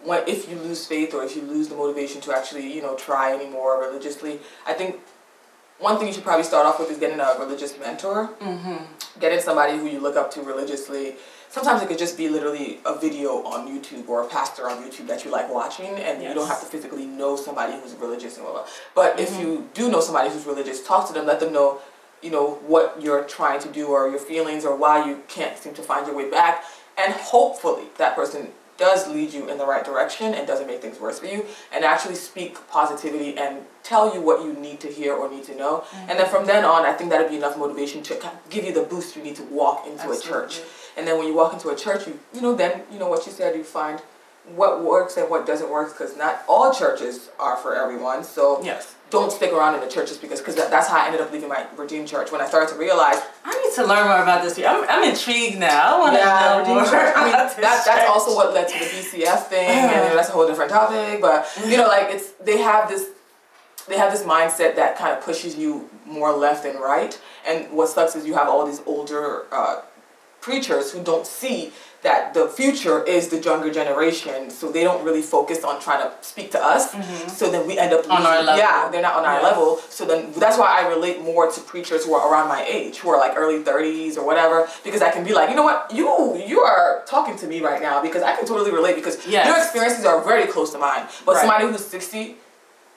when 0.03 0.27
if 0.27 0.49
you 0.49 0.55
lose 0.57 0.85
faith 0.85 1.13
or 1.13 1.23
if 1.23 1.35
you 1.35 1.41
lose 1.43 1.67
the 1.67 1.75
motivation 1.75 2.21
to 2.21 2.35
actually 2.35 2.73
you 2.73 2.81
know 2.81 2.95
try 2.95 3.33
anymore 3.33 3.81
religiously, 3.81 4.39
I 4.65 4.73
think 4.73 4.99
one 5.81 5.97
thing 5.97 6.07
you 6.07 6.13
should 6.13 6.23
probably 6.23 6.43
start 6.43 6.65
off 6.65 6.79
with 6.79 6.91
is 6.91 6.99
getting 6.99 7.19
a 7.19 7.35
religious 7.39 7.77
mentor. 7.79 8.29
Mm-hmm. 8.39 9.19
Getting 9.19 9.39
somebody 9.39 9.77
who 9.77 9.87
you 9.87 9.99
look 9.99 10.15
up 10.15 10.31
to 10.31 10.41
religiously. 10.41 11.15
Sometimes 11.49 11.81
it 11.81 11.89
could 11.89 11.97
just 11.97 12.15
be 12.17 12.29
literally 12.29 12.79
a 12.85 12.97
video 12.97 13.43
on 13.43 13.67
YouTube 13.67 14.07
or 14.07 14.23
a 14.23 14.27
pastor 14.27 14.69
on 14.69 14.81
YouTube 14.83 15.07
that 15.07 15.25
you 15.25 15.31
like 15.31 15.51
watching, 15.51 15.87
and 15.87 16.21
yes. 16.21 16.29
you 16.29 16.33
don't 16.33 16.47
have 16.47 16.61
to 16.61 16.65
physically 16.65 17.05
know 17.05 17.35
somebody 17.35 17.73
who's 17.73 17.93
religious 17.95 18.37
and 18.37 18.45
blah. 18.45 18.65
But 18.95 19.17
mm-hmm. 19.17 19.23
if 19.23 19.39
you 19.39 19.69
do 19.73 19.91
know 19.91 19.99
somebody 19.99 20.29
who's 20.29 20.45
religious, 20.45 20.85
talk 20.85 21.07
to 21.07 21.13
them. 21.13 21.25
Let 21.25 21.39
them 21.39 21.51
know, 21.51 21.81
you 22.21 22.29
know, 22.29 22.51
what 22.67 23.01
you're 23.01 23.23
trying 23.25 23.59
to 23.61 23.69
do 23.69 23.87
or 23.87 24.07
your 24.07 24.19
feelings 24.19 24.63
or 24.63 24.75
why 24.77 25.05
you 25.05 25.23
can't 25.27 25.57
seem 25.57 25.73
to 25.73 25.81
find 25.81 26.07
your 26.07 26.15
way 26.15 26.29
back, 26.29 26.63
and 26.97 27.11
hopefully 27.13 27.85
that 27.97 28.15
person 28.15 28.51
does 28.81 29.07
lead 29.07 29.31
you 29.31 29.47
in 29.47 29.59
the 29.59 29.65
right 29.65 29.85
direction 29.85 30.33
and 30.33 30.47
doesn't 30.47 30.65
make 30.65 30.81
things 30.81 30.99
worse 30.99 31.19
for 31.19 31.27
you 31.27 31.45
and 31.71 31.85
actually 31.85 32.15
speak 32.15 32.57
positivity 32.67 33.37
and 33.37 33.63
tell 33.83 34.11
you 34.11 34.19
what 34.19 34.43
you 34.43 34.53
need 34.53 34.79
to 34.79 34.87
hear 34.87 35.13
or 35.13 35.29
need 35.29 35.43
to 35.43 35.55
know 35.55 35.83
mm-hmm. 35.85 36.09
and 36.09 36.17
then 36.17 36.27
from 36.27 36.47
then 36.47 36.65
on 36.65 36.83
i 36.83 36.91
think 36.91 37.11
that'll 37.11 37.29
be 37.29 37.37
enough 37.37 37.55
motivation 37.55 38.01
to 38.01 38.19
give 38.49 38.65
you 38.65 38.73
the 38.73 38.81
boost 38.81 39.15
you 39.15 39.21
need 39.21 39.35
to 39.35 39.43
walk 39.43 39.85
into 39.85 40.01
Absolutely. 40.01 40.27
a 40.27 40.33
church 40.33 40.61
and 40.97 41.07
then 41.07 41.19
when 41.19 41.27
you 41.27 41.35
walk 41.35 41.53
into 41.53 41.69
a 41.69 41.75
church 41.75 42.07
you 42.07 42.19
you 42.33 42.41
know 42.41 42.55
then 42.55 42.81
you 42.91 42.97
know 42.97 43.07
what 43.07 43.23
you 43.27 43.31
said 43.31 43.55
you 43.55 43.63
find 43.63 43.99
what 44.55 44.83
works 44.83 45.15
and 45.15 45.29
what 45.29 45.45
doesn't 45.45 45.69
work 45.69 45.95
because 45.95 46.17
not 46.17 46.41
all 46.49 46.73
churches 46.73 47.29
are 47.39 47.57
for 47.57 47.75
everyone 47.75 48.23
so 48.23 48.63
yes 48.63 48.95
don't 49.11 49.31
stick 49.31 49.51
around 49.51 49.75
in 49.75 49.81
the 49.81 49.87
churches 49.87 50.17
because 50.17 50.39
because 50.39 50.55
that, 50.55 50.71
that's 50.71 50.87
how 50.87 50.97
I 50.97 51.05
ended 51.05 51.21
up 51.21 51.31
leaving 51.31 51.49
my 51.49 51.67
Redeemed 51.77 52.07
church 52.07 52.31
when 52.31 52.41
I 52.41 52.47
started 52.47 52.73
to 52.73 52.79
realize 52.79 53.21
need 53.71 53.84
to 53.84 53.88
learn 53.88 54.07
more 54.07 54.21
about 54.21 54.43
this. 54.43 54.57
I'm, 54.60 54.86
I'm 54.89 55.10
intrigued 55.10 55.60
now. 55.60 55.97
I 55.97 55.99
want 55.99 56.13
to 56.13 56.19
yeah, 56.19 56.63
know 56.63 56.73
more. 56.73 56.84
I 56.84 57.23
mean, 57.23 57.31
that, 57.31 57.55
that's 57.57 58.10
also 58.10 58.36
what 58.36 58.53
led 58.53 58.67
to 58.67 58.79
the 58.79 58.86
BCF 58.86 59.47
thing, 59.47 59.69
and 59.69 59.91
that's 60.17 60.29
a 60.29 60.31
whole 60.31 60.47
different 60.47 60.71
topic. 60.71 61.21
But 61.21 61.47
you 61.65 61.77
know, 61.77 61.88
like 61.88 62.07
it's 62.10 62.31
they 62.34 62.60
have 62.60 62.89
this 62.89 63.10
they 63.88 63.97
have 63.97 64.12
this 64.12 64.23
mindset 64.23 64.75
that 64.75 64.97
kind 64.97 65.17
of 65.17 65.23
pushes 65.23 65.55
you 65.55 65.89
more 66.05 66.31
left 66.31 66.65
and 66.65 66.79
right. 66.79 67.19
And 67.47 67.71
what 67.71 67.89
sucks 67.89 68.15
is 68.15 68.25
you 68.25 68.36
have 68.36 68.47
all 68.47 68.65
these 68.65 68.81
older 68.86 69.45
uh, 69.51 69.81
preachers 70.39 70.91
who 70.91 71.03
don't 71.03 71.25
see 71.25 71.71
that 72.03 72.33
the 72.33 72.47
future 72.47 73.03
is 73.03 73.27
the 73.27 73.37
younger 73.37 73.71
generation, 73.71 74.49
so 74.49 74.71
they 74.71 74.83
don't 74.83 75.05
really 75.05 75.21
focus 75.21 75.63
on 75.63 75.79
trying 75.79 76.01
to 76.01 76.11
speak 76.21 76.49
to 76.51 76.59
us. 76.59 76.93
Mm-hmm. 76.93 77.29
So 77.29 77.51
then 77.51 77.67
we 77.67 77.77
end 77.77 77.93
up 77.93 78.09
on 78.09 78.23
our 78.23 78.41
level. 78.41 78.57
Yeah, 78.57 78.89
they're 78.89 79.03
not 79.03 79.15
on 79.15 79.25
our 79.25 79.41
level. 79.43 79.77
So 79.89 80.05
then 80.05 80.31
that's 80.31 80.57
why 80.57 80.81
I 80.81 80.87
relate 80.89 81.21
more 81.21 81.51
to 81.51 81.61
preachers 81.61 82.05
who 82.05 82.15
are 82.15 82.31
around 82.31 82.47
my 82.47 82.65
age, 82.65 82.97
who 82.97 83.09
are 83.09 83.19
like 83.19 83.37
early 83.37 83.61
thirties 83.63 84.17
or 84.17 84.25
whatever, 84.25 84.67
because 84.83 85.01
I 85.01 85.11
can 85.11 85.23
be 85.23 85.33
like, 85.33 85.49
you 85.49 85.55
know 85.55 85.63
what, 85.63 85.91
you 85.93 86.35
you 86.37 86.59
are 86.61 87.03
talking 87.05 87.37
to 87.37 87.47
me 87.47 87.61
right 87.61 87.81
now 87.81 88.01
because 88.01 88.23
I 88.23 88.35
can 88.35 88.45
totally 88.45 88.71
relate 88.71 88.95
because 88.95 89.25
yes. 89.27 89.47
your 89.47 89.57
experiences 89.57 90.05
are 90.05 90.23
very 90.23 90.47
close 90.47 90.71
to 90.71 90.79
mine. 90.79 91.05
But 91.25 91.35
right. 91.35 91.41
somebody 91.41 91.65
who's 91.67 91.85
sixty 91.85 92.35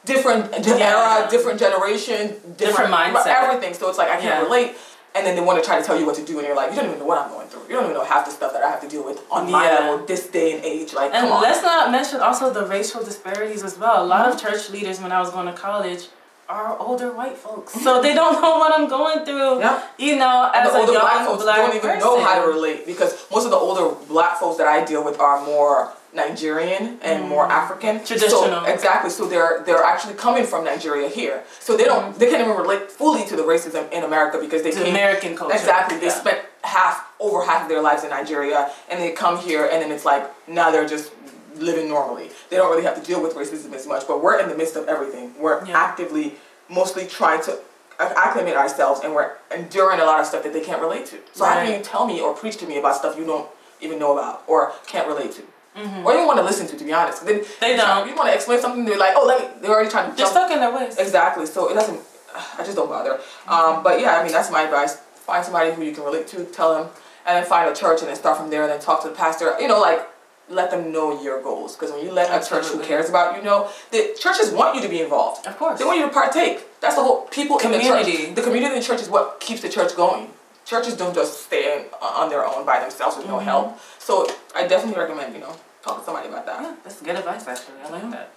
different 0.06 0.50
yeah. 0.66 0.76
era, 0.76 1.30
different 1.30 1.58
generation, 1.58 2.28
different, 2.28 2.58
different 2.58 2.90
mindset, 2.92 3.26
everything. 3.26 3.74
So 3.74 3.88
it's 3.88 3.98
like 3.98 4.08
I 4.08 4.20
can't 4.20 4.24
yeah. 4.24 4.42
relate 4.42 4.76
and 5.14 5.24
then 5.24 5.37
they 5.37 5.42
want 5.42 5.62
to 5.62 5.66
try 5.66 5.79
to 5.79 5.85
tell 5.85 5.98
you 5.98 6.05
what 6.05 6.16
to 6.16 6.24
do, 6.24 6.38
and 6.38 6.46
you're 6.46 6.57
like, 6.57 6.70
you 6.70 6.77
don't 6.77 6.87
even 6.87 6.98
know 6.98 7.05
what 7.05 7.18
I'm 7.18 7.31
going 7.31 7.46
through. 7.46 7.62
You 7.62 7.74
don't 7.74 7.85
even 7.85 7.94
know 7.94 8.05
half 8.05 8.27
the 8.27 8.33
stuff 8.33 8.53
that 8.53 8.62
I 8.62 8.70
have 8.70 8.81
to 8.81 8.88
deal 8.88 9.05
with 9.05 9.22
on 9.31 9.50
my 9.50 9.62
level, 9.70 10.07
this 10.07 10.27
day 10.27 10.55
and 10.55 10.64
age. 10.64 10.92
Like, 10.92 11.14
and 11.14 11.29
let's 11.29 11.62
not 11.62 11.92
mention 11.92 12.20
also 12.20 12.53
the 12.53 12.66
racial 12.66 13.03
disparities 13.03 13.62
as 13.62 13.79
well. 13.79 14.05
A 14.05 14.07
lot 14.07 14.27
mm-hmm. 14.27 14.35
of 14.35 14.42
church 14.42 14.70
leaders, 14.70 15.00
when 15.00 15.12
I 15.12 15.20
was 15.20 15.31
going 15.31 15.46
to 15.46 15.53
college, 15.53 16.09
are 16.48 16.79
older 16.79 17.12
white 17.12 17.37
folks, 17.37 17.72
so 17.72 18.03
they 18.03 18.14
don't 18.20 18.40
know 18.42 18.59
what 18.59 18.79
I'm 18.79 18.88
going 18.88 19.24
through. 19.24 19.61
Yeah. 19.61 19.83
You 19.98 20.16
know, 20.16 20.50
as 20.55 20.72
the 20.72 20.79
a 20.79 20.92
young 20.92 21.00
black 21.00 21.27
folks 21.27 21.42
black 21.44 21.57
don't 21.57 21.77
even 21.77 21.81
person. 21.81 22.00
know 22.00 22.22
how 22.22 22.44
to 22.44 22.48
relate 22.48 22.85
because 22.85 23.27
most 23.31 23.44
of 23.44 23.50
the 23.50 23.57
older 23.57 23.94
black 24.07 24.38
folks 24.38 24.59
that 24.59 24.66
I 24.66 24.85
deal 24.85 25.05
with 25.05 25.20
are 25.20 25.44
more 25.46 25.92
Nigerian 26.14 26.98
and 27.03 27.24
mm. 27.24 27.29
more 27.29 27.50
African. 27.50 28.05
Traditional. 28.05 28.42
So, 28.42 28.64
exactly. 28.64 29.11
So 29.11 29.27
they're 29.27 29.62
they're 29.66 29.83
actually 29.83 30.14
coming 30.14 30.44
from 30.44 30.64
Nigeria 30.64 31.09
here. 31.09 31.42
So 31.61 31.77
they 31.77 31.85
don't 31.85 32.14
mm. 32.14 32.18
they 32.18 32.31
can't 32.31 32.42
even 32.42 32.57
relate 32.57 32.90
fully 32.90 33.27
to 33.27 33.37
the 33.37 33.42
racism 33.42 33.90
in 33.92 34.05
America 34.05 34.38
because 34.40 34.62
they 34.62 34.70
came 34.70 34.94
American 34.94 35.37
culture. 35.37 35.55
Exactly. 35.55 35.98
They 35.98 36.07
yeah. 36.07 36.20
spent 36.20 36.38
half 36.62 37.07
over 37.20 37.44
half 37.44 37.62
of 37.62 37.68
their 37.68 37.83
lives 37.83 38.05
in 38.05 38.11
Nigeria 38.11 38.70
and 38.90 39.00
they 39.00 39.12
come 39.12 39.38
here 39.38 39.68
and 39.70 39.83
then 39.83 39.90
it's 39.90 40.05
like 40.05 40.31
now 40.48 40.70
they're 40.70 40.88
just 40.88 41.12
living 41.57 41.88
normally. 41.88 42.31
They 42.50 42.57
don't 42.57 42.70
really 42.70 42.85
have 42.85 43.00
to 43.00 43.07
deal 43.07 43.22
with 43.22 43.35
racism 43.35 43.72
as 43.72 43.87
much. 43.87 44.07
But 44.07 44.22
we're 44.22 44.40
in 44.40 44.48
the 44.48 44.57
midst 44.57 44.77
of 44.77 44.88
everything. 44.88 45.35
We're 45.38 45.64
yeah. 45.66 45.77
actively 45.77 46.35
mostly 46.68 47.07
trying 47.07 47.42
to 47.42 47.59
acclimate 47.98 48.57
ourselves 48.57 49.00
and 49.05 49.14
we're 49.14 49.33
enduring 49.55 50.00
a 50.00 50.05
lot 50.05 50.20
of 50.20 50.27
stuff 50.27 50.42
that 50.42 50.53
they 50.53 50.61
can't 50.61 50.81
relate 50.81 51.07
to. 51.07 51.18
So 51.33 51.44
right. 51.44 51.55
how 51.55 51.64
can 51.64 51.79
you 51.79 51.85
tell 51.85 52.07
me 52.07 52.20
or 52.20 52.35
preach 52.35 52.57
to 52.59 52.66
me 52.66 52.79
about 52.79 52.96
stuff 52.96 53.16
you 53.16 53.24
don't 53.24 53.48
even 53.81 53.98
know 53.98 54.12
about 54.12 54.42
or 54.46 54.72
can't 54.87 55.07
relate 55.07 55.33
to? 55.33 55.42
Mm-hmm. 55.76 56.06
Or 56.06 56.14
even 56.14 56.26
want 56.26 56.38
to 56.38 56.44
listen 56.44 56.66
to, 56.68 56.76
to 56.76 56.84
be 56.84 56.92
honest. 56.92 57.26
They, 57.26 57.42
they 57.60 57.76
don't. 57.76 58.08
You 58.08 58.14
want 58.14 58.28
to 58.28 58.34
explain 58.34 58.60
something, 58.60 58.84
they're 58.84 58.98
like, 58.98 59.14
oh, 59.16 59.26
let 59.26 59.40
me. 59.40 59.60
They're 59.60 59.70
already 59.70 59.90
trying 59.90 60.10
to. 60.10 60.16
They're 60.16 60.26
stuck 60.26 60.50
in 60.50 60.60
their 60.60 60.74
ways. 60.74 60.96
Exactly. 60.98 61.46
So 61.46 61.68
it 61.68 61.74
doesn't. 61.74 62.00
I 62.34 62.64
just 62.64 62.76
don't 62.76 62.88
bother. 62.88 63.18
Mm-hmm. 63.18 63.50
Um, 63.50 63.82
but 63.82 64.00
yeah, 64.00 64.18
I 64.18 64.22
mean 64.22 64.32
that's 64.32 64.50
my 64.50 64.62
advice. 64.62 64.96
Find 64.96 65.44
somebody 65.44 65.72
who 65.72 65.82
you 65.82 65.92
can 65.92 66.04
relate 66.04 66.28
to, 66.28 66.44
tell 66.44 66.74
them, 66.74 66.92
and 67.26 67.37
then 67.37 67.44
find 67.44 67.70
a 67.70 67.74
church 67.74 68.00
and 68.00 68.08
then 68.08 68.16
start 68.16 68.38
from 68.38 68.50
there. 68.50 68.62
And 68.62 68.70
then 68.70 68.80
talk 68.80 69.02
to 69.02 69.08
the 69.08 69.14
pastor. 69.14 69.56
You 69.60 69.68
know, 69.68 69.80
like 69.80 70.06
let 70.48 70.70
them 70.70 70.92
know 70.92 71.20
your 71.20 71.42
goals. 71.42 71.74
Because 71.74 71.92
when 71.92 72.04
you 72.04 72.12
let 72.12 72.30
Absolutely. 72.30 72.68
a 72.68 72.72
church 72.72 72.80
who 72.80 72.87
cares 72.87 73.08
about 73.08 73.37
you 73.37 73.42
know, 73.42 73.68
the 73.90 74.16
churches 74.18 74.52
want 74.52 74.76
you 74.76 74.82
to 74.82 74.88
be 74.88 75.00
involved. 75.00 75.46
Of 75.46 75.56
course. 75.58 75.78
They 75.78 75.84
want 75.84 75.98
you 75.98 76.06
to 76.06 76.12
partake. 76.12 76.80
That's 76.80 76.94
the 76.94 77.02
whole 77.02 77.22
people 77.22 77.56
community. 77.56 77.88
in 77.88 77.94
the 77.94 78.26
church. 78.26 78.34
The 78.37 78.42
community 78.42 78.74
in 78.74 78.80
the 78.80 78.87
church 78.87 79.00
is 79.00 79.08
what 79.08 79.40
keeps 79.40 79.60
the 79.60 79.68
church 79.68 79.96
going. 79.96 80.30
Churches 80.64 80.96
don't 80.96 81.14
just 81.14 81.44
stay 81.44 81.87
on 82.00 82.29
their 82.31 82.46
own 82.46 82.64
by 82.64 82.81
themselves 82.81 83.16
with 83.16 83.27
mm-hmm. 83.27 83.37
no 83.37 83.40
help. 83.40 83.79
So 83.98 84.27
I 84.55 84.66
definitely 84.66 85.00
recommend 85.00 85.35
you 85.35 85.40
know 85.40 85.55
talk 85.83 85.98
to 85.98 86.05
somebody 86.05 86.29
about 86.29 86.46
that. 86.46 86.62
Yeah, 86.62 86.74
that's 86.83 87.03
good 87.03 87.16
advice 87.16 87.46
actually. 87.46 87.81
I 87.85 87.90
like 87.90 88.11
that. 88.11 88.31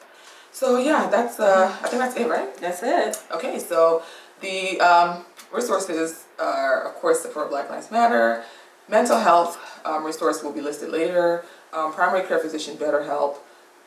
So 0.52 0.80
yeah, 0.80 1.08
that's 1.10 1.40
uh, 1.40 1.76
I 1.84 1.88
think 1.88 2.02
that's 2.02 2.16
it, 2.16 2.28
right? 2.28 2.56
That's 2.58 2.82
it. 2.84 3.22
Okay, 3.32 3.60
so 3.60 4.04
the 4.42 4.80
um, 4.82 5.26
resources 5.54 6.26
are 6.40 6.84
of 6.84 6.96
course 6.96 7.26
for 7.26 7.48
Black 7.48 7.70
Lives 7.70 7.92
Matter, 7.92 8.44
mental 8.90 9.20
health 9.20 9.58
um, 9.86 10.06
resource 10.06 10.44
will 10.44 10.52
be 10.52 10.62
listed 10.62 10.90
later, 10.90 11.44
um, 11.74 11.94
primary 11.94 12.28
care 12.28 12.40
physician 12.40 12.76
BetterHelp, 12.76 13.38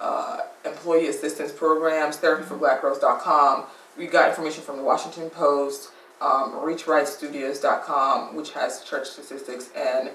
uh, 0.01 0.39
employee 0.65 1.09
assistance 1.09 1.53
programs, 1.53 2.17
therapyforblackgirls.com. 2.19 3.65
We 3.99 4.07
got 4.07 4.31
information 4.31 4.63
from 4.63 4.77
the 4.77 4.83
Washington 4.83 5.29
Post, 5.31 5.91
um, 6.21 6.53
ReachRightStudios.com, 6.53 8.35
which 8.37 8.53
has 8.53 8.85
church 8.85 9.09
statistics, 9.09 9.71
and 9.77 10.11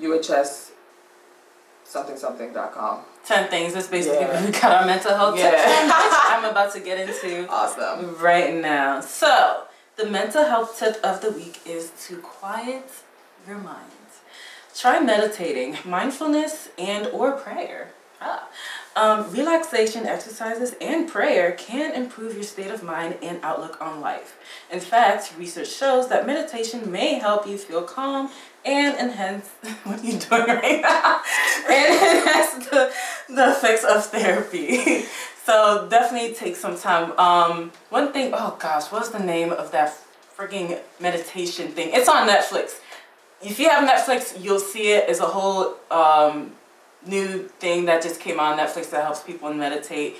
UHS 0.00 0.72
something 1.84 2.16
something.com. 2.16 3.00
10 3.24 3.48
things. 3.48 3.74
That's 3.74 3.88
basically 3.88 4.20
yeah. 4.20 4.44
we 4.44 4.52
got 4.52 4.80
our 4.82 4.86
mental 4.86 5.14
health 5.14 5.38
yeah. 5.38 5.50
tips 5.50 5.64
I'm 6.28 6.44
about 6.44 6.72
to 6.74 6.80
get 6.80 6.98
into 7.00 7.48
awesome 7.50 8.16
right 8.18 8.54
now. 8.54 9.00
So, 9.00 9.64
the 9.96 10.06
mental 10.06 10.44
health 10.44 10.78
tip 10.78 11.00
of 11.02 11.22
the 11.22 11.30
week 11.30 11.60
is 11.66 11.90
to 12.06 12.18
quiet 12.18 12.90
your 13.46 13.58
mind. 13.58 13.90
Try 14.74 15.00
meditating, 15.00 15.78
mindfulness, 15.84 16.68
and 16.78 17.08
or 17.08 17.32
prayer. 17.32 17.90
Ah. 18.20 18.48
Um, 18.98 19.30
relaxation 19.30 20.06
exercises 20.06 20.74
and 20.80 21.08
prayer 21.08 21.52
can 21.52 21.94
improve 21.94 22.34
your 22.34 22.42
state 22.42 22.72
of 22.72 22.82
mind 22.82 23.16
and 23.22 23.38
outlook 23.44 23.80
on 23.80 24.00
life. 24.00 24.36
In 24.72 24.80
fact, 24.80 25.34
research 25.38 25.70
shows 25.70 26.08
that 26.08 26.26
meditation 26.26 26.90
may 26.90 27.14
help 27.14 27.46
you 27.46 27.58
feel 27.58 27.82
calm 27.82 28.28
and 28.64 28.98
enhance 28.98 29.46
what 29.84 30.00
are 30.00 30.04
you 30.04 30.18
doing 30.18 30.46
right 30.46 30.82
now? 30.82 31.20
and 31.70 32.26
enhance 32.26 32.66
the, 32.66 32.92
the 33.28 33.50
effects 33.52 33.84
of 33.84 34.04
therapy. 34.06 35.04
so 35.44 35.86
definitely 35.88 36.34
take 36.34 36.56
some 36.56 36.76
time. 36.76 37.16
Um, 37.20 37.70
one 37.90 38.12
thing, 38.12 38.32
oh 38.34 38.56
gosh, 38.58 38.90
what's 38.90 39.10
the 39.10 39.20
name 39.20 39.52
of 39.52 39.70
that 39.70 39.96
freaking 40.36 40.76
meditation 40.98 41.68
thing? 41.68 41.90
It's 41.92 42.08
on 42.08 42.28
Netflix. 42.28 42.80
If 43.40 43.60
you 43.60 43.68
have 43.68 43.88
Netflix, 43.88 44.42
you'll 44.42 44.58
see 44.58 44.90
it 44.90 45.08
as 45.08 45.20
a 45.20 45.26
whole 45.26 45.76
um, 45.92 46.50
new 47.06 47.44
thing 47.60 47.84
that 47.86 48.02
just 48.02 48.20
came 48.20 48.40
on 48.40 48.58
Netflix 48.58 48.90
that 48.90 49.02
helps 49.02 49.22
people 49.22 49.52
meditate. 49.54 50.16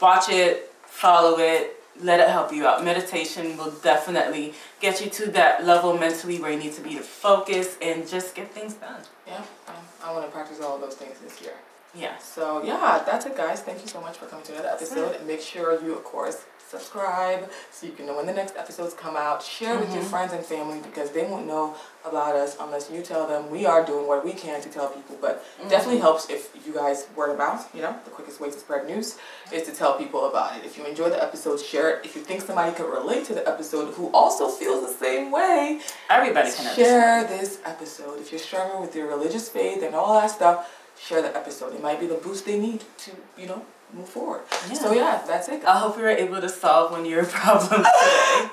Watch 0.00 0.28
it, 0.28 0.72
follow 0.84 1.38
it, 1.38 1.82
let 2.02 2.20
it 2.20 2.28
help 2.28 2.52
you 2.52 2.66
out. 2.66 2.84
Meditation 2.84 3.56
will 3.56 3.70
definitely 3.70 4.54
get 4.80 5.02
you 5.02 5.10
to 5.10 5.30
that 5.32 5.64
level 5.64 5.96
mentally 5.96 6.38
where 6.38 6.50
you 6.50 6.58
need 6.58 6.72
to 6.74 6.82
be 6.82 6.94
to 6.94 7.00
focus 7.00 7.76
and 7.80 8.06
just 8.06 8.34
get 8.34 8.50
things 8.50 8.74
done. 8.74 9.00
Yeah, 9.26 9.42
I, 9.68 9.74
I 10.08 10.12
want 10.12 10.26
to 10.26 10.30
practice 10.30 10.60
all 10.60 10.74
of 10.76 10.80
those 10.80 10.94
things 10.94 11.18
this 11.20 11.40
year. 11.40 11.54
Yeah. 11.94 12.18
So 12.18 12.62
yeah, 12.62 13.02
that's 13.06 13.24
it, 13.26 13.36
guys. 13.36 13.62
Thank 13.62 13.80
you 13.80 13.88
so 13.88 14.00
much 14.00 14.18
for 14.18 14.26
coming 14.26 14.44
to 14.46 14.52
another 14.52 14.68
episode. 14.68 15.16
And 15.16 15.26
make 15.26 15.40
sure 15.40 15.82
you, 15.82 15.94
of 15.94 16.04
course, 16.04 16.44
subscribe 16.76 17.50
so 17.70 17.86
you 17.86 17.92
can 17.92 18.06
know 18.06 18.16
when 18.16 18.26
the 18.26 18.32
next 18.32 18.56
episodes 18.56 18.94
come 18.94 19.16
out. 19.16 19.42
Share 19.42 19.78
with 19.78 19.92
your 19.92 20.00
mm-hmm. 20.00 20.10
friends 20.10 20.32
and 20.32 20.44
family 20.44 20.80
because 20.80 21.10
they 21.10 21.24
won't 21.24 21.46
know 21.46 21.74
about 22.04 22.36
us 22.36 22.56
unless 22.60 22.90
you 22.90 23.02
tell 23.02 23.26
them. 23.26 23.50
We 23.50 23.66
are 23.66 23.84
doing 23.84 24.06
what 24.06 24.24
we 24.24 24.32
can 24.32 24.60
to 24.60 24.68
tell 24.68 24.88
people, 24.88 25.16
but 25.20 25.42
mm-hmm. 25.42 25.68
definitely 25.68 26.00
helps 26.00 26.30
if 26.30 26.54
you 26.66 26.72
guys 26.72 27.06
word 27.16 27.30
of 27.30 27.38
mouth. 27.38 27.68
You 27.74 27.82
know, 27.82 27.96
the 28.04 28.10
quickest 28.10 28.40
way 28.40 28.50
to 28.50 28.58
spread 28.58 28.86
news 28.86 29.18
is 29.52 29.64
to 29.64 29.72
tell 29.72 29.98
people 29.98 30.28
about 30.28 30.56
it. 30.56 30.64
If 30.64 30.78
you 30.78 30.84
enjoy 30.84 31.08
the 31.08 31.22
episode, 31.22 31.60
share 31.60 31.96
it. 31.96 32.04
If 32.04 32.14
you 32.14 32.22
think 32.22 32.42
somebody 32.42 32.74
could 32.74 32.90
relate 32.90 33.24
to 33.26 33.34
the 33.34 33.46
episode 33.48 33.94
who 33.94 34.10
also 34.12 34.48
feels 34.48 34.86
the 34.86 35.04
same 35.04 35.30
way, 35.30 35.80
Everybody 36.10 36.50
can 36.50 36.74
share 36.74 37.20
understand. 37.20 37.40
this 37.40 37.58
episode. 37.64 38.20
If 38.20 38.30
you're 38.32 38.38
struggling 38.38 38.80
with 38.80 38.94
your 38.94 39.08
religious 39.08 39.48
faith 39.48 39.82
and 39.82 39.94
all 39.94 40.20
that 40.20 40.30
stuff, 40.30 40.70
share 40.98 41.22
the 41.22 41.36
episode. 41.36 41.74
It 41.74 41.82
might 41.82 42.00
be 42.00 42.06
the 42.06 42.14
boost 42.14 42.46
they 42.46 42.58
need 42.58 42.82
to, 42.98 43.10
you 43.36 43.46
know, 43.46 43.64
move 43.92 44.08
forward. 44.08 44.42
Yeah. 44.68 44.74
So 44.74 44.92
yeah, 44.92 45.22
that's 45.26 45.48
it. 45.48 45.64
I 45.64 45.78
hope 45.78 45.96
you 45.96 46.02
were 46.02 46.08
able 46.10 46.40
to 46.40 46.48
solve 46.48 46.90
one 46.92 47.00
of 47.00 47.06
your 47.06 47.24
problems 47.38 47.70
today. 47.70 48.48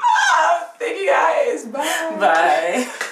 Thank 0.80 1.00
you 1.00 1.08
guys. 1.10 1.66
Bye. 1.66 2.18
Bye. 2.20 3.10